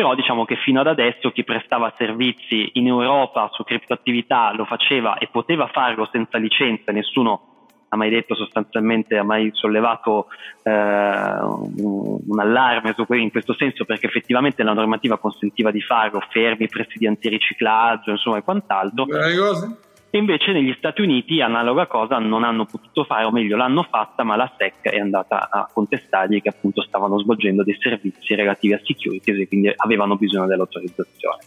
però 0.00 0.14
diciamo 0.14 0.46
che 0.46 0.56
fino 0.56 0.80
ad 0.80 0.86
adesso 0.86 1.30
chi 1.30 1.44
prestava 1.44 1.92
servizi 1.98 2.70
in 2.74 2.86
Europa 2.86 3.50
su 3.52 3.64
criptoattività 3.64 4.50
lo 4.54 4.64
faceva 4.64 5.18
e 5.18 5.28
poteva 5.30 5.66
farlo 5.66 6.08
senza 6.10 6.38
licenza, 6.38 6.90
nessuno 6.90 7.68
ha 7.88 7.96
mai 7.96 8.08
detto 8.08 8.34
sostanzialmente, 8.34 9.18
ha 9.18 9.24
mai 9.24 9.50
sollevato 9.52 10.28
eh, 10.62 10.70
un, 10.70 12.18
un, 12.26 12.40
allarme 12.40 12.94
in 13.10 13.30
questo 13.30 13.52
senso 13.52 13.84
perché 13.84 14.06
effettivamente 14.06 14.62
la 14.62 14.72
normativa 14.72 15.18
consentiva 15.18 15.70
di 15.70 15.82
farlo, 15.82 16.22
fermi, 16.30 16.66
presidi 16.66 17.06
antiriciclaggio, 17.06 18.12
insomma 18.12 18.38
e 18.38 18.42
quant'altro. 18.42 19.04
Invece 20.12 20.50
negli 20.50 20.74
Stati 20.76 21.02
Uniti 21.02 21.40
analoga 21.40 21.86
cosa 21.86 22.18
non 22.18 22.42
hanno 22.42 22.64
potuto 22.64 23.04
fare, 23.04 23.24
o 23.24 23.30
meglio 23.30 23.56
l'hanno 23.56 23.86
fatta, 23.88 24.24
ma 24.24 24.34
la 24.34 24.52
SEC 24.58 24.82
è 24.82 24.98
andata 24.98 25.48
a 25.48 25.70
contestargli 25.72 26.42
che 26.42 26.48
appunto 26.48 26.82
stavano 26.82 27.18
svolgendo 27.20 27.62
dei 27.62 27.76
servizi 27.80 28.34
relativi 28.34 28.74
a 28.74 28.80
security 28.82 29.40
e 29.40 29.46
quindi 29.46 29.72
avevano 29.74 30.16
bisogno 30.16 30.46
dell'autorizzazione. 30.46 31.38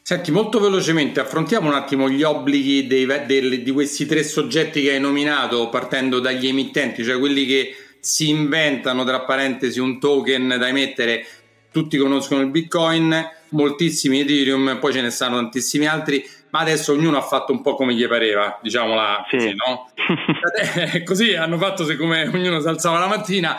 Senti, 0.00 0.30
molto 0.30 0.58
velocemente 0.58 1.20
affrontiamo 1.20 1.68
un 1.68 1.74
attimo 1.74 2.08
gli 2.08 2.22
obblighi 2.22 2.86
dei, 2.86 3.06
dei, 3.26 3.62
di 3.62 3.70
questi 3.70 4.06
tre 4.06 4.22
soggetti 4.22 4.82
che 4.82 4.92
hai 4.92 5.00
nominato, 5.00 5.68
partendo 5.68 6.20
dagli 6.20 6.46
emittenti, 6.46 7.04
cioè 7.04 7.18
quelli 7.18 7.44
che 7.44 7.74
si 8.00 8.28
inventano, 8.30 9.04
tra 9.04 9.20
parentesi, 9.20 9.80
un 9.80 9.98
token 9.98 10.56
da 10.58 10.68
emettere. 10.68 11.26
Tutti 11.70 11.96
conoscono 11.98 12.42
il 12.42 12.50
Bitcoin, 12.50 13.14
moltissimi 13.50 14.20
Ethereum, 14.20 14.78
poi 14.78 14.92
ce 14.92 15.00
ne 15.00 15.10
stanno 15.10 15.36
tantissimi 15.36 15.86
altri 15.86 16.22
ma 16.54 16.60
adesso 16.60 16.92
ognuno 16.92 17.16
ha 17.16 17.20
fatto 17.20 17.50
un 17.50 17.62
po' 17.62 17.74
come 17.74 17.94
gli 17.94 18.06
pareva, 18.06 18.60
diciamola 18.62 19.26
sì. 19.28 19.36
così, 19.36 19.54
no? 19.56 19.90
così 21.02 21.34
hanno 21.34 21.58
fatto 21.58 21.84
siccome 21.84 22.28
ognuno 22.28 22.60
si 22.60 22.68
alzava 22.68 23.00
la 23.00 23.08
mattina, 23.08 23.56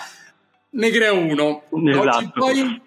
ne 0.70 0.90
creo 0.92 1.18
uno. 1.18 1.64
Esatto. 1.90 2.10
Oggi 2.10 2.32
poi, 2.34 2.82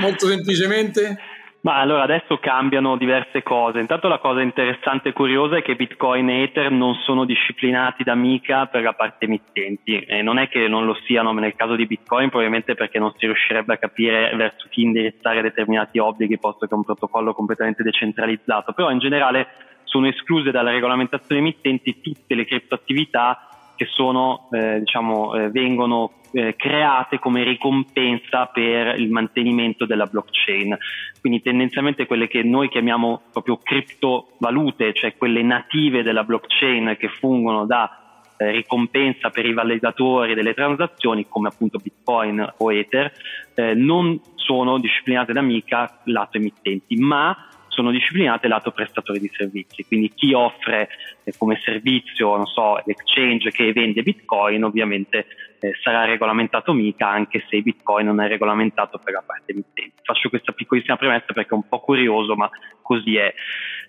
molto 0.00 0.26
semplicemente, 0.26 1.18
ma 1.60 1.78
allora 1.78 2.02
adesso 2.02 2.38
cambiano 2.38 2.96
diverse 2.96 3.42
cose. 3.42 3.80
Intanto 3.80 4.08
la 4.08 4.18
cosa 4.18 4.40
interessante 4.40 5.08
e 5.08 5.12
curiosa 5.12 5.56
è 5.56 5.62
che 5.62 5.74
Bitcoin 5.74 6.28
e 6.30 6.42
Ether 6.42 6.70
non 6.70 6.94
sono 6.94 7.24
disciplinati 7.24 8.04
da 8.04 8.14
mica 8.14 8.66
per 8.66 8.82
la 8.82 8.92
parte 8.92 9.24
emittenti 9.24 9.98
e 9.98 10.22
non 10.22 10.38
è 10.38 10.48
che 10.48 10.68
non 10.68 10.84
lo 10.84 10.94
siano 11.04 11.32
nel 11.32 11.56
caso 11.56 11.74
di 11.74 11.86
Bitcoin 11.86 12.28
probabilmente 12.28 12.74
perché 12.74 12.98
non 12.98 13.12
si 13.16 13.26
riuscirebbe 13.26 13.74
a 13.74 13.78
capire 13.78 14.34
verso 14.36 14.68
chi 14.70 14.82
indirizzare 14.82 15.42
determinati 15.42 15.98
obblighi 15.98 16.38
posto 16.38 16.66
che 16.66 16.74
è 16.74 16.76
un 16.76 16.84
protocollo 16.84 17.34
completamente 17.34 17.82
decentralizzato, 17.82 18.72
però 18.72 18.90
in 18.90 18.98
generale 18.98 19.48
sono 19.82 20.06
escluse 20.06 20.50
dalla 20.50 20.70
regolamentazione 20.70 21.40
emittenti 21.40 22.00
tutte 22.00 22.34
le 22.34 22.44
criptoattività 22.44 23.48
che 23.78 23.86
sono, 23.86 24.48
eh, 24.50 24.80
diciamo, 24.80 25.34
eh, 25.34 25.50
vengono 25.50 26.10
eh, 26.32 26.56
create 26.56 27.20
come 27.20 27.44
ricompensa 27.44 28.46
per 28.46 28.98
il 28.98 29.08
mantenimento 29.08 29.86
della 29.86 30.06
blockchain. 30.06 30.76
Quindi 31.20 31.40
tendenzialmente 31.40 32.06
quelle 32.06 32.26
che 32.26 32.42
noi 32.42 32.68
chiamiamo 32.68 33.22
proprio 33.32 33.56
criptovalute, 33.62 34.92
cioè 34.94 35.16
quelle 35.16 35.42
native 35.42 36.02
della 36.02 36.24
blockchain 36.24 36.96
che 36.98 37.08
fungono 37.08 37.66
da 37.66 38.22
eh, 38.36 38.50
ricompensa 38.50 39.30
per 39.30 39.46
i 39.46 39.52
validatori 39.52 40.34
delle 40.34 40.54
transazioni 40.54 41.26
come 41.28 41.48
appunto 41.48 41.78
Bitcoin 41.78 42.54
o 42.58 42.72
Ether, 42.72 43.12
eh, 43.54 43.74
non 43.74 44.20
sono 44.34 44.78
disciplinate 44.78 45.32
da 45.32 45.40
mica 45.40 46.00
lato 46.04 46.36
emittenti, 46.36 46.96
ma 46.96 47.46
sono 47.78 47.92
disciplinate 47.92 48.48
lato 48.48 48.72
prestatori 48.72 49.20
di 49.20 49.30
servizi, 49.32 49.86
quindi 49.86 50.12
chi 50.12 50.32
offre 50.32 50.88
eh, 51.22 51.32
come 51.38 51.60
servizio, 51.64 52.34
non 52.34 52.46
so, 52.46 52.82
l'exchange 52.84 53.52
che 53.52 53.72
vende 53.72 54.02
Bitcoin 54.02 54.64
ovviamente 54.64 55.26
eh, 55.60 55.72
sarà 55.80 56.04
regolamentato 56.04 56.72
mica 56.72 57.08
anche 57.08 57.44
se 57.48 57.62
Bitcoin 57.62 58.06
non 58.06 58.20
è 58.20 58.26
regolamentato 58.26 58.98
per 58.98 59.12
la 59.12 59.22
parte 59.24 59.52
emittente. 59.52 60.02
Faccio 60.02 60.28
questa 60.28 60.50
piccolissima 60.50 60.96
premessa 60.96 61.32
perché 61.32 61.50
è 61.50 61.54
un 61.54 61.68
po' 61.68 61.78
curioso, 61.78 62.34
ma 62.34 62.50
così 62.82 63.16
è. 63.16 63.32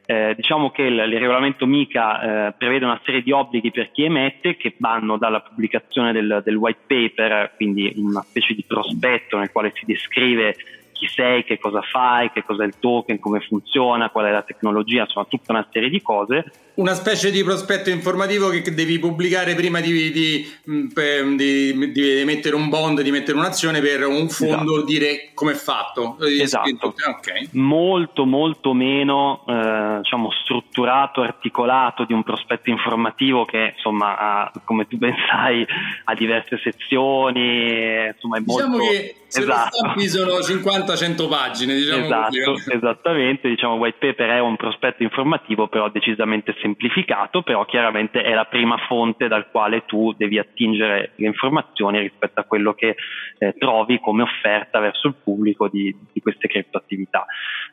Eh, 0.06 0.34
diciamo 0.36 0.70
che 0.70 0.84
il, 0.84 0.94
il 0.94 1.20
regolamento 1.20 1.66
MICA 1.66 2.48
eh, 2.48 2.54
prevede 2.54 2.86
una 2.86 3.00
serie 3.04 3.24
di 3.24 3.32
obblighi 3.32 3.72
per 3.72 3.92
chi 3.92 4.04
emette 4.04 4.56
che 4.56 4.76
vanno 4.78 5.18
dalla 5.18 5.42
pubblicazione 5.42 6.12
del, 6.12 6.42
del 6.44 6.56
white 6.56 6.82
paper, 6.86 7.54
quindi 7.56 7.92
una 7.96 8.22
specie 8.22 8.54
di 8.54 8.64
prospetto 8.68 9.38
nel 9.38 9.52
quale 9.52 9.72
si 9.74 9.86
descrive 9.86 10.56
chi 11.00 11.08
sei, 11.08 11.46
che 11.46 11.58
cosa 11.58 11.82
fai, 11.82 12.30
che 12.32 12.44
cos'è 12.44 12.66
il 12.66 12.74
token, 12.78 13.20
come 13.20 13.40
funziona, 13.40 14.10
qual 14.10 14.26
è 14.26 14.32
la 14.32 14.42
tecnologia, 14.42 15.04
insomma 15.04 15.26
tutta 15.30 15.54
una 15.54 15.68
serie 15.72 15.90
di 15.90 16.02
cose. 16.02 16.52
Una 16.76 16.94
specie 16.94 17.32
di 17.32 17.44
prospetto 17.44 17.90
informativo 17.90 18.50
che 18.50 18.74
devi 18.74 19.00
pubblicare 19.00 19.56
prima 19.56 19.80
di, 19.80 20.12
di, 20.12 20.48
mm, 20.70 21.36
di, 21.36 21.92
di 21.92 22.20
emettere 22.20 22.56
un 22.56 22.70
bond, 22.70 23.02
di 23.02 23.12
mettere 23.12 23.38
un'azione 23.38 23.82
per 23.82 24.06
un 24.06 24.30
fondo, 24.30 24.76
esatto. 24.76 24.86
dire 24.86 25.32
come 25.34 25.54
è 25.54 25.56
fatto. 25.56 26.18
Esatto. 26.20 26.94
Okay. 27.18 27.50
Molto 27.54 28.26
molto 28.26 28.74
meno 28.74 29.44
eh, 29.48 30.00
diciamo, 30.02 30.32
strutturato, 30.32 31.22
articolato 31.22 32.06
di 32.06 32.14
un 32.14 32.24
prospetto 32.24 32.70
informativo 32.70 33.46
che 33.46 33.74
insomma 33.76 34.18
ha, 34.18 34.52
come 34.64 34.88
tu 34.88 34.98
ben 34.98 35.16
sai 35.30 35.66
ha 36.06 36.14
diverse 36.14 36.60
sezioni, 36.64 38.08
insomma 38.08 38.38
è 38.38 38.42
diciamo 38.42 38.78
molto... 38.78 38.90
Che 38.90 39.16
se 39.30 39.42
esatto. 39.42 39.94
lo 39.96 40.42
sono 40.42 40.42
50-100 40.94 41.30
pagine, 41.30 41.76
diciamo 41.76 42.06
esatto, 42.06 42.44
così. 42.46 42.74
Esattamente, 42.74 43.50
diciamo 43.50 43.76
white 43.76 43.98
paper 44.00 44.30
è 44.30 44.40
un 44.40 44.56
prospetto 44.56 45.04
informativo 45.04 45.68
però 45.68 45.90
decisamente 45.90 46.56
semplificato, 46.62 47.42
però 47.44 47.66
chiaramente 47.66 48.22
è 48.22 48.34
la 48.34 48.46
prima 48.46 48.78
fonte 48.88 49.28
dal 49.28 49.50
quale 49.52 49.86
tu 49.86 50.14
devi 50.18 50.40
attingere 50.40 51.12
le 51.16 51.28
informazioni 51.28 52.00
rispetto 52.00 52.40
a 52.40 52.44
quello 52.44 52.74
che 52.74 52.96
eh, 53.38 53.54
trovi 53.58 54.00
come 54.00 54.24
offerta 54.24 54.80
verso 54.80 55.08
il 55.08 55.16
pubblico 55.24 55.68
di, 55.68 55.96
di 56.12 56.20
queste 56.22 56.48
criptoattività. 56.48 57.26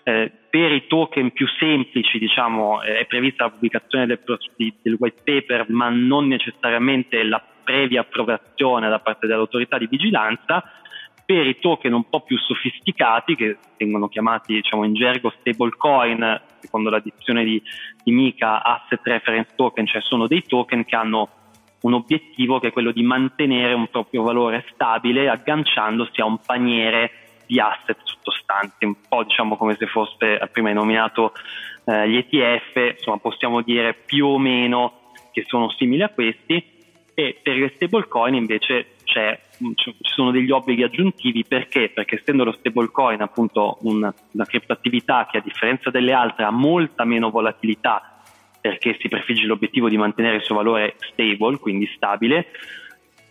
Eh, 0.02 0.30
per 0.50 0.72
i 0.72 0.86
token 0.86 1.32
più 1.32 1.46
semplici, 1.58 2.18
diciamo, 2.18 2.82
eh, 2.82 2.98
è 2.98 3.06
prevista 3.06 3.44
la 3.44 3.50
pubblicazione 3.50 4.06
del, 4.06 4.20
del 4.82 4.96
white 4.98 5.22
paper, 5.24 5.66
ma 5.70 5.88
non 5.88 6.28
necessariamente 6.28 7.22
la 7.24 7.42
previa 7.64 8.02
approvazione 8.02 8.88
da 8.88 9.00
parte 9.00 9.26
dell'autorità 9.26 9.76
di 9.76 9.88
vigilanza 9.88 10.62
per 11.26 11.44
i 11.44 11.58
token 11.58 11.92
un 11.92 12.08
po' 12.08 12.20
più 12.20 12.38
sofisticati, 12.38 13.34
che 13.34 13.58
vengono 13.76 14.08
chiamati 14.08 14.54
diciamo, 14.54 14.84
in 14.84 14.94
gergo 14.94 15.34
stablecoin, 15.40 16.40
secondo 16.60 16.88
la 16.88 17.00
dizione 17.00 17.44
di, 17.44 17.60
di 18.02 18.12
Mica, 18.12 18.62
asset 18.62 19.00
reference 19.02 19.52
token, 19.56 19.86
cioè 19.86 20.00
sono 20.02 20.28
dei 20.28 20.42
token 20.42 20.84
che 20.84 20.94
hanno 20.94 21.28
un 21.80 21.94
obiettivo 21.94 22.60
che 22.60 22.68
è 22.68 22.72
quello 22.72 22.92
di 22.92 23.02
mantenere 23.02 23.74
un 23.74 23.88
proprio 23.88 24.22
valore 24.22 24.64
stabile 24.72 25.28
agganciandosi 25.28 26.20
a 26.20 26.24
un 26.24 26.38
paniere 26.38 27.10
di 27.46 27.60
asset 27.60 27.98
sottostanti, 28.02 28.84
un 28.84 28.94
po' 29.08 29.24
diciamo 29.24 29.56
come 29.56 29.74
se 29.74 29.86
fosse, 29.86 30.40
prima 30.52 30.68
hai 30.68 30.74
nominato 30.74 31.32
eh, 31.84 32.08
gli 32.08 32.16
ETF, 32.16 32.94
insomma 32.96 33.18
possiamo 33.18 33.62
dire 33.62 33.94
più 33.94 34.26
o 34.26 34.38
meno 34.38 35.12
che 35.32 35.44
sono 35.46 35.70
simili 35.70 36.02
a 36.02 36.08
questi. 36.08 36.74
E 37.18 37.40
per 37.42 37.56
le 37.56 37.72
stablecoin 37.74 38.34
invece 38.34 38.96
c'è 39.04 39.45
ci 39.74 39.96
sono 40.00 40.30
degli 40.30 40.50
obblighi 40.50 40.82
aggiuntivi 40.82 41.44
perché? 41.44 41.90
Perché 41.90 42.16
essendo 42.16 42.44
lo 42.44 42.52
stablecoin 42.52 43.20
appunto 43.20 43.78
una, 43.82 44.12
una 44.32 44.44
criptoattività 44.44 45.26
che 45.30 45.38
a 45.38 45.42
differenza 45.42 45.90
delle 45.90 46.12
altre 46.12 46.44
ha 46.44 46.50
molta 46.50 47.04
meno 47.04 47.30
volatilità 47.30 48.16
perché 48.60 48.96
si 48.98 49.08
prefigge 49.08 49.46
l'obiettivo 49.46 49.88
di 49.88 49.96
mantenere 49.96 50.36
il 50.36 50.42
suo 50.42 50.56
valore 50.56 50.96
stable, 50.98 51.58
quindi 51.58 51.86
stabile, 51.94 52.46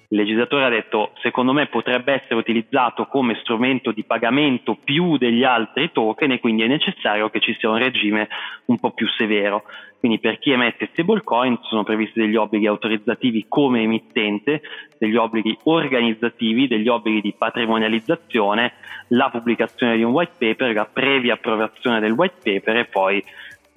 il 0.10 0.18
legislatore 0.18 0.66
ha 0.66 0.70
detto 0.70 1.12
secondo 1.22 1.52
me 1.52 1.68
potrebbe 1.68 2.14
essere 2.14 2.36
utilizzato 2.36 3.06
come 3.06 3.38
strumento 3.42 3.92
di 3.92 4.04
pagamento 4.04 4.78
più 4.82 5.18
degli 5.18 5.44
altri 5.44 5.92
token 5.92 6.32
e 6.32 6.40
quindi 6.40 6.64
è 6.64 6.68
necessario 6.68 7.30
che 7.30 7.40
ci 7.40 7.56
sia 7.58 7.70
un 7.70 7.78
regime 7.78 8.28
un 8.66 8.78
po' 8.78 8.92
più 8.92 9.08
severo. 9.08 9.64
Quindi 10.00 10.20
per 10.20 10.38
chi 10.38 10.52
emette 10.52 10.90
stablecoin 10.92 11.58
sono 11.64 11.84
previsti 11.84 12.20
degli 12.20 12.36
obblighi 12.36 12.68
autorizzativi 12.68 13.46
come 13.48 13.82
emittente, 13.82 14.62
degli 15.00 15.16
obblighi 15.16 15.58
organizzativi, 15.64 16.68
degli 16.68 16.88
obblighi 16.88 17.22
di 17.22 17.34
patrimonializzazione, 17.36 18.74
la 19.10 19.30
pubblicazione 19.32 19.96
di 19.96 20.04
un 20.04 20.12
white 20.12 20.34
paper, 20.38 20.76
la 20.76 20.86
previa 20.86 21.34
approvazione 21.34 22.00
del 22.00 22.12
white 22.12 22.38
paper 22.44 22.78
e 22.78 22.86
poi 22.86 23.24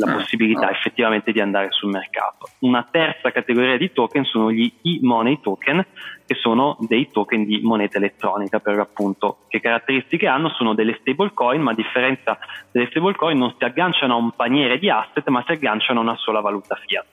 la 0.01 0.13
ah, 0.13 0.15
possibilità 0.15 0.71
effettivamente 0.71 1.33
di 1.33 1.41
andare 1.41 1.69
sul 1.71 1.91
mercato. 1.91 2.49
Una 2.61 2.87
terza 2.89 3.33
categoria 3.33 3.77
di 3.77 3.93
token 3.93 4.25
sono 4.25 4.53
gli 4.53 4.73
e-money 4.83 5.41
token, 5.41 5.85
che 6.25 6.35
sono 6.35 6.77
dei 6.81 7.11
token 7.11 7.45
di 7.45 7.61
moneta 7.63 7.99
elettronica 7.99 8.61
per 8.61 8.77
l'appunto. 8.77 9.39
Che 9.49 9.61
caratteristiche 9.61 10.29
hanno? 10.29 10.51
Sono 10.51 10.75
delle 10.75 10.99
stablecoin, 11.01 11.61
ma 11.61 11.73
a 11.73 11.75
differenza 11.75 12.39
delle 12.71 12.87
stablecoin 12.91 13.37
non 13.37 13.55
si 13.59 13.65
agganciano 13.65 14.15
a 14.15 14.17
un 14.19 14.31
paniere 14.31 14.79
di 14.79 14.89
asset, 14.89 15.27
ma 15.29 15.43
si 15.45 15.53
agganciano 15.53 15.99
a 15.99 16.03
una 16.03 16.17
sola 16.17 16.41
valuta 16.41 16.77
fiat. 16.77 17.07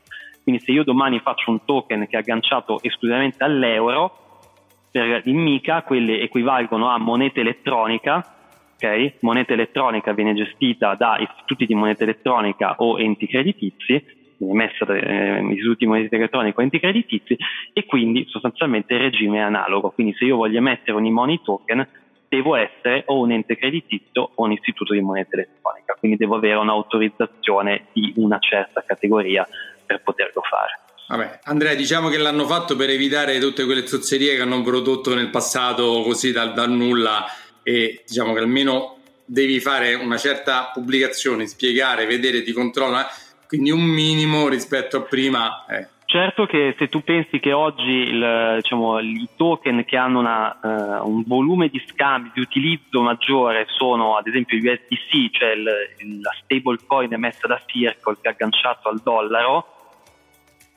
Quindi 0.43 0.61
se 0.61 0.71
io 0.71 0.83
domani 0.83 1.19
faccio 1.21 1.49
un 1.49 1.65
token 1.65 2.07
che 2.07 2.17
è 2.17 2.19
agganciato 2.19 2.79
esclusivamente 2.83 3.43
all'euro, 3.43 4.43
per 4.91 5.23
il 5.25 5.35
MICA 5.35 5.81
quelle 5.81 6.21
equivalgono 6.21 6.89
a 6.89 6.99
moneta 6.99 7.39
elettronica 7.39 8.34
Okay? 8.75 9.15
Moneta 9.21 9.53
elettronica 9.53 10.13
viene 10.13 10.33
gestita 10.33 10.95
da 10.95 11.17
istituti 11.19 11.65
di 11.65 11.75
moneta 11.75 12.03
elettronica 12.03 12.75
o 12.77 12.99
enti 12.99 13.27
creditizi, 13.27 14.03
emessa 14.37 14.85
da 14.85 14.95
eh, 14.95 15.41
istituti 15.51 15.85
di 15.85 15.87
moneta 15.87 16.15
elettronica 16.15 16.59
o 16.59 16.63
enti 16.63 16.79
creditizi 16.79 17.37
e 17.73 17.85
quindi 17.85 18.25
sostanzialmente 18.27 18.93
il 18.93 18.99
regime 18.99 19.37
è 19.37 19.41
analogo. 19.41 19.91
Quindi 19.91 20.13
se 20.17 20.25
io 20.25 20.35
voglio 20.35 20.57
emettere 20.57 20.97
un 20.97 21.05
e-money 21.05 21.41
token 21.43 21.87
devo 22.27 22.55
essere 22.55 23.03
o 23.07 23.19
un 23.19 23.31
ente 23.31 23.55
creditizio 23.55 24.31
o 24.35 24.43
un 24.43 24.51
istituto 24.51 24.93
di 24.93 25.01
moneta 25.01 25.35
elettronica, 25.35 25.95
quindi 25.97 26.17
devo 26.17 26.35
avere 26.35 26.55
un'autorizzazione 26.55 27.87
di 27.93 28.13
una 28.17 28.39
certa 28.39 28.83
categoria 28.85 29.47
per 29.85 30.01
poterlo 30.03 30.41
fare. 30.41 30.79
Vabbè, 31.07 31.41
Andrea, 31.43 31.75
diciamo 31.75 32.09
che 32.09 32.17
l'hanno 32.17 32.45
fatto 32.45 32.75
per 32.75 32.89
evitare 32.89 33.37
tutte 33.37 33.63
quelle 33.65 33.85
zozzerie 33.85 34.35
che 34.35 34.41
hanno 34.41 34.63
prodotto 34.63 35.13
nel 35.13 35.29
passato 35.29 36.01
così 36.01 36.31
dal, 36.31 36.53
dal 36.53 36.71
nulla 36.71 37.23
e 37.67 38.03
diciamo 38.05 38.33
che 38.33 38.39
almeno 38.41 38.97
devi 39.25 39.59
fare 39.59 39.95
una 39.95 40.17
certa 40.17 40.69
pubblicazione, 40.71 41.47
spiegare, 41.47 42.05
vedere, 42.05 42.43
ti 42.43 42.51
controlla, 42.51 43.07
quindi 43.47 43.71
un 43.71 43.81
minimo 43.81 44.47
rispetto 44.47 44.97
a 44.97 45.01
prima. 45.01 45.65
Eh. 45.65 45.87
Certo 46.05 46.45
che 46.45 46.75
se 46.77 46.87
tu 46.89 47.01
pensi 47.01 47.39
che 47.39 47.51
oggi 47.53 47.89
il, 47.89 48.59
diciamo, 48.61 48.99
i 48.99 49.27
token 49.35 49.83
che 49.83 49.97
hanno 49.97 50.19
una, 50.19 50.59
uh, 51.01 51.09
un 51.09 51.23
volume 51.25 51.69
di 51.69 51.83
scambi, 51.87 52.29
di 52.35 52.41
utilizzo 52.41 53.01
maggiore 53.01 53.65
sono 53.67 54.15
ad 54.15 54.27
esempio 54.27 54.59
gli 54.59 54.67
USDC, 54.67 55.31
cioè 55.31 55.53
il, 55.53 56.21
la 56.21 56.31
stable 56.43 56.77
coin 56.85 57.11
emessa 57.11 57.47
da 57.47 57.59
Circle 57.65 58.17
che 58.21 58.29
è 58.29 58.31
agganciato 58.31 58.89
al 58.89 59.01
dollaro, 59.03 59.65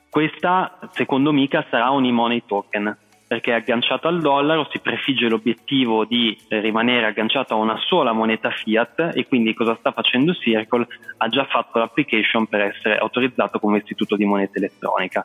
questa 0.09 0.79
secondo 0.93 1.31
Mica 1.31 1.63
sarà 1.69 1.91
un 1.91 2.05
e-money 2.05 2.41
token 2.47 2.97
perché 3.29 3.53
agganciato 3.53 4.07
al 4.07 4.21
dollaro, 4.21 4.67
si 4.71 4.79
prefigge 4.79 5.29
l'obiettivo 5.29 6.03
di 6.03 6.35
rimanere 6.47 7.05
agganciato 7.05 7.53
a 7.53 7.57
una 7.57 7.77
sola 7.85 8.11
moneta 8.11 8.49
fiat 8.49 9.11
e 9.13 9.27
quindi 9.27 9.53
cosa 9.53 9.75
sta 9.75 9.91
facendo 9.91 10.33
Circle? 10.33 10.87
Ha 11.17 11.27
già 11.27 11.45
fatto 11.45 11.77
l'application 11.77 12.47
per 12.47 12.61
essere 12.61 12.97
autorizzato 12.97 13.59
come 13.59 13.77
istituto 13.77 14.15
di 14.15 14.25
moneta 14.25 14.57
elettronica 14.57 15.23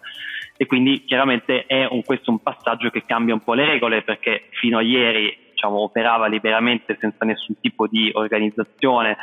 e 0.54 0.66
quindi 0.66 1.04
chiaramente 1.04 1.64
è 1.64 1.86
un, 1.88 2.02
questo 2.02 2.30
un 2.30 2.42
passaggio 2.42 2.90
che 2.90 3.06
cambia 3.06 3.32
un 3.32 3.42
po' 3.42 3.54
le 3.54 3.64
regole 3.64 4.02
perché 4.02 4.48
fino 4.50 4.76
a 4.76 4.82
ieri 4.82 5.34
diciamo, 5.52 5.78
operava 5.78 6.26
liberamente 6.26 6.98
senza 7.00 7.24
nessun 7.24 7.58
tipo 7.58 7.86
di 7.86 8.10
organizzazione 8.12 9.16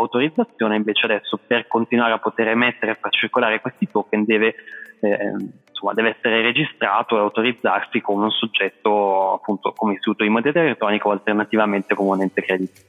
autorizzazione, 0.00 0.76
invece 0.76 1.06
adesso 1.06 1.38
per 1.44 1.66
continuare 1.66 2.12
a 2.12 2.18
poter 2.18 2.48
emettere 2.48 2.92
e 2.92 2.98
far 3.00 3.12
circolare 3.12 3.60
questi 3.60 3.88
token 3.90 4.24
deve 4.24 4.54
eh, 5.00 5.34
insomma, 5.68 5.94
deve 5.94 6.16
essere 6.18 6.42
registrato 6.42 7.16
e 7.16 7.20
autorizzarsi 7.20 8.00
come 8.00 8.24
un 8.24 8.30
soggetto 8.30 9.34
appunto 9.34 9.72
come 9.72 9.94
istituto 9.94 10.24
di 10.24 10.30
moneta 10.30 10.60
elettronica 10.60 11.08
o 11.08 11.12
alternativamente 11.12 11.94
come 11.94 12.10
un 12.10 12.22
ente 12.22 12.42
credito 12.42 12.80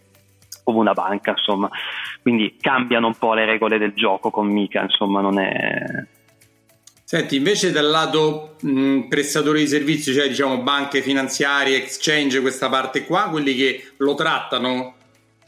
come 0.64 0.80
una 0.80 0.94
banca 0.94 1.32
insomma. 1.32 1.70
Quindi 2.22 2.58
cambiano 2.60 3.08
un 3.08 3.16
po' 3.16 3.34
le 3.34 3.46
regole 3.46 3.78
del 3.78 3.94
gioco 3.94 4.30
con 4.30 4.48
Mica 4.48 4.82
insomma 4.82 5.22
non 5.22 5.40
è 5.40 6.06
Senti, 7.10 7.38
invece 7.38 7.72
dal 7.72 7.88
lato 7.88 8.56
mh, 8.62 9.08
prestatori 9.08 9.62
di 9.62 9.68
servizi, 9.68 10.14
cioè 10.14 10.28
diciamo 10.28 10.62
banche 10.62 11.02
finanziarie, 11.02 11.78
exchange, 11.78 12.40
questa 12.40 12.70
parte 12.70 13.04
qua, 13.04 13.30
quelli 13.32 13.56
che 13.56 13.94
lo 13.98 14.14
trattano 14.14 14.94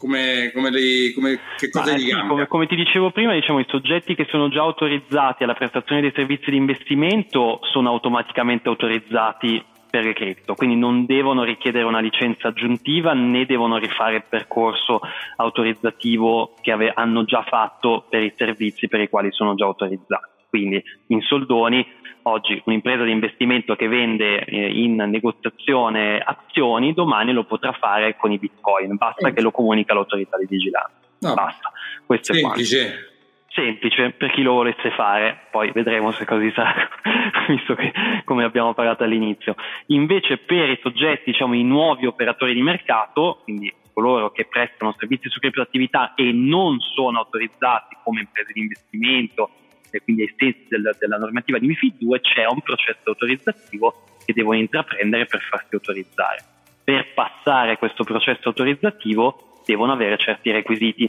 come, 0.02 0.52
come, 0.52 0.72
li, 0.72 1.14
come 1.14 1.40
che 1.58 1.70
cosa 1.70 1.96
gli 1.96 2.10
cambia? 2.10 2.28
Come, 2.28 2.48
come, 2.48 2.66
ti 2.66 2.76
dicevo 2.76 3.12
prima, 3.12 3.34
diciamo, 3.34 3.60
i 3.60 3.66
soggetti 3.70 4.16
che 4.16 4.26
sono 4.32 4.50
già 4.50 4.62
autorizzati 4.62 5.44
alla 5.44 5.54
prestazione 5.54 6.02
dei 6.02 6.12
servizi 6.16 6.50
di 6.50 6.58
investimento 6.58 7.60
sono 7.72 7.90
automaticamente 7.90 8.68
autorizzati 8.68 9.64
per 9.92 10.04
le 10.06 10.14
cripto, 10.14 10.56
quindi 10.56 10.76
non 10.76 11.06
devono 11.06 11.44
richiedere 11.44 11.84
una 11.84 12.00
licenza 12.00 12.48
aggiuntiva 12.48 13.14
né 13.14 13.46
devono 13.46 13.78
rifare 13.78 14.16
il 14.16 14.24
percorso 14.28 15.02
autorizzativo 15.36 16.54
che 16.62 16.72
ave- 16.72 16.94
hanno 16.96 17.26
già 17.26 17.44
fatto 17.44 18.06
per 18.10 18.24
i 18.24 18.34
servizi 18.36 18.88
per 18.88 19.02
i 19.02 19.10
quali 19.10 19.32
sono 19.32 19.54
già 19.54 19.66
autorizzati. 19.66 20.31
Quindi 20.52 20.84
in 21.08 21.22
soldoni 21.22 21.88
oggi 22.24 22.62
un'impresa 22.66 23.04
di 23.04 23.12
investimento 23.12 23.78
che 23.78 23.88
vende 23.88 24.44
eh, 24.44 24.68
in 24.68 24.96
negoziazione 24.96 26.20
azioni 26.20 26.94
domani 26.94 27.32
lo 27.32 27.46
potrà 27.46 27.72
fare 27.72 28.18
con 28.18 28.34
i 28.34 28.38
bitcoin, 28.38 28.98
basta 28.98 29.30
mm. 29.30 29.34
che 29.34 29.42
lo 29.42 29.52
comunica 29.52 29.94
l'autorità 29.94 30.38
di 30.38 30.46
vigilanza. 30.50 31.00
No. 31.20 31.34
Basta. 31.34 31.72
Questo 32.06 32.34
Semplice. 32.34 33.06
Semplice 33.48 34.12
per 34.12 34.32
chi 34.32 34.42
lo 34.42 34.54
volesse 34.54 34.92
fare, 34.92 35.48
poi 35.52 35.72
vedremo 35.72 36.12
se 36.12 36.26
così 36.26 36.52
sarà, 36.52 36.88
visto 37.48 37.74
che 37.76 37.94
come 38.26 38.44
abbiamo 38.44 38.74
parlato 38.74 39.04
all'inizio. 39.04 39.56
Invece 39.88 40.38
per 40.38 40.70
i 40.70 40.80
soggetti, 40.82 41.32
diciamo 41.32 41.54
i 41.54 41.64
nuovi 41.64 42.06
operatori 42.06 42.54
di 42.54 42.62
mercato, 42.62 43.40
quindi 43.44 43.74
coloro 43.94 44.32
che 44.32 44.46
prestano 44.46 44.96
servizi 44.98 45.30
su 45.30 45.40
criptoattività 45.40 46.14
e 46.16 46.32
non 46.32 46.80
sono 46.80 47.20
autorizzati 47.20 47.98
come 48.04 48.22
imprese 48.22 48.52
di 48.54 48.62
investimento 48.62 49.50
e 49.92 50.02
quindi 50.02 50.24
ai 50.24 50.34
sensi 50.38 50.66
del, 50.68 50.96
della 51.00 51.18
normativa 51.18 51.60
di 51.60 51.68
MIFID 51.68 51.98
2 52.00 52.22
c'è 52.22 52.46
un 52.46 52.62
processo 52.62 53.02
autorizzativo 53.04 54.04
che 54.26 54.34
devono 54.34 54.58
intraprendere 54.58 55.26
per 55.26 55.42
farsi 55.42 55.74
autorizzare. 55.74 56.44
Per 56.84 57.14
passare 57.14 57.78
questo 57.78 58.04
processo 58.04 58.48
autorizzativo 58.48 59.62
devono 59.66 59.92
avere 59.92 60.18
certi 60.18 60.52
requisiti. 60.52 61.04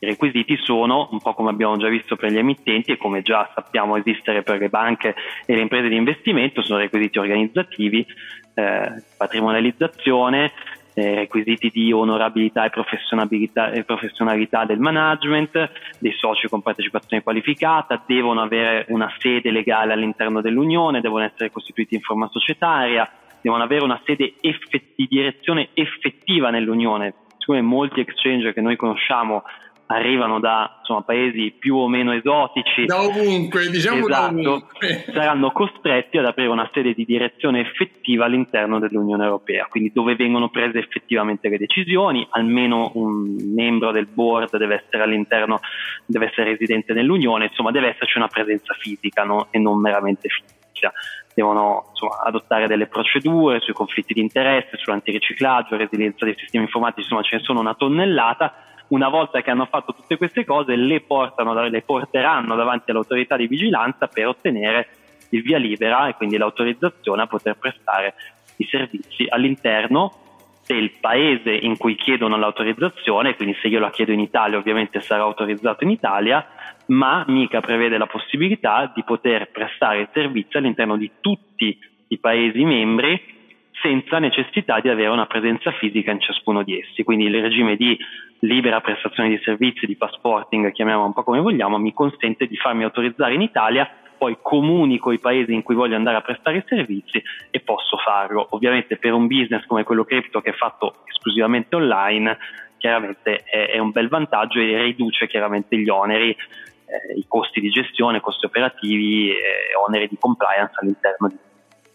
I 0.00 0.06
requisiti 0.06 0.56
sono, 0.56 1.08
un 1.10 1.20
po' 1.20 1.34
come 1.34 1.50
abbiamo 1.50 1.76
già 1.76 1.88
visto 1.88 2.14
per 2.14 2.30
gli 2.30 2.38
emittenti 2.38 2.92
e 2.92 2.96
come 2.96 3.22
già 3.22 3.50
sappiamo 3.52 3.96
esistere 3.96 4.42
per 4.42 4.58
le 4.58 4.68
banche 4.68 5.14
e 5.44 5.54
le 5.54 5.60
imprese 5.60 5.88
di 5.88 5.96
investimento, 5.96 6.62
sono 6.62 6.78
requisiti 6.78 7.18
organizzativi, 7.18 8.06
eh, 8.54 9.02
patrimonializzazione, 9.16 10.52
eh, 10.98 11.14
requisiti 11.14 11.70
di 11.72 11.92
onorabilità 11.92 12.64
e 12.64 12.70
professionalità, 12.70 13.70
e 13.70 13.84
professionalità 13.84 14.64
del 14.64 14.80
management, 14.80 15.70
dei 15.98 16.12
soci 16.12 16.48
con 16.48 16.60
partecipazione 16.60 17.22
qualificata, 17.22 18.02
devono 18.04 18.42
avere 18.42 18.84
una 18.88 19.12
sede 19.18 19.50
legale 19.50 19.92
all'interno 19.92 20.40
dell'Unione, 20.40 21.00
devono 21.00 21.24
essere 21.24 21.50
costituiti 21.52 21.94
in 21.94 22.00
forma 22.00 22.28
societaria, 22.32 23.08
devono 23.40 23.62
avere 23.62 23.84
una 23.84 24.00
sede 24.04 24.34
effett- 24.40 24.94
di 24.96 25.06
direzione 25.08 25.68
effettiva 25.74 26.50
nell'Unione. 26.50 27.14
Siccome 27.38 27.62
molti 27.62 28.00
exchange 28.00 28.52
che 28.52 28.60
noi 28.60 28.76
conosciamo 28.76 29.44
arrivano 29.90 30.38
da 30.38 30.76
insomma, 30.80 31.02
paesi 31.02 31.54
più 31.58 31.76
o 31.76 31.88
meno 31.88 32.12
esotici, 32.12 32.84
da 32.84 33.00
ovunque, 33.00 33.68
diciamo 33.70 34.06
esatto, 34.06 34.34
da 34.34 34.50
ovunque. 34.50 35.04
saranno 35.12 35.50
costretti 35.50 36.18
ad 36.18 36.26
aprire 36.26 36.50
una 36.50 36.68
sede 36.72 36.92
di 36.92 37.04
direzione 37.04 37.60
effettiva 37.60 38.26
all'interno 38.26 38.78
dell'Unione 38.78 39.24
Europea, 39.24 39.66
quindi 39.68 39.90
dove 39.92 40.14
vengono 40.14 40.50
prese 40.50 40.78
effettivamente 40.78 41.48
le 41.48 41.58
decisioni, 41.58 42.26
almeno 42.30 42.90
un 42.94 43.36
membro 43.54 43.90
del 43.90 44.06
board 44.06 44.56
deve 44.58 44.84
essere 44.84 45.02
all'interno, 45.02 45.60
deve 46.04 46.26
essere 46.26 46.50
residente 46.50 46.92
nell'Unione, 46.92 47.46
insomma 47.46 47.70
deve 47.70 47.88
esserci 47.88 48.18
una 48.18 48.28
presenza 48.28 48.74
fisica 48.74 49.24
no? 49.24 49.48
e 49.50 49.58
non 49.58 49.80
meramente 49.80 50.28
fisica. 50.28 50.92
Devono 51.34 51.86
insomma, 51.90 52.22
adottare 52.24 52.66
delle 52.66 52.88
procedure 52.88 53.60
sui 53.60 53.72
conflitti 53.72 54.12
di 54.12 54.20
interesse, 54.20 54.76
sull'antiriciclaggio, 54.76 55.76
resilienza 55.76 56.24
dei 56.24 56.34
sistemi 56.36 56.64
informatici, 56.64 57.02
insomma 57.02 57.22
ce 57.22 57.36
ne 57.36 57.42
sono 57.42 57.60
una 57.60 57.74
tonnellata 57.74 58.64
una 58.88 59.08
volta 59.08 59.42
che 59.42 59.50
hanno 59.50 59.66
fatto 59.66 59.94
tutte 59.94 60.16
queste 60.16 60.44
cose 60.44 60.76
le, 60.76 61.00
portano, 61.00 61.52
le 61.68 61.82
porteranno 61.82 62.54
davanti 62.54 62.90
all'autorità 62.90 63.36
di 63.36 63.46
vigilanza 63.46 64.06
per 64.06 64.26
ottenere 64.26 64.88
il 65.30 65.42
via 65.42 65.58
libera 65.58 66.08
e 66.08 66.14
quindi 66.14 66.36
l'autorizzazione 66.36 67.22
a 67.22 67.26
poter 67.26 67.56
prestare 67.58 68.14
i 68.56 68.64
servizi 68.64 69.26
all'interno 69.28 70.26
del 70.66 70.92
paese 71.00 71.50
in 71.50 71.76
cui 71.78 71.96
chiedono 71.96 72.36
l'autorizzazione, 72.36 73.34
quindi 73.36 73.56
se 73.60 73.68
io 73.68 73.78
la 73.78 73.90
chiedo 73.90 74.12
in 74.12 74.20
Italia 74.20 74.58
ovviamente 74.58 75.00
sarà 75.00 75.22
autorizzato 75.22 75.84
in 75.84 75.90
Italia, 75.90 76.46
ma 76.86 77.24
mica 77.26 77.60
prevede 77.60 77.96
la 77.96 78.06
possibilità 78.06 78.90
di 78.94 79.02
poter 79.02 79.50
prestare 79.50 80.00
il 80.00 80.08
servizio 80.12 80.58
all'interno 80.58 80.96
di 80.96 81.10
tutti 81.20 81.78
i 82.08 82.18
paesi 82.18 82.64
membri 82.64 83.36
senza 83.82 84.18
necessità 84.18 84.80
di 84.80 84.88
avere 84.88 85.10
una 85.10 85.26
presenza 85.26 85.70
fisica 85.72 86.10
in 86.10 86.20
ciascuno 86.20 86.62
di 86.62 86.78
essi. 86.78 87.02
Quindi 87.02 87.26
il 87.26 87.40
regime 87.40 87.76
di 87.76 87.96
libera 88.40 88.80
prestazione 88.80 89.28
di 89.28 89.40
servizi, 89.42 89.86
di 89.86 89.96
passporting, 89.96 90.70
chiamiamolo 90.72 91.06
un 91.06 91.12
po' 91.12 91.24
come 91.24 91.40
vogliamo, 91.40 91.78
mi 91.78 91.92
consente 91.92 92.46
di 92.46 92.56
farmi 92.56 92.84
autorizzare 92.84 93.34
in 93.34 93.42
Italia, 93.42 93.88
poi 94.16 94.38
comunico 94.42 95.12
i 95.12 95.20
paesi 95.20 95.52
in 95.52 95.62
cui 95.62 95.74
voglio 95.74 95.96
andare 95.96 96.16
a 96.16 96.22
prestare 96.22 96.58
i 96.58 96.64
servizi 96.66 97.22
e 97.50 97.60
posso 97.60 97.96
farlo. 97.96 98.46
Ovviamente 98.50 98.96
per 98.96 99.12
un 99.12 99.26
business 99.26 99.64
come 99.66 99.84
quello 99.84 100.04
cripto 100.04 100.40
che 100.40 100.50
è 100.50 100.54
fatto 100.54 101.02
esclusivamente 101.06 101.76
online, 101.76 102.36
chiaramente 102.78 103.42
è, 103.44 103.70
è 103.70 103.78
un 103.78 103.90
bel 103.90 104.08
vantaggio 104.08 104.60
e 104.60 104.82
riduce 104.82 105.26
chiaramente 105.26 105.76
gli 105.76 105.88
oneri 105.88 106.30
eh, 106.30 107.14
i 107.16 107.26
costi 107.28 107.60
di 107.60 107.70
gestione, 107.70 108.20
costi 108.20 108.46
operativi 108.46 109.30
e 109.30 109.74
oneri 109.76 110.08
di 110.08 110.16
compliance 110.18 110.74
all'interno 110.80 111.30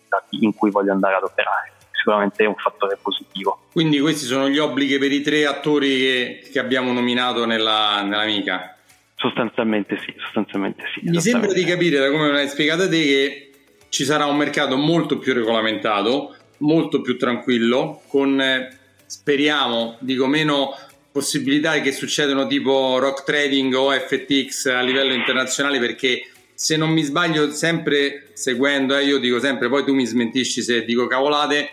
stati 0.05 0.43
in 0.43 0.53
cui 0.53 0.69
voglio 0.69 0.91
andare 0.91 1.15
ad 1.15 1.23
operare. 1.23 1.72
Sicuramente 2.03 2.43
è 2.43 2.47
un 2.47 2.55
fattore 2.55 2.97
positivo. 3.01 3.67
Quindi 3.71 3.99
questi 4.01 4.25
sono 4.25 4.49
gli 4.49 4.57
obblighi 4.57 4.97
per 4.97 5.11
i 5.13 5.21
tre 5.21 5.45
attori 5.45 5.97
che, 5.97 6.49
che 6.51 6.59
abbiamo 6.59 6.91
nominato 6.91 7.45
nella, 7.45 8.01
nella 8.03 8.25
mica? 8.25 8.75
Sostanzialmente 9.15 9.97
sì, 9.99 10.13
sostanzialmente 10.17 10.83
sì. 10.93 11.09
Mi 11.09 11.21
sembra 11.21 11.53
di 11.53 11.63
capire 11.63 11.97
da 11.97 12.09
come 12.11 12.25
me 12.25 12.31
l'hai 12.33 12.49
spiegato 12.49 12.89
te 12.89 13.01
che 13.01 13.51
ci 13.87 14.03
sarà 14.03 14.25
un 14.25 14.35
mercato 14.35 14.75
molto 14.75 15.17
più 15.17 15.33
regolamentato, 15.33 16.35
molto 16.57 16.99
più 16.99 17.17
tranquillo, 17.17 18.01
con 18.07 18.41
eh, 18.41 18.77
speriamo, 19.05 19.95
dico 19.99 20.27
meno 20.27 20.75
possibilità 21.09 21.79
che 21.79 21.93
succedono 21.93 22.47
tipo 22.47 22.99
rock 22.99 23.23
trading 23.23 23.73
o 23.75 23.91
FTX 23.91 24.65
a 24.65 24.81
livello 24.81 25.13
internazionale 25.13 25.79
perché 25.79 26.27
se 26.53 26.75
non 26.75 26.89
mi 26.89 27.03
sbaglio 27.03 27.51
sempre 27.51 28.29
seguendo, 28.33 28.97
eh, 28.97 29.05
io 29.05 29.19
dico 29.19 29.39
sempre, 29.39 29.69
poi 29.69 29.83
tu 29.85 29.93
mi 29.93 30.05
smentisci 30.05 30.61
se 30.61 30.83
dico 30.83 31.07
cavolate, 31.07 31.69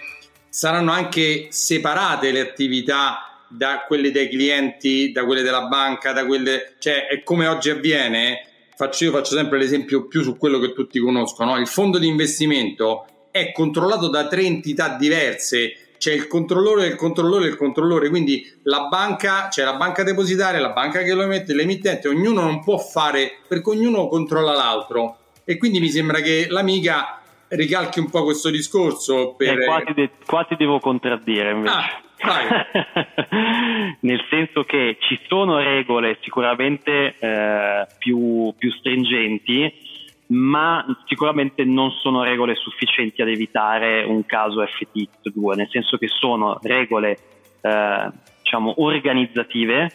saranno 0.51 0.93
anche 0.93 1.47
separate 1.51 2.31
le 2.33 2.41
attività 2.41 3.45
da 3.49 3.85
quelle 3.87 4.11
dei 4.11 4.29
clienti, 4.29 5.11
da 5.11 5.25
quelle 5.25 5.43
della 5.43 5.63
banca, 5.63 6.13
da 6.13 6.27
quelle, 6.27 6.75
cioè 6.79 7.07
è 7.07 7.23
come 7.23 7.47
oggi 7.47 7.71
avviene, 7.71 8.47
faccio, 8.77 9.05
io 9.05 9.13
faccio 9.13 9.35
sempre 9.35 9.59
l'esempio 9.59 10.07
più 10.07 10.23
su 10.23 10.37
quello 10.37 10.59
che 10.59 10.73
tutti 10.73 10.99
conoscono, 10.99 11.57
il 11.57 11.67
fondo 11.67 11.99
di 11.99 12.07
investimento 12.07 13.07
è 13.31 13.53
controllato 13.53 14.09
da 14.09 14.27
tre 14.27 14.43
entità 14.43 14.97
diverse 14.97 15.91
c'è 16.01 16.15
il 16.15 16.29
controllore 16.29 16.89
del 16.89 16.97
controllore 16.97 17.45
del 17.45 17.59
controllore, 17.59 18.09
quindi 18.09 18.51
la 18.63 18.87
banca, 18.89 19.49
c'è 19.49 19.63
la 19.65 19.75
banca 19.75 20.03
depositaria, 20.03 20.59
la 20.59 20.71
banca 20.71 21.03
che 21.03 21.13
lo 21.13 21.21
emette, 21.21 21.53
l'emittente, 21.53 22.09
ognuno 22.09 22.41
non 22.41 22.63
può 22.63 22.79
fare, 22.79 23.41
perché 23.47 23.69
ognuno 23.69 24.09
controlla 24.09 24.55
l'altro. 24.55 25.19
E 25.45 25.59
quindi 25.59 25.79
mi 25.79 25.91
sembra 25.91 26.21
che 26.21 26.47
l'amica 26.49 27.20
ricalchi 27.51 28.01
un 28.01 28.11
po' 28.11 28.25
questo 28.25 28.51
discorso. 28.51 29.35
Per... 29.37 29.59
Eh, 29.59 29.65
qua, 29.65 29.83
ti 29.83 29.95
de- 29.95 30.11
qua, 30.25 30.45
ti 30.45 30.57
devo 30.57 30.79
contraddire 30.79 31.51
invece. 31.51 31.75
Ah, 31.75 32.03
Nel 34.01 34.25
senso 34.29 34.65
che 34.65 34.99
ci 35.01 35.19
sono 35.27 35.59
regole 35.59 36.19
sicuramente 36.21 37.17
eh, 37.19 37.87
più, 37.99 38.53
più 38.59 38.71
stringenti 38.73 39.89
ma 40.31 40.85
sicuramente 41.07 41.65
non 41.65 41.91
sono 41.91 42.23
regole 42.23 42.55
sufficienti 42.55 43.21
ad 43.21 43.29
evitare 43.29 44.05
un 44.05 44.25
caso 44.27 44.63
FTX2, 44.63 45.57
nel 45.57 45.69
senso 45.71 45.97
che 45.97 46.07
sono 46.07 46.59
regole 46.63 47.19
eh, 47.61 48.11
diciamo 48.43 48.75
organizzative, 48.77 49.91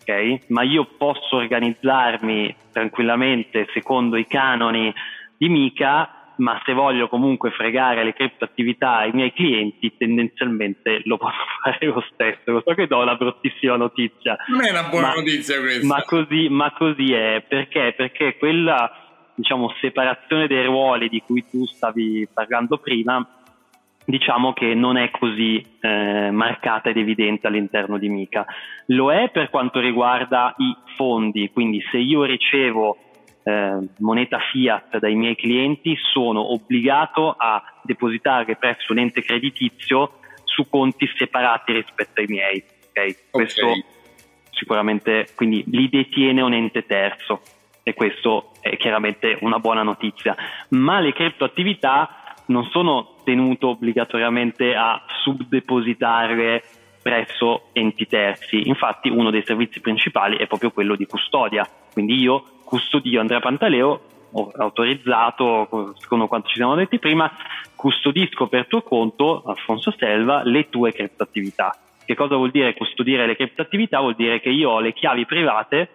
okay? 0.00 0.40
ma 0.48 0.62
io 0.62 0.88
posso 0.96 1.36
organizzarmi 1.36 2.54
tranquillamente 2.72 3.68
secondo 3.72 4.16
i 4.16 4.26
canoni 4.26 4.92
di 5.36 5.48
Mica, 5.48 6.15
ma 6.36 6.60
se 6.64 6.72
voglio 6.72 7.08
comunque 7.08 7.50
fregare 7.50 8.04
le 8.04 8.12
criptoattività 8.12 8.98
ai 8.98 9.12
miei 9.12 9.32
clienti, 9.32 9.96
tendenzialmente 9.96 11.00
lo 11.04 11.16
posso 11.16 11.36
fare 11.62 11.86
lo 11.86 12.04
stesso. 12.12 12.50
Lo 12.50 12.62
so 12.64 12.74
che 12.74 12.86
do 12.86 13.00
una 13.00 13.14
bruttissima 13.14 13.76
notizia. 13.76 14.36
Non 14.48 14.64
è 14.64 14.70
una 14.70 14.88
buona 14.88 15.08
ma, 15.08 15.14
notizia 15.14 15.60
questa. 15.60 15.86
Ma 15.86 16.02
così, 16.02 16.48
ma 16.48 16.72
così 16.72 17.12
è. 17.12 17.44
Perché? 17.46 17.94
Perché 17.96 18.36
quella 18.36 19.06
diciamo, 19.34 19.72
separazione 19.80 20.46
dei 20.46 20.64
ruoli 20.64 21.08
di 21.08 21.22
cui 21.24 21.44
tu 21.48 21.64
stavi 21.66 22.26
parlando 22.32 22.78
prima, 22.78 23.24
diciamo 24.04 24.52
che 24.52 24.74
non 24.74 24.96
è 24.96 25.10
così 25.10 25.62
eh, 25.80 26.30
marcata 26.30 26.88
ed 26.88 26.96
evidente 26.96 27.46
all'interno 27.46 27.98
di 27.98 28.08
Mica. 28.08 28.46
Lo 28.86 29.12
è 29.12 29.30
per 29.30 29.50
quanto 29.50 29.80
riguarda 29.80 30.54
i 30.58 30.74
fondi, 30.96 31.50
quindi 31.52 31.82
se 31.90 31.98
io 31.98 32.24
ricevo 32.24 32.96
eh, 33.46 33.78
moneta 33.98 34.40
fiat 34.50 34.98
dai 34.98 35.14
miei 35.14 35.36
clienti 35.36 35.96
sono 36.12 36.52
obbligato 36.52 37.32
a 37.38 37.62
depositare 37.82 38.56
presso 38.56 38.90
un 38.90 38.98
ente 38.98 39.22
creditizio 39.22 40.18
su 40.42 40.68
conti 40.68 41.08
separati 41.16 41.72
rispetto 41.72 42.20
ai 42.20 42.26
miei. 42.26 42.64
Okay? 42.88 43.16
Questo 43.30 43.66
okay. 43.66 43.84
sicuramente 44.50 45.28
quindi 45.36 45.62
li 45.68 45.88
detiene 45.88 46.40
un 46.42 46.54
ente 46.54 46.86
terzo 46.86 47.40
e 47.84 47.94
questo 47.94 48.50
è 48.60 48.76
chiaramente 48.76 49.38
una 49.42 49.60
buona 49.60 49.84
notizia. 49.84 50.34
Ma 50.70 50.98
le 50.98 51.12
criptoattività 51.12 52.34
non 52.46 52.64
sono 52.70 53.18
tenute 53.22 53.64
obbligatoriamente 53.64 54.74
a 54.74 55.04
subdepositare 55.22 56.64
presso 57.00 57.68
enti 57.72 58.08
terzi. 58.08 58.66
Infatti 58.66 59.08
uno 59.08 59.30
dei 59.30 59.44
servizi 59.44 59.80
principali 59.80 60.36
è 60.36 60.48
proprio 60.48 60.72
quello 60.72 60.96
di 60.96 61.06
custodia. 61.06 61.64
Quindi 61.92 62.16
io 62.16 62.55
custodio 62.66 63.20
Andrea 63.20 63.38
Pantaleo, 63.38 64.00
autorizzato, 64.58 65.94
secondo 65.98 66.26
quanto 66.26 66.48
ci 66.48 66.56
siamo 66.56 66.74
detti 66.74 66.98
prima, 66.98 67.30
custodisco 67.76 68.48
per 68.48 68.66
tuo 68.66 68.82
conto, 68.82 69.44
Alfonso 69.46 69.94
Selva, 69.96 70.42
le 70.42 70.68
tue 70.68 70.92
criptoattività. 70.92 71.78
Che 72.04 72.14
cosa 72.14 72.34
vuol 72.34 72.50
dire 72.50 72.74
custodire 72.74 73.24
le 73.24 73.36
criptoattività? 73.36 74.00
Vuol 74.00 74.16
dire 74.16 74.40
che 74.40 74.50
io 74.50 74.70
ho 74.70 74.80
le 74.80 74.92
chiavi 74.92 75.24
private 75.26 75.88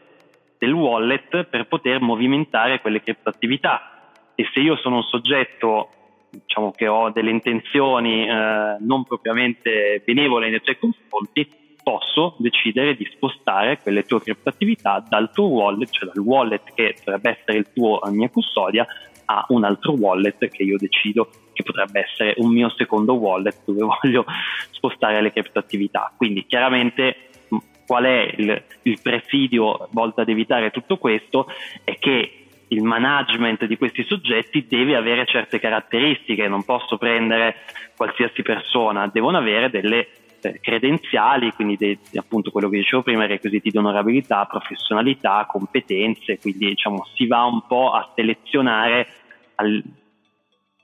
del 0.57 0.71
wallet 0.73 1.43
per 1.43 1.67
poter 1.67 1.99
movimentare 1.99 2.79
quelle 2.79 3.01
criptoattività. 3.01 4.09
E 4.35 4.47
se 4.53 4.61
io 4.61 4.77
sono 4.77 4.97
un 4.97 5.03
soggetto 5.03 5.89
diciamo, 6.29 6.71
che 6.71 6.87
ho 6.87 7.09
delle 7.11 7.31
intenzioni 7.31 8.27
eh, 8.27 8.77
non 8.79 9.03
propriamente 9.03 10.01
benevole 10.05 10.49
nei 10.49 10.61
tuoi 10.61 10.79
confronti, 10.79 11.70
posso 11.83 12.35
decidere 12.37 12.95
di 12.95 13.05
spostare 13.13 13.79
quelle 13.79 14.03
tue 14.03 14.21
criptoattività 14.21 15.03
dal 15.07 15.31
tuo 15.31 15.47
wallet, 15.47 15.89
cioè 15.89 16.09
dal 16.13 16.23
wallet 16.23 16.73
che 16.73 16.95
dovrebbe 17.03 17.37
essere 17.39 17.57
il 17.57 17.67
tuo 17.73 17.99
a 17.99 18.09
mia 18.11 18.29
custodia, 18.29 18.85
a 19.25 19.45
un 19.49 19.63
altro 19.63 19.93
wallet 19.93 20.47
che 20.49 20.63
io 20.63 20.77
decido 20.77 21.29
che 21.53 21.63
potrebbe 21.63 22.01
essere 22.01 22.33
un 22.37 22.51
mio 22.51 22.69
secondo 22.69 23.13
wallet 23.13 23.63
dove 23.65 23.87
voglio 24.01 24.25
spostare 24.71 25.21
le 25.21 25.31
criptoattività. 25.31 26.11
Quindi 26.15 26.45
chiaramente 26.45 27.29
qual 27.85 28.05
è 28.05 28.33
il, 28.37 28.63
il 28.83 28.99
presidio 29.01 29.89
volto 29.91 30.21
ad 30.21 30.29
evitare 30.29 30.71
tutto 30.71 30.97
questo 30.97 31.47
è 31.83 31.97
che 31.97 32.45
il 32.69 32.83
management 32.83 33.65
di 33.65 33.75
questi 33.77 34.03
soggetti 34.03 34.65
deve 34.65 34.95
avere 34.95 35.25
certe 35.25 35.59
caratteristiche, 35.59 36.47
non 36.47 36.63
posso 36.63 36.97
prendere 36.97 37.57
qualsiasi 37.97 38.41
persona, 38.43 39.09
devono 39.11 39.37
avere 39.37 39.69
delle 39.69 39.99
eh, 39.99 40.07
credenziali, 40.61 41.51
quindi 41.53 41.77
dei, 41.77 41.99
appunto 42.15 42.51
quello 42.51 42.69
che 42.69 42.77
dicevo 42.77 43.03
prima, 43.03 43.25
requisiti 43.25 43.69
di 43.69 43.77
onorabilità, 43.77 44.45
professionalità, 44.45 45.45
competenze, 45.47 46.39
quindi 46.39 46.67
diciamo 46.67 47.05
si 47.15 47.27
va 47.27 47.43
un 47.43 47.65
po' 47.67 47.91
a 47.91 48.11
selezionare 48.15 49.07
al, 49.55 49.83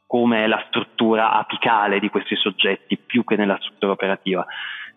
come 0.05 0.43
è 0.43 0.47
la 0.47 0.63
struttura 0.67 1.33
apicale 1.33 1.99
di 1.99 2.09
questi 2.09 2.35
soggetti 2.35 2.97
più 2.97 3.23
che 3.23 3.35
nella 3.35 3.57
struttura 3.59 3.91
operativa. 3.91 4.45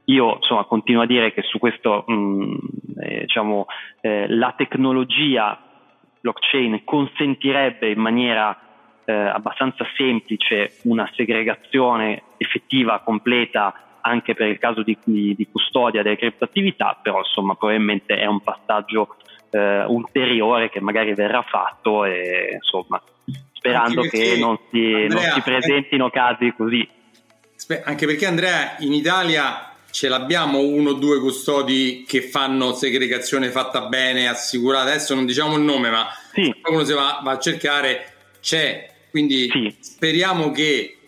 Io 0.05 0.37
insomma, 0.37 0.65
continuo 0.65 1.03
a 1.03 1.07
dire 1.07 1.33
che 1.33 1.43
su 1.43 1.59
questo 1.59 2.05
mh, 2.07 2.13
mm, 2.13 2.55
eh, 3.01 3.21
diciamo, 3.21 3.67
eh, 4.01 4.27
la 4.29 4.55
tecnologia 4.57 5.59
blockchain 6.21 6.85
consentirebbe 6.85 7.91
in 7.91 8.01
maniera 8.01 8.57
eh, 9.05 9.13
abbastanza 9.13 9.85
semplice 9.97 10.79
una 10.85 11.09
segregazione 11.15 12.23
effettiva, 12.37 13.01
completa 13.01 13.75
anche 14.01 14.35
per 14.35 14.49
il 14.49 14.59
caso 14.59 14.83
di, 14.83 14.97
di, 15.05 15.35
di 15.35 15.49
custodia 15.51 16.03
delle 16.03 16.17
criptoattività, 16.17 16.99
però 17.03 17.19
insomma 17.19 17.55
probabilmente 17.55 18.17
è 18.17 18.27
un 18.27 18.41
passaggio 18.41 19.17
eh, 19.51 19.85
ulteriore 19.85 20.71
che 20.71 20.81
magari 20.81 21.15
verrà 21.15 21.43
fatto 21.43 22.05
e 22.05 22.51
insomma 22.55 23.01
sperando 23.53 24.03
che 24.03 24.37
non 24.39 24.59
si, 24.71 24.79
Andrea, 24.79 25.09
non 25.09 25.33
si 25.35 25.41
presentino 25.43 26.11
casi 26.11 26.53
così. 26.57 26.89
Anche 27.85 28.07
perché 28.07 28.27
Andrea 28.27 28.77
in 28.79 28.93
Italia 28.93 29.75
ce 29.91 30.09
l'abbiamo 30.09 30.61
uno 30.61 30.91
o 30.91 30.95
due 30.95 31.21
custodi 31.21 32.05
che 32.07 32.23
fanno 32.23 32.73
segregazione 32.73 33.51
fatta 33.51 33.87
bene, 33.87 34.29
assicurata. 34.29 34.91
Adesso 34.91 35.15
non 35.15 35.27
diciamo 35.27 35.57
il 35.57 35.63
nome, 35.63 35.91
ma 35.91 36.09
sì. 36.33 36.53
se 36.85 36.95
va, 36.95 37.21
va, 37.23 37.33
a 37.33 37.39
cercare, 37.39 38.13
c'è. 38.41 38.89
Quindi 39.11 39.49
sì. 39.51 39.77
speriamo 39.81 40.51
che 40.53 41.00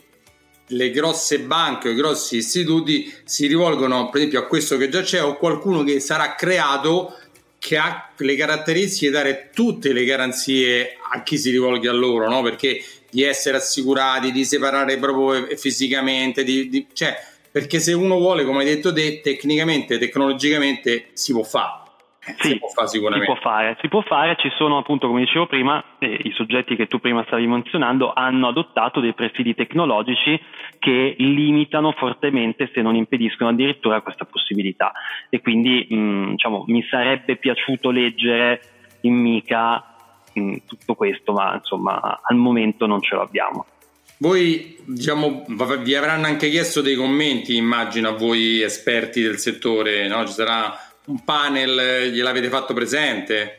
le 0.68 0.90
grosse 0.90 1.40
banche 1.40 1.88
o 1.88 1.90
i 1.92 1.94
grossi 1.94 2.36
istituti 2.36 3.12
si 3.24 3.46
rivolgono, 3.46 4.08
per 4.08 4.20
esempio, 4.20 4.40
a 4.40 4.46
questo 4.46 4.76
che 4.76 4.88
già 4.88 5.02
c'è 5.02 5.22
o 5.22 5.36
qualcuno 5.36 5.82
che 5.82 6.00
sarà 6.00 6.34
creato 6.34 7.16
che 7.58 7.76
ha 7.76 8.10
le 8.16 8.34
caratteristiche 8.34 9.06
di 9.06 9.12
dare 9.12 9.50
tutte 9.54 9.92
le 9.92 10.04
garanzie 10.04 10.96
a 11.12 11.22
chi 11.22 11.38
si 11.38 11.50
rivolge 11.50 11.88
a 11.88 11.92
loro, 11.92 12.28
no? 12.28 12.42
Perché 12.42 12.82
di 13.08 13.22
essere 13.22 13.58
assicurati, 13.58 14.32
di 14.32 14.44
separare 14.44 14.98
proprio 14.98 15.46
fisicamente, 15.56 16.42
di, 16.42 16.68
di, 16.68 16.86
cioè 16.92 17.14
perché 17.52 17.80
se 17.80 17.92
uno 17.92 18.18
vuole, 18.18 18.44
come 18.44 18.60
hai 18.60 18.64
detto 18.64 18.92
te, 18.92 19.20
tecnicamente, 19.22 19.98
tecnologicamente 19.98 21.08
si 21.12 21.32
può 21.32 21.42
fare. 21.42 21.81
Sì, 22.24 22.50
si 22.50 22.58
può 22.58 22.68
fare 22.68 22.86
sicuramente. 22.86 23.26
Si 23.26 23.32
può 23.32 23.50
fare, 23.50 23.76
si 23.80 23.88
può 23.88 24.00
fare, 24.02 24.36
ci 24.38 24.48
sono 24.56 24.78
appunto, 24.78 25.08
come 25.08 25.20
dicevo 25.24 25.46
prima, 25.46 25.82
eh, 25.98 26.20
i 26.22 26.32
soggetti 26.32 26.76
che 26.76 26.86
tu 26.86 27.00
prima 27.00 27.24
stavi 27.26 27.48
menzionando 27.48 28.12
hanno 28.12 28.46
adottato 28.46 29.00
dei 29.00 29.12
presidi 29.12 29.56
tecnologici 29.56 30.40
che 30.78 31.16
limitano 31.18 31.90
fortemente, 31.92 32.70
se 32.72 32.80
non 32.80 32.94
impediscono 32.94 33.50
addirittura 33.50 34.02
questa 34.02 34.24
possibilità. 34.24 34.92
E 35.30 35.40
quindi 35.40 35.84
mh, 35.90 36.30
diciamo, 36.30 36.64
mi 36.68 36.86
sarebbe 36.88 37.36
piaciuto 37.36 37.90
leggere 37.90 38.60
in 39.00 39.14
Mica 39.14 39.96
mh, 40.32 40.56
tutto 40.64 40.94
questo, 40.94 41.32
ma 41.32 41.54
insomma 41.54 42.20
al 42.22 42.36
momento 42.36 42.86
non 42.86 43.02
ce 43.02 43.16
l'abbiamo. 43.16 43.66
Voi, 44.18 44.76
diciamo, 44.84 45.44
vi 45.82 45.94
avranno 45.96 46.26
anche 46.26 46.48
chiesto 46.48 46.80
dei 46.80 46.94
commenti, 46.94 47.56
immagino, 47.56 48.10
a 48.10 48.12
voi 48.12 48.60
esperti 48.60 49.20
del 49.20 49.38
settore, 49.38 50.06
no? 50.06 50.24
Ci 50.24 50.34
sarà 50.34 50.72
un 51.06 51.24
panel, 51.24 52.10
gliel'avete 52.10 52.48
fatto 52.48 52.74
presente? 52.74 53.58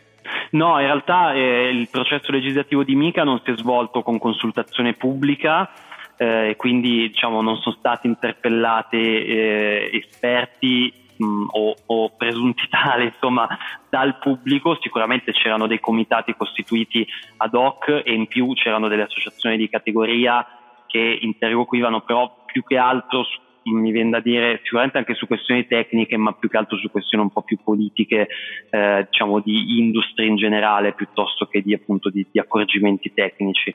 No, 0.52 0.80
in 0.80 0.86
realtà 0.86 1.34
eh, 1.34 1.70
il 1.70 1.89
processo 1.89 2.32
legislativo 2.32 2.84
di 2.84 2.96
Mica 2.96 3.24
non 3.24 3.41
si 3.44 3.52
è 3.52 3.58
svolto 3.58 4.02
con 4.02 4.20
consultazione 4.20 4.94
pubblica 4.94 5.70
eh, 6.18 6.56
quindi 6.58 7.10
diciamo, 7.10 7.41
non 7.41 7.58
sono 7.58 7.76
stati 7.78 8.08
interpellati 8.08 8.98
eh, 8.98 9.89
esperti 9.94 10.94
mh, 11.18 11.46
o, 11.52 11.76
o, 11.86 12.10
presunti 12.16 12.68
tali 12.70 13.06
insomma, 13.06 13.48
dal 13.89 14.20
pubblico. 14.20 14.78
Sicuramente 14.82 15.32
c'erano 15.32 15.68
dei 15.68 15.80
comitati 15.80 16.36
costituiti 16.36 17.06
ad 17.38 17.54
hoc 17.56 18.04
e 18.06 18.14
in 18.14 18.28
più 18.28 18.54
c'erano 18.54 18.88
delle 18.88 19.04
associazioni 19.04 19.58
di 19.58 19.70
categoria 19.70 20.46
che 20.86 21.18
interloquivano 21.22 22.02
però 22.02 22.44
più 22.46 22.64
che 22.64 22.78
altro 22.78 23.24
su 23.24 23.39
mi 23.64 23.91
viene 23.91 24.09
da 24.09 24.20
dire 24.20 24.59
sicuramente 24.64 24.97
anche 24.97 25.14
su 25.14 25.28
questioni 25.28 25.68
tecniche, 25.68 26.18
ma 26.18 26.34
più 26.34 26.49
che 26.49 26.57
altro 26.57 26.78
su 26.78 26.89
questioni 26.91 27.24
un 27.24 27.32
po' 27.32 27.43
più 27.43 27.57
politiche, 27.64 28.28
eh, 28.70 29.07
diciamo 29.09 29.39
di 29.39 29.80
industria 29.80 30.28
in 30.28 30.36
generale, 30.36 30.93
piuttosto 30.93 31.45
che 31.45 31.61
di, 31.61 31.74
appunto, 31.74 32.09
di, 32.09 32.26
di 32.32 32.39
accorgimenti 32.39 33.14
tecnici. 33.14 33.74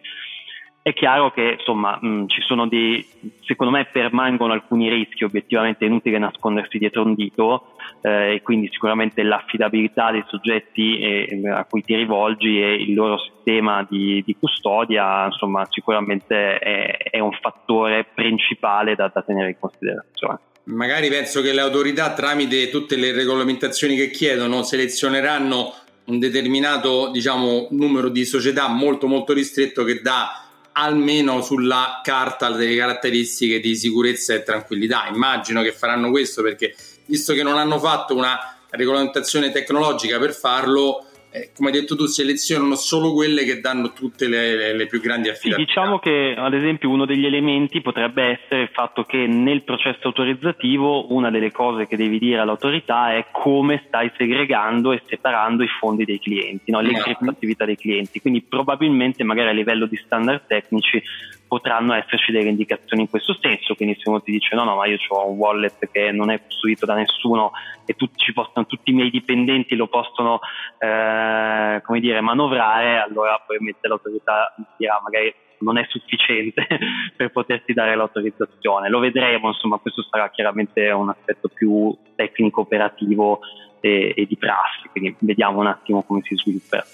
È 0.89 0.95
chiaro 0.95 1.31
che 1.33 1.57
insomma 1.59 1.99
mh, 2.01 2.29
ci 2.29 2.41
sono 2.41 2.67
dei, 2.67 3.07
secondo 3.45 3.71
me 3.71 3.85
permangono 3.93 4.55
alcuni 4.55 4.89
rischi, 4.89 5.23
obiettivamente 5.23 5.85
è 5.85 5.87
inutile 5.87 6.17
nascondersi 6.17 6.79
dietro 6.79 7.03
un 7.03 7.13
dito 7.13 7.75
eh, 8.01 8.37
e 8.37 8.43
quindi 8.43 8.71
sicuramente 8.73 9.23
l'affidabilità 9.23 10.11
dei 10.13 10.25
soggetti 10.29 10.99
eh, 10.99 11.43
a 11.51 11.67
cui 11.67 11.83
ti 11.83 11.95
rivolgi 11.95 12.63
e 12.63 12.73
il 12.77 12.95
loro 12.95 13.19
sistema 13.19 13.87
di, 13.87 14.23
di 14.25 14.35
custodia 14.41 15.27
insomma 15.27 15.67
sicuramente 15.69 16.57
è, 16.59 16.97
è, 17.11 17.19
un 17.19 17.33
fattore 17.33 18.07
principale 18.15 18.95
da, 18.95 19.11
da 19.13 19.21
tenere 19.21 19.51
in 19.51 19.57
considerazione. 19.61 20.39
Magari 20.69 21.11
penso 21.11 21.43
che 21.43 21.53
le 21.53 21.61
autorità 21.61 22.15
tramite 22.15 22.71
tutte 22.71 22.97
le 22.97 23.13
regolamentazioni 23.13 23.95
che 23.95 24.09
chiedono 24.09 24.63
selezioneranno 24.63 25.71
un 26.07 26.19
determinato 26.19 27.11
diciamo, 27.11 27.69
numero 27.73 28.09
di 28.09 28.25
società 28.25 28.69
molto 28.69 29.07
molto 29.07 29.35
ristretto 29.35 29.85
che 29.85 30.01
dà 30.01 30.45
almeno 30.73 31.41
sulla 31.43 32.01
carta 32.03 32.51
delle 32.51 32.77
caratteristiche 32.77 33.61
di 33.61 33.77
sicurezza 33.77 34.35
e 34.35 34.43
tranquillità. 34.43 35.09
Immagino 35.13 35.63
che 35.63 35.73
faranno 35.73 36.11
questo 36.11 36.43
perché, 36.43 36.75
visto 37.07 37.33
che 37.33 37.43
non 37.43 37.59
hanno 37.59 37.79
fatto 37.79 38.15
una 38.15 38.39
regolamentazione 38.71 39.51
tecnologica 39.51 40.19
per 40.19 40.35
farlo, 40.35 41.08
eh, 41.31 41.51
come 41.55 41.71
hai 41.71 41.81
detto 41.81 41.95
tu, 41.95 42.07
selezionano 42.07 42.75
solo 42.75 43.13
quelle 43.13 43.45
che 43.45 43.61
danno 43.61 43.93
tutte 43.93 44.29
le, 44.29 44.57
le, 44.57 44.75
le 44.75 44.87
più 44.87 45.01
grandi 45.01 45.29
affidabilità. 45.29 45.73
Sì, 45.73 45.81
diciamo 45.81 45.99
che 45.99 46.35
ad 46.37 46.55
esempio 46.55 46.89
uno 46.89 47.05
degli 47.05 47.27
elementi 47.27 47.83
potrebbe 47.83 48.39
essere 48.41 48.63
il 48.63 48.71
fatto 48.73 49.05
che 49.05 49.27
nel 49.27 49.63
processo 49.63 50.07
autorizzativo 50.07 51.13
una 51.13 51.31
delle 51.31 51.53
cose 51.53 51.87
che 51.87 51.97
devi 51.97 52.19
dire 52.19 52.41
all'autorità 52.41 53.15
è 53.15 53.27
come 53.31 53.85
stai 53.87 54.11
segregando 54.17 54.93
e 54.93 55.03
separando 55.07 55.63
i 55.63 55.69
fondi 55.79 56.05
dei 56.05 56.19
clienti, 56.19 56.71
no? 56.71 56.81
le 56.81 56.95
criptoattività 56.95 57.65
dei 57.65 57.77
clienti. 57.77 58.21
Quindi 58.21 58.43
probabilmente 58.43 59.23
magari 59.23 59.51
a 59.51 59.53
livello 59.53 59.87
di 59.87 59.97
standard 59.97 60.47
tecnici 60.47 61.03
potranno 61.49 61.95
esserci 61.95 62.31
delle 62.31 62.51
indicazioni 62.51 63.03
in 63.03 63.11
questo 63.11 63.37
senso, 63.41 63.75
quindi 63.75 63.97
se 63.99 64.09
uno 64.09 64.23
ti 64.23 64.31
dice 64.31 64.55
no 64.55 64.65
no 64.65 64.77
ma 64.77 64.87
io 64.87 64.99
ho 65.09 65.29
un 65.29 65.39
wallet 65.39 65.91
che 65.91 66.13
non 66.13 66.31
è 66.31 66.41
custodito 66.41 66.87
da 66.87 66.95
nessuno 66.95 67.53
e 67.87 67.95
tutti, 67.95 68.33
possono, 68.33 68.67
tutti 68.67 68.91
i 68.91 68.95
miei 68.95 69.11
dipendenti 69.11 69.75
lo 69.75 69.89
possono 69.89 70.41
eh, 70.79 71.81
come 71.83 72.01
dire, 72.01 72.21
manovrare, 72.21 72.99
allora 72.99 73.37
probabilmente 73.39 73.89
l'autorità 73.89 74.55
dirà 74.77 75.01
magari 75.03 75.35
non 75.61 75.79
è 75.79 75.85
sufficiente 75.89 76.67
per 77.17 77.31
poterti 77.31 77.73
dare 77.73 77.97
l'autorizzazione. 77.97 78.89
Lo 78.89 79.01
vedremo, 79.01 79.49
insomma, 79.49 79.79
questo 79.79 80.05
sarà 80.09 80.31
chiaramente 80.31 80.89
un 80.91 81.09
aspetto 81.09 81.49
più 81.49 81.97
tecnico 82.15 82.61
operativo 82.61 83.41
e, 83.81 84.13
e 84.15 84.27
di 84.27 84.37
prassi, 84.37 84.89
quindi 84.91 85.17
vediamo 85.21 85.61
un 85.61 85.67
attimo 85.67 86.03
come 86.03 86.21
si 86.23 86.37
svilupperà. 86.37 86.85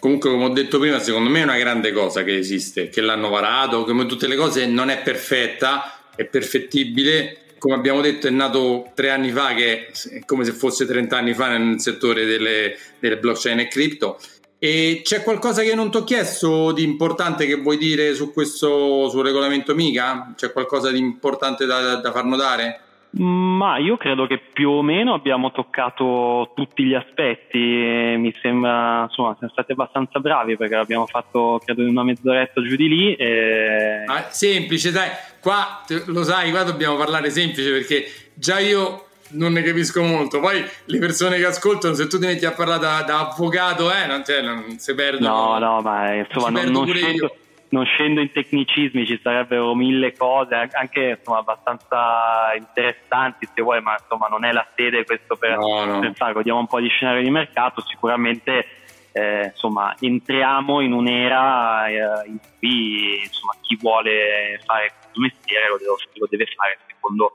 Comunque, 0.00 0.30
come 0.30 0.44
ho 0.44 0.48
detto 0.48 0.78
prima, 0.78 0.98
secondo 0.98 1.28
me 1.28 1.40
è 1.40 1.44
una 1.44 1.58
grande 1.58 1.92
cosa 1.92 2.24
che 2.24 2.34
esiste, 2.34 2.88
che 2.88 3.02
l'hanno 3.02 3.28
varato, 3.28 3.84
come 3.84 4.06
tutte 4.06 4.26
le 4.26 4.34
cose 4.34 4.64
non 4.64 4.88
è 4.88 5.02
perfetta, 5.02 6.00
è 6.16 6.24
perfettibile. 6.24 7.36
Come 7.58 7.74
abbiamo 7.74 8.00
detto, 8.00 8.26
è 8.26 8.30
nato 8.30 8.92
tre 8.94 9.10
anni 9.10 9.30
fa, 9.30 9.52
che 9.52 9.88
è 9.88 10.24
come 10.24 10.44
se 10.46 10.52
fosse 10.52 10.86
30 10.86 11.16
anni 11.18 11.34
fa 11.34 11.54
nel 11.54 11.78
settore 11.80 12.24
delle, 12.24 12.74
delle 12.98 13.18
blockchain 13.18 13.60
e 13.60 13.68
cripto. 13.68 14.18
E 14.58 15.02
c'è 15.04 15.22
qualcosa 15.22 15.60
che 15.62 15.74
non 15.74 15.90
ti 15.90 15.98
ho 15.98 16.04
chiesto 16.04 16.72
di 16.72 16.82
importante 16.82 17.46
che 17.46 17.56
vuoi 17.56 17.76
dire 17.76 18.14
su 18.14 18.32
questo 18.32 19.10
sul 19.10 19.22
regolamento 19.22 19.74
MICA? 19.74 20.32
C'è 20.34 20.50
qualcosa 20.52 20.90
di 20.90 20.98
importante 20.98 21.66
da, 21.66 21.96
da 21.96 22.12
far 22.12 22.24
notare? 22.24 22.80
Ma 23.12 23.78
io 23.78 23.96
credo 23.96 24.26
che 24.28 24.38
più 24.38 24.70
o 24.70 24.82
meno 24.82 25.14
abbiamo 25.14 25.50
toccato 25.50 26.52
tutti 26.54 26.84
gli 26.84 26.94
aspetti, 26.94 27.58
mi 27.58 28.32
sembra, 28.40 29.02
insomma, 29.08 29.34
siamo 29.36 29.52
stati 29.52 29.72
abbastanza 29.72 30.20
bravi 30.20 30.56
perché 30.56 30.76
l'abbiamo 30.76 31.06
fatto 31.06 31.60
credo 31.64 31.82
in 31.82 31.88
una 31.88 32.04
mezz'oretta 32.04 32.62
giù 32.62 32.76
di 32.76 32.88
lì. 32.88 33.14
E... 33.14 34.04
Ah, 34.06 34.28
semplice, 34.30 34.92
dai, 34.92 35.08
qua 35.40 35.82
lo 36.06 36.22
sai, 36.22 36.50
qua 36.50 36.62
dobbiamo 36.62 36.96
parlare 36.96 37.30
semplice 37.30 37.72
perché 37.72 38.04
già 38.34 38.60
io 38.60 39.06
non 39.32 39.52
ne 39.52 39.62
capisco 39.62 40.02
molto. 40.02 40.40
Poi 40.40 40.64
le 40.84 40.98
persone 40.98 41.36
che 41.36 41.46
ascoltano, 41.46 41.94
se 41.94 42.06
tu 42.06 42.18
ti 42.18 42.26
metti 42.26 42.46
a 42.46 42.52
parlare 42.52 42.80
da, 42.80 43.02
da 43.02 43.28
avvocato, 43.28 43.92
eh, 43.92 44.06
non, 44.06 44.24
cioè, 44.24 44.40
non 44.40 44.78
si 44.78 44.94
perdono. 44.94 45.58
No, 45.58 45.58
no, 45.58 45.80
ma 45.80 46.14
insomma, 46.14 46.62
non, 46.62 46.70
non, 46.70 46.86
scendo, 46.86 47.34
non 47.70 47.84
scendo 47.84 48.20
in 48.20 48.32
tecnicismi, 48.32 49.06
ci 49.06 49.18
sarebbero 49.22 49.74
mille 49.74 50.12
cose, 50.16 50.68
anche 50.72 51.16
insomma, 51.18 51.38
abbastanza 51.38 52.52
interessanti 52.56 53.48
se 53.52 53.62
vuoi, 53.62 53.80
ma 53.80 53.96
insomma 53.98 54.26
non 54.26 54.44
è 54.44 54.52
la 54.52 54.66
sede 54.74 55.04
questo 55.04 55.36
per, 55.36 55.56
no, 55.56 55.84
no. 55.84 56.00
per 56.00 56.14
fare, 56.14 56.32
godiamo 56.32 56.60
un 56.60 56.66
po' 56.66 56.80
di 56.80 56.88
scenario 56.88 57.22
di 57.22 57.30
mercato, 57.30 57.82
sicuramente 57.82 58.66
eh, 59.12 59.46
insomma 59.46 59.94
entriamo 59.98 60.80
in 60.80 60.92
un'era 60.92 61.88
eh, 61.88 62.28
in 62.28 62.38
cui 62.58 63.20
insomma, 63.22 63.54
chi 63.60 63.76
vuole 63.76 64.60
fare 64.64 64.92
questo 64.98 65.20
mestiere 65.20 65.68
lo 65.68 65.78
deve, 65.78 65.94
lo 66.14 66.26
deve 66.28 66.46
fare 66.46 66.78
secondo 66.86 67.32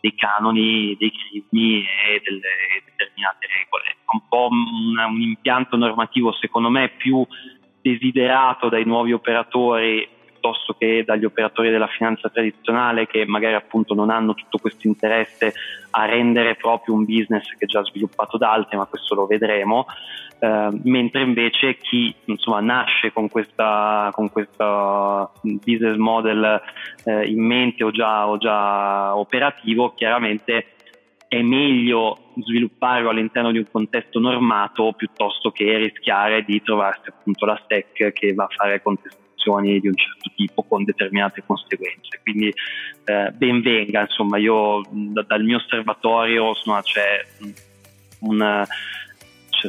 dei 0.00 0.14
canoni, 0.14 0.96
dei 0.98 1.12
crismi 1.12 1.84
e 1.84 2.22
delle 2.24 2.82
determinate 2.84 3.46
regole. 3.46 3.84
È 3.84 4.12
un 4.12 4.28
po' 4.28 4.48
un, 4.50 4.98
un 4.98 5.20
impianto 5.20 5.76
normativo 5.76 6.32
secondo 6.32 6.70
me 6.70 6.88
più 6.90 7.26
desiderato 7.80 8.68
dai 8.68 8.84
nuovi 8.84 9.12
operatori 9.12 10.08
piuttosto 10.40 10.74
che 10.78 11.04
dagli 11.04 11.26
operatori 11.26 11.70
della 11.70 11.86
finanza 11.86 12.30
tradizionale 12.30 13.06
che 13.06 13.26
magari 13.26 13.54
appunto 13.54 13.92
non 13.94 14.08
hanno 14.08 14.32
tutto 14.32 14.56
questo 14.56 14.86
interesse 14.86 15.52
a 15.90 16.06
rendere 16.06 16.56
proprio 16.56 16.94
un 16.94 17.04
business 17.04 17.46
che 17.58 17.64
è 17.64 17.66
già 17.66 17.84
sviluppato 17.84 18.38
da 18.38 18.50
altri, 18.50 18.78
ma 18.78 18.86
questo 18.86 19.14
lo 19.14 19.26
vedremo, 19.26 19.86
eh, 20.38 20.70
mentre 20.84 21.22
invece 21.22 21.76
chi 21.76 22.14
insomma 22.24 22.60
nasce 22.60 23.12
con 23.12 23.28
questa, 23.28 24.08
con 24.12 24.30
questa 24.30 25.30
business 25.42 25.96
model 25.96 26.60
eh, 27.04 27.26
in 27.26 27.44
mente 27.44 27.84
o 27.84 27.90
già, 27.90 28.26
o 28.26 28.38
già 28.38 29.14
operativo, 29.14 29.92
chiaramente 29.94 30.74
è 31.30 31.42
meglio 31.42 32.32
svilupparlo 32.44 33.08
all'interno 33.08 33.52
di 33.52 33.58
un 33.58 33.66
contesto 33.70 34.18
normato 34.18 34.92
piuttosto 34.96 35.52
che 35.52 35.76
rischiare 35.76 36.42
di 36.42 36.60
trovarsi 36.60 37.08
appunto 37.08 37.46
la 37.46 37.62
SEC 37.68 38.12
che 38.12 38.34
va 38.34 38.46
a 38.46 38.48
fare 38.52 38.82
contestazioni 38.82 39.78
di 39.78 39.86
un 39.86 39.94
certo 39.94 40.32
tipo 40.34 40.64
con 40.64 40.82
determinate 40.82 41.44
conseguenze. 41.46 42.18
Quindi 42.20 42.52
eh, 43.04 43.30
ben 43.30 43.62
venga, 43.62 44.00
insomma, 44.00 44.38
io 44.38 44.82
da, 44.90 45.22
dal 45.22 45.44
mio 45.44 45.58
osservatorio 45.58 46.48
insomma, 46.48 46.82
c'è 46.82 47.24
un 48.22 48.66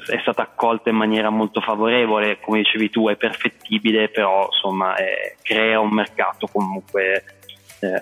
è 0.08 0.20
stata 0.22 0.42
accolta 0.42 0.90
in 0.90 0.96
maniera 0.96 1.30
molto 1.30 1.62
favorevole, 1.62 2.40
come 2.40 2.60
dicevi 2.60 2.90
tu 2.90 3.08
è 3.08 3.18
perfettibile, 3.18 4.10
però 4.10 4.48
insomma 4.48 4.96
è, 4.96 5.36
crea 5.44 5.80
un 5.80 5.90
mercato 5.90 6.48
comunque 6.48 7.41
eh, 7.82 8.00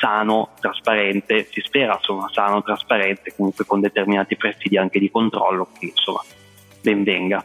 sano, 0.00 0.50
trasparente, 0.60 1.48
si 1.50 1.60
spera 1.60 1.94
insomma 1.94 2.28
sano, 2.32 2.62
trasparente, 2.62 3.32
comunque 3.34 3.64
con 3.64 3.80
determinati 3.80 4.36
presidi 4.36 4.76
anche 4.76 4.98
di 4.98 5.10
controllo, 5.10 5.66
quindi 5.66 5.94
insomma 5.96 6.22
ben 6.82 7.02
venga. 7.02 7.44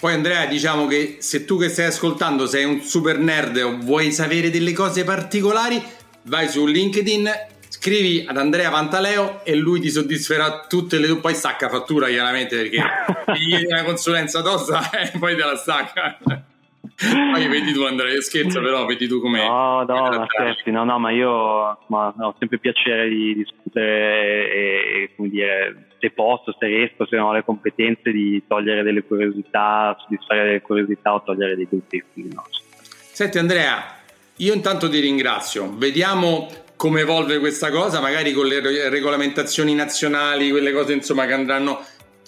Poi 0.00 0.12
Andrea, 0.12 0.46
diciamo 0.46 0.86
che 0.86 1.16
se 1.20 1.44
tu 1.44 1.58
che 1.58 1.68
stai 1.68 1.86
ascoltando 1.86 2.46
sei 2.46 2.64
un 2.64 2.80
super 2.80 3.18
nerd 3.18 3.56
o 3.56 3.78
vuoi 3.78 4.12
sapere 4.12 4.50
delle 4.50 4.72
cose 4.72 5.04
particolari, 5.04 5.82
vai 6.22 6.48
su 6.48 6.66
LinkedIn, 6.66 7.30
scrivi 7.68 8.24
ad 8.26 8.36
Andrea 8.36 8.70
Pantaleo 8.70 9.44
e 9.44 9.54
lui 9.54 9.80
ti 9.80 9.90
soddisferà 9.90 10.66
tutte 10.68 10.98
le 10.98 11.06
tue, 11.06 11.18
poi 11.18 11.34
stacca 11.34 11.68
fattura 11.68 12.08
chiaramente 12.08 12.56
perché 12.56 12.78
gli 13.38 13.48
chiedi 13.48 13.66
una 13.66 13.84
consulenza 13.84 14.42
tosta 14.42 14.90
e 15.12 15.18
poi 15.18 15.36
te 15.36 15.44
la 15.44 15.56
stacca. 15.56 16.18
Poi 17.32 17.46
vedi 17.46 17.72
tu 17.72 17.82
Andrea, 17.82 18.20
scherzo 18.20 18.60
però, 18.60 18.84
vedi 18.84 19.06
tu 19.06 19.20
come... 19.20 19.46
No, 19.46 19.84
no, 19.84 20.08
ma 20.08 20.26
scherzi, 20.28 20.72
no, 20.72 20.82
no, 20.82 20.98
ma 20.98 21.12
io 21.12 21.78
ma, 21.86 22.12
ho 22.18 22.34
sempre 22.40 22.58
piacere 22.58 23.08
di 23.08 23.34
discutere 23.34 24.52
e, 24.52 25.02
e, 25.02 25.10
come 25.14 25.28
dire, 25.28 25.90
se 26.00 26.10
posso, 26.10 26.52
se 26.58 26.66
riesco, 26.66 27.06
se 27.06 27.14
non 27.14 27.26
ho 27.26 27.32
le 27.34 27.44
competenze 27.44 28.10
di 28.10 28.42
togliere 28.48 28.82
delle 28.82 29.04
curiosità, 29.04 29.96
soddisfare 30.00 30.42
delle 30.42 30.60
curiosità 30.60 31.14
o 31.14 31.22
togliere 31.22 31.54
dei 31.54 31.68
dubbi. 31.70 32.02
No. 32.34 32.44
Senti 32.90 33.38
Andrea, 33.38 34.00
io 34.38 34.52
intanto 34.52 34.88
ti 34.88 34.98
ringrazio, 34.98 35.72
vediamo 35.76 36.48
come 36.74 37.02
evolve 37.02 37.38
questa 37.38 37.70
cosa, 37.70 38.00
magari 38.00 38.32
con 38.32 38.46
le 38.46 38.88
regolamentazioni 38.88 39.72
nazionali, 39.72 40.50
quelle 40.50 40.72
cose 40.72 40.94
insomma 40.94 41.26
che 41.26 41.32
andranno. 41.32 41.80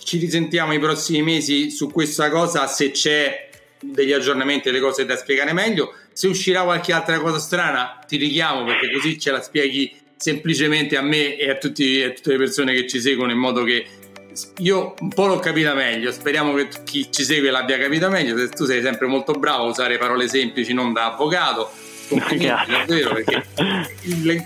Ci 0.03 0.17
risentiamo 0.17 0.73
i 0.73 0.79
prossimi 0.79 1.23
mesi 1.23 1.71
su 1.71 1.91
questa 1.91 2.31
cosa 2.31 2.67
se 2.67 2.91
c'è 2.93 3.50
degli 3.81 4.13
aggiornamenti 4.13 4.69
e 4.69 4.73
le 4.73 4.81
cose 4.81 5.05
da 5.05 5.17
spiegare 5.17 5.53
meglio. 5.53 5.95
Se 6.13 6.29
uscirà 6.29 6.63
qualche 6.63 6.93
altra 6.93 7.19
cosa 7.19 7.39
strana, 7.39 7.99
ti 8.07 8.17
richiamo 8.17 8.65
perché 8.65 8.93
così 8.93 9.19
ce 9.19 9.31
la 9.31 9.41
spieghi 9.41 9.93
semplicemente 10.17 10.97
a 10.97 11.03
me 11.03 11.37
e 11.37 11.51
a, 11.51 11.57
tutti, 11.57 12.03
a 12.03 12.11
tutte 12.11 12.33
le 12.33 12.37
persone 12.37 12.75
che 12.75 12.87
ci 12.87 13.01
seguono 13.01 13.33
in 13.33 13.39
modo 13.39 13.63
che 13.65 13.87
io 14.59 14.95
un 15.01 15.09
po' 15.09 15.27
l'ho 15.27 15.39
capita 15.39 15.75
meglio. 15.75 16.13
Speriamo 16.13 16.55
che 16.55 16.69
chi 16.85 17.11
ci 17.11 17.25
segue 17.25 17.51
l'abbia 17.51 17.79
capita 17.79 18.09
meglio. 18.09 18.49
Tu 18.51 18.65
sei 18.65 18.83
sempre 18.83 19.07
molto 19.07 19.33
bravo 19.33 19.65
a 19.65 19.69
usare 19.69 19.99
parole 19.99 20.29
semplici, 20.29 20.73
non 20.73 20.93
da 20.93 21.13
avvocato. 21.13 21.71
Complimenti, 22.11 22.71
davvero, 22.71 23.15
perché 23.15 23.47
il, 24.03 24.45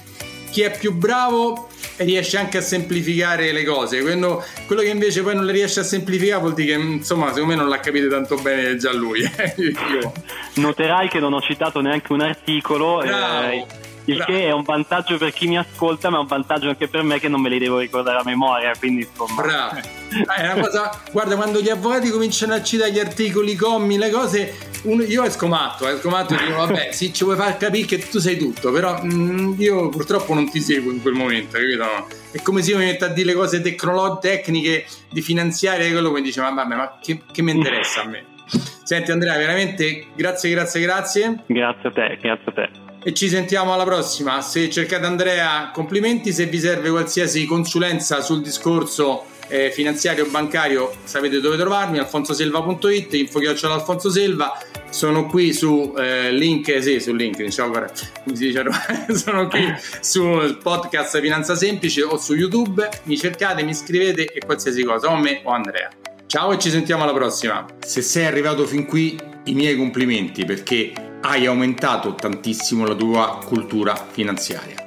chi 0.50 0.60
è 0.62 0.76
più 0.76 0.92
bravo 0.92 1.70
riesce 1.98 2.36
anche 2.36 2.58
a 2.58 2.60
semplificare 2.60 3.52
le 3.52 3.64
cose. 3.64 4.00
Quello, 4.00 4.44
quello, 4.66 4.82
che 4.82 4.88
invece 4.88 5.22
poi 5.22 5.34
non 5.34 5.44
le 5.44 5.52
riesce 5.52 5.80
a 5.80 5.84
semplificare 5.84 6.40
vuol 6.40 6.54
dire 6.54 6.76
che 6.76 6.82
insomma 6.82 7.32
secondo 7.32 7.46
me 7.46 7.54
non 7.54 7.68
l'ha 7.68 7.80
capito 7.80 8.08
tanto 8.08 8.36
bene 8.36 8.76
già 8.76 8.92
lui. 8.92 9.22
Noterai 10.54 11.08
che 11.08 11.20
non 11.20 11.32
ho 11.32 11.40
citato 11.40 11.80
neanche 11.80 12.12
un 12.12 12.20
articolo. 12.20 13.02
Eh, 13.02 13.66
il 14.06 14.16
Bravo. 14.16 14.32
che 14.32 14.44
è 14.44 14.50
un 14.50 14.62
vantaggio 14.62 15.16
per 15.16 15.32
chi 15.32 15.46
mi 15.46 15.58
ascolta, 15.58 16.10
ma 16.10 16.18
è 16.18 16.20
un 16.20 16.26
vantaggio 16.26 16.68
anche 16.68 16.88
per 16.88 17.02
me 17.02 17.18
che 17.18 17.28
non 17.28 17.40
me 17.40 17.48
li 17.48 17.58
devo 17.58 17.78
ricordare 17.78 18.18
a 18.18 18.22
memoria. 18.24 18.72
Quindi, 18.78 19.06
insomma. 19.08 19.42
Bravo. 19.42 20.02
Ah, 20.26 20.60
cosa, 20.60 21.02
guarda, 21.10 21.34
quando 21.34 21.60
gli 21.60 21.68
avvocati 21.68 22.08
cominciano 22.08 22.54
a 22.54 22.62
citare 22.62 22.92
gli 22.92 23.00
articoli, 23.00 23.52
i 23.52 23.56
commi, 23.56 23.98
le 23.98 24.10
cose, 24.10 24.56
uno, 24.82 25.02
io 25.02 25.24
esco 25.24 25.48
matto, 25.48 25.88
esco 25.88 26.08
matto 26.08 26.34
e 26.34 26.38
dico, 26.38 26.56
vabbè, 26.56 26.90
sì, 26.94 27.12
ci 27.12 27.24
vuoi 27.24 27.36
far 27.36 27.56
capire 27.56 27.84
che 27.84 27.98
tu 27.98 28.20
sei 28.20 28.36
tutto, 28.36 28.70
però 28.70 29.02
mh, 29.02 29.12
mm, 29.12 29.54
io 29.60 29.88
purtroppo 29.88 30.32
non 30.32 30.48
ti 30.48 30.60
seguo 30.60 30.92
in 30.92 31.02
quel 31.02 31.14
momento, 31.14 31.58
capito? 31.58 32.06
È 32.30 32.40
come 32.42 32.62
se 32.62 32.70
io 32.70 32.78
mi 32.78 32.84
metto 32.84 33.04
a 33.04 33.08
dire 33.08 33.26
le 33.26 33.34
cose 33.34 33.60
tecnolo- 33.60 34.18
tecniche 34.18 34.86
di 35.10 35.20
finanziaria 35.20 35.86
e 35.86 35.90
quello 35.90 36.12
poi 36.12 36.22
dice, 36.22 36.40
ma 36.40 36.50
vabbè, 36.52 36.74
ma 36.76 36.98
che, 37.02 37.22
che 37.32 37.42
mi 37.42 37.50
interessa 37.50 38.02
a 38.02 38.06
me? 38.06 38.24
Senti 38.84 39.10
Andrea, 39.10 39.36
veramente 39.36 40.06
grazie, 40.14 40.50
grazie, 40.50 40.80
grazie. 40.80 41.42
Grazie 41.46 41.88
a 41.88 41.92
te, 41.92 42.18
grazie 42.20 42.44
a 42.44 42.52
te 42.52 42.83
e 43.04 43.12
ci 43.12 43.28
sentiamo 43.28 43.74
alla 43.74 43.84
prossima. 43.84 44.40
Se 44.40 44.70
cercate 44.70 45.04
Andrea, 45.04 45.70
complimenti. 45.72 46.32
Se 46.32 46.46
vi 46.46 46.58
serve 46.58 46.88
qualsiasi 46.88 47.44
consulenza 47.44 48.22
sul 48.22 48.40
discorso 48.40 49.26
eh, 49.48 49.70
finanziario 49.70 50.24
o 50.24 50.30
bancario, 50.30 50.90
sapete 51.04 51.38
dove 51.40 51.58
trovarmi: 51.58 51.98
alfonsoselva.it, 51.98 53.12
info 53.12 53.40
Alfonso 53.68 54.10
Selva. 54.10 54.58
Sono 54.88 55.26
qui 55.26 55.52
su 55.52 55.92
eh, 55.98 56.32
link, 56.32 56.82
sì, 56.82 57.00
su 57.00 57.12
link, 57.12 57.36
diciamo, 57.36 57.74
si 57.94 58.32
dice, 58.32 58.64
sono 59.12 59.48
qui 59.48 59.74
su 60.00 60.56
podcast 60.62 61.20
Finanza 61.20 61.54
Semplice 61.56 62.02
o 62.02 62.16
su 62.16 62.34
YouTube. 62.34 62.88
Mi 63.02 63.18
cercate, 63.18 63.64
mi 63.64 63.74
scrivete 63.74 64.32
e 64.32 64.40
qualsiasi 64.44 64.82
cosa, 64.82 65.10
o 65.10 65.16
me 65.16 65.42
o 65.44 65.50
Andrea. 65.50 65.90
Ciao 66.26 66.52
e 66.52 66.58
ci 66.58 66.70
sentiamo 66.70 67.02
alla 67.02 67.12
prossima. 67.12 67.66
Se 67.80 68.00
sei 68.00 68.24
arrivato 68.24 68.64
fin 68.66 68.86
qui, 68.86 69.18
i 69.44 69.54
miei 69.54 69.76
complimenti 69.76 70.44
perché 70.44 71.03
hai 71.24 71.46
aumentato 71.46 72.14
tantissimo 72.14 72.86
la 72.86 72.94
tua 72.94 73.40
cultura 73.44 73.96
finanziaria. 74.10 74.84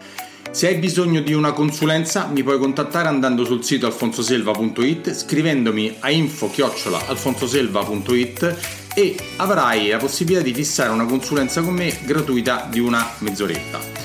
Se 0.51 0.67
hai 0.67 0.75
bisogno 0.75 1.21
di 1.21 1.33
una 1.33 1.51
consulenza 1.51 2.27
mi 2.27 2.43
puoi 2.43 2.59
contattare 2.59 3.07
andando 3.07 3.43
sul 3.43 3.63
sito 3.63 3.87
alfonsoselva.it 3.87 5.13
scrivendomi 5.13 5.95
a 5.99 6.11
info-alfonsoselva.it 6.11 8.57
e 8.93 9.15
avrai 9.37 9.87
la 9.89 9.97
possibilità 9.97 10.43
di 10.43 10.53
fissare 10.53 10.89
una 10.89 11.05
consulenza 11.05 11.61
con 11.61 11.73
me 11.73 11.97
gratuita 12.03 12.67
di 12.69 12.79
una 12.79 13.09
mezz'oretta. 13.19 13.96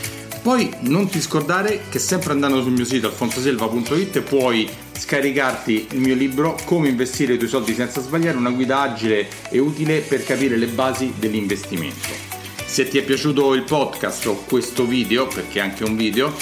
Poi 0.42 0.68
non 0.80 1.08
ti 1.08 1.20
scordare 1.20 1.82
che 1.88 2.00
sempre 2.00 2.32
andando 2.32 2.62
sul 2.62 2.72
mio 2.72 2.84
sito 2.84 3.06
alfonsoselva.it 3.06 4.22
puoi 4.22 4.68
scaricarti 4.92 5.86
il 5.92 6.00
mio 6.00 6.16
libro 6.16 6.58
Come 6.64 6.88
investire 6.88 7.34
i 7.34 7.36
tuoi 7.36 7.48
soldi 7.48 7.74
senza 7.74 8.00
sbagliare, 8.00 8.36
una 8.36 8.50
guida 8.50 8.80
agile 8.80 9.28
e 9.50 9.60
utile 9.60 10.00
per 10.00 10.24
capire 10.24 10.56
le 10.56 10.66
basi 10.66 11.12
dell'investimento. 11.16 12.08
Se 12.64 12.88
ti 12.88 12.98
è 12.98 13.04
piaciuto 13.04 13.54
il 13.54 13.62
podcast 13.62 14.26
o 14.26 14.42
questo 14.44 14.84
video, 14.84 15.28
perché 15.28 15.60
è 15.60 15.62
anche 15.62 15.84
un 15.84 15.94
video, 15.94 16.34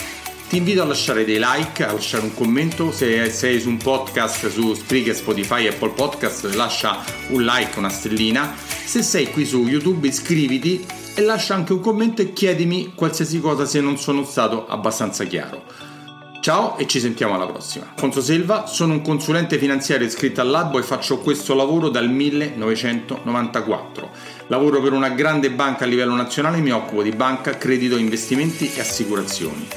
ti 0.49 0.57
invito 0.57 0.81
a 0.81 0.87
lasciare 0.87 1.27
dei 1.27 1.39
like, 1.39 1.85
a 1.85 1.93
lasciare 1.93 2.25
un 2.25 2.35
commento. 2.35 2.93
Se 2.93 3.29
sei 3.29 3.61
su 3.61 3.69
un 3.69 3.77
podcast 3.77 4.51
su 4.51 4.73
Spreaker, 4.75 5.15
Spotify, 5.15 5.67
Apple 5.67 5.91
Podcast, 5.91 6.45
lascia 6.55 7.05
un 7.29 7.45
like, 7.45 7.79
una 7.79 7.91
stellina. 7.91 8.55
Se 8.85 9.03
sei 9.03 9.31
qui 9.31 9.45
su 9.45 9.67
YouTube, 9.67 10.09
iscriviti 10.09 10.85
e 11.15 11.23
lascia 11.23 11.55
anche 11.55 11.73
un 11.73 11.81
commento 11.81 12.23
e 12.23 12.33
chiedimi 12.33 12.93
qualsiasi 12.95 13.41
cosa 13.41 13.65
se 13.65 13.81
non 13.81 13.99
sono 13.99 14.25
stato 14.25 14.67
abbastanza 14.67 15.25
chiaro. 15.25 15.65
Ciao 16.41 16.79
e 16.79 16.87
ci 16.87 17.01
sentiamo 17.01 17.35
alla 17.35 17.47
prossima. 17.47 17.91
Alfonso 17.93 18.23
Selva, 18.23 18.67
sono 18.67 18.95
un 18.95 19.03
consulente 19.03 19.59
finanziario 19.59 20.07
iscritto 20.07 20.41
al 20.41 20.49
Labo 20.49 20.79
e 20.79 20.83
faccio 20.83 21.19
questo 21.19 21.55
lavoro 21.55 21.91
dal 21.91 22.09
1994. 22.09 24.11
Lavoro 24.47 24.81
per 24.81 24.93
una 24.93 25.11
grande 25.11 25.51
banca 25.51 25.85
a 25.85 25.87
livello 25.87 26.15
nazionale 26.15 26.57
e 26.57 26.63
mi 26.63 26.71
occupo 26.71 27.03
di 27.03 27.11
banca, 27.11 27.59
credito, 27.59 27.99
investimenti 27.99 28.73
e 28.73 28.81
assicurazioni. 28.81 29.69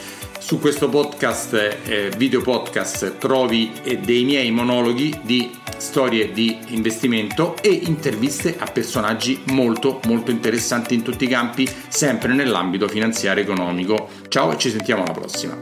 Su 0.44 0.60
questo 0.60 0.89
podcast, 0.89 1.54
eh, 1.86 2.12
video 2.18 2.41
podcast, 2.41 3.18
trovi 3.18 3.72
eh, 3.82 4.00
dei 4.00 4.26
miei 4.26 4.52
monologhi 4.52 5.18
di 5.24 5.50
storie 5.78 6.34
di 6.34 6.60
investimento 6.68 7.56
e 7.62 7.70
interviste 7.70 8.58
a 8.60 8.66
personaggi 8.66 9.41
molto 9.52 10.02
molto 10.04 10.32
interessanti 10.32 10.96
in 10.96 11.02
tutti 11.02 11.24
i 11.24 11.30
campi, 11.30 11.66
sempre 11.88 12.34
nell'ambito 12.34 12.89
finanziario 12.89 13.41
economico. 13.41 14.10
Ciao 14.28 14.52
e 14.52 14.58
ci 14.58 14.70
sentiamo 14.70 15.04
alla 15.04 15.14
prossima. 15.14 15.58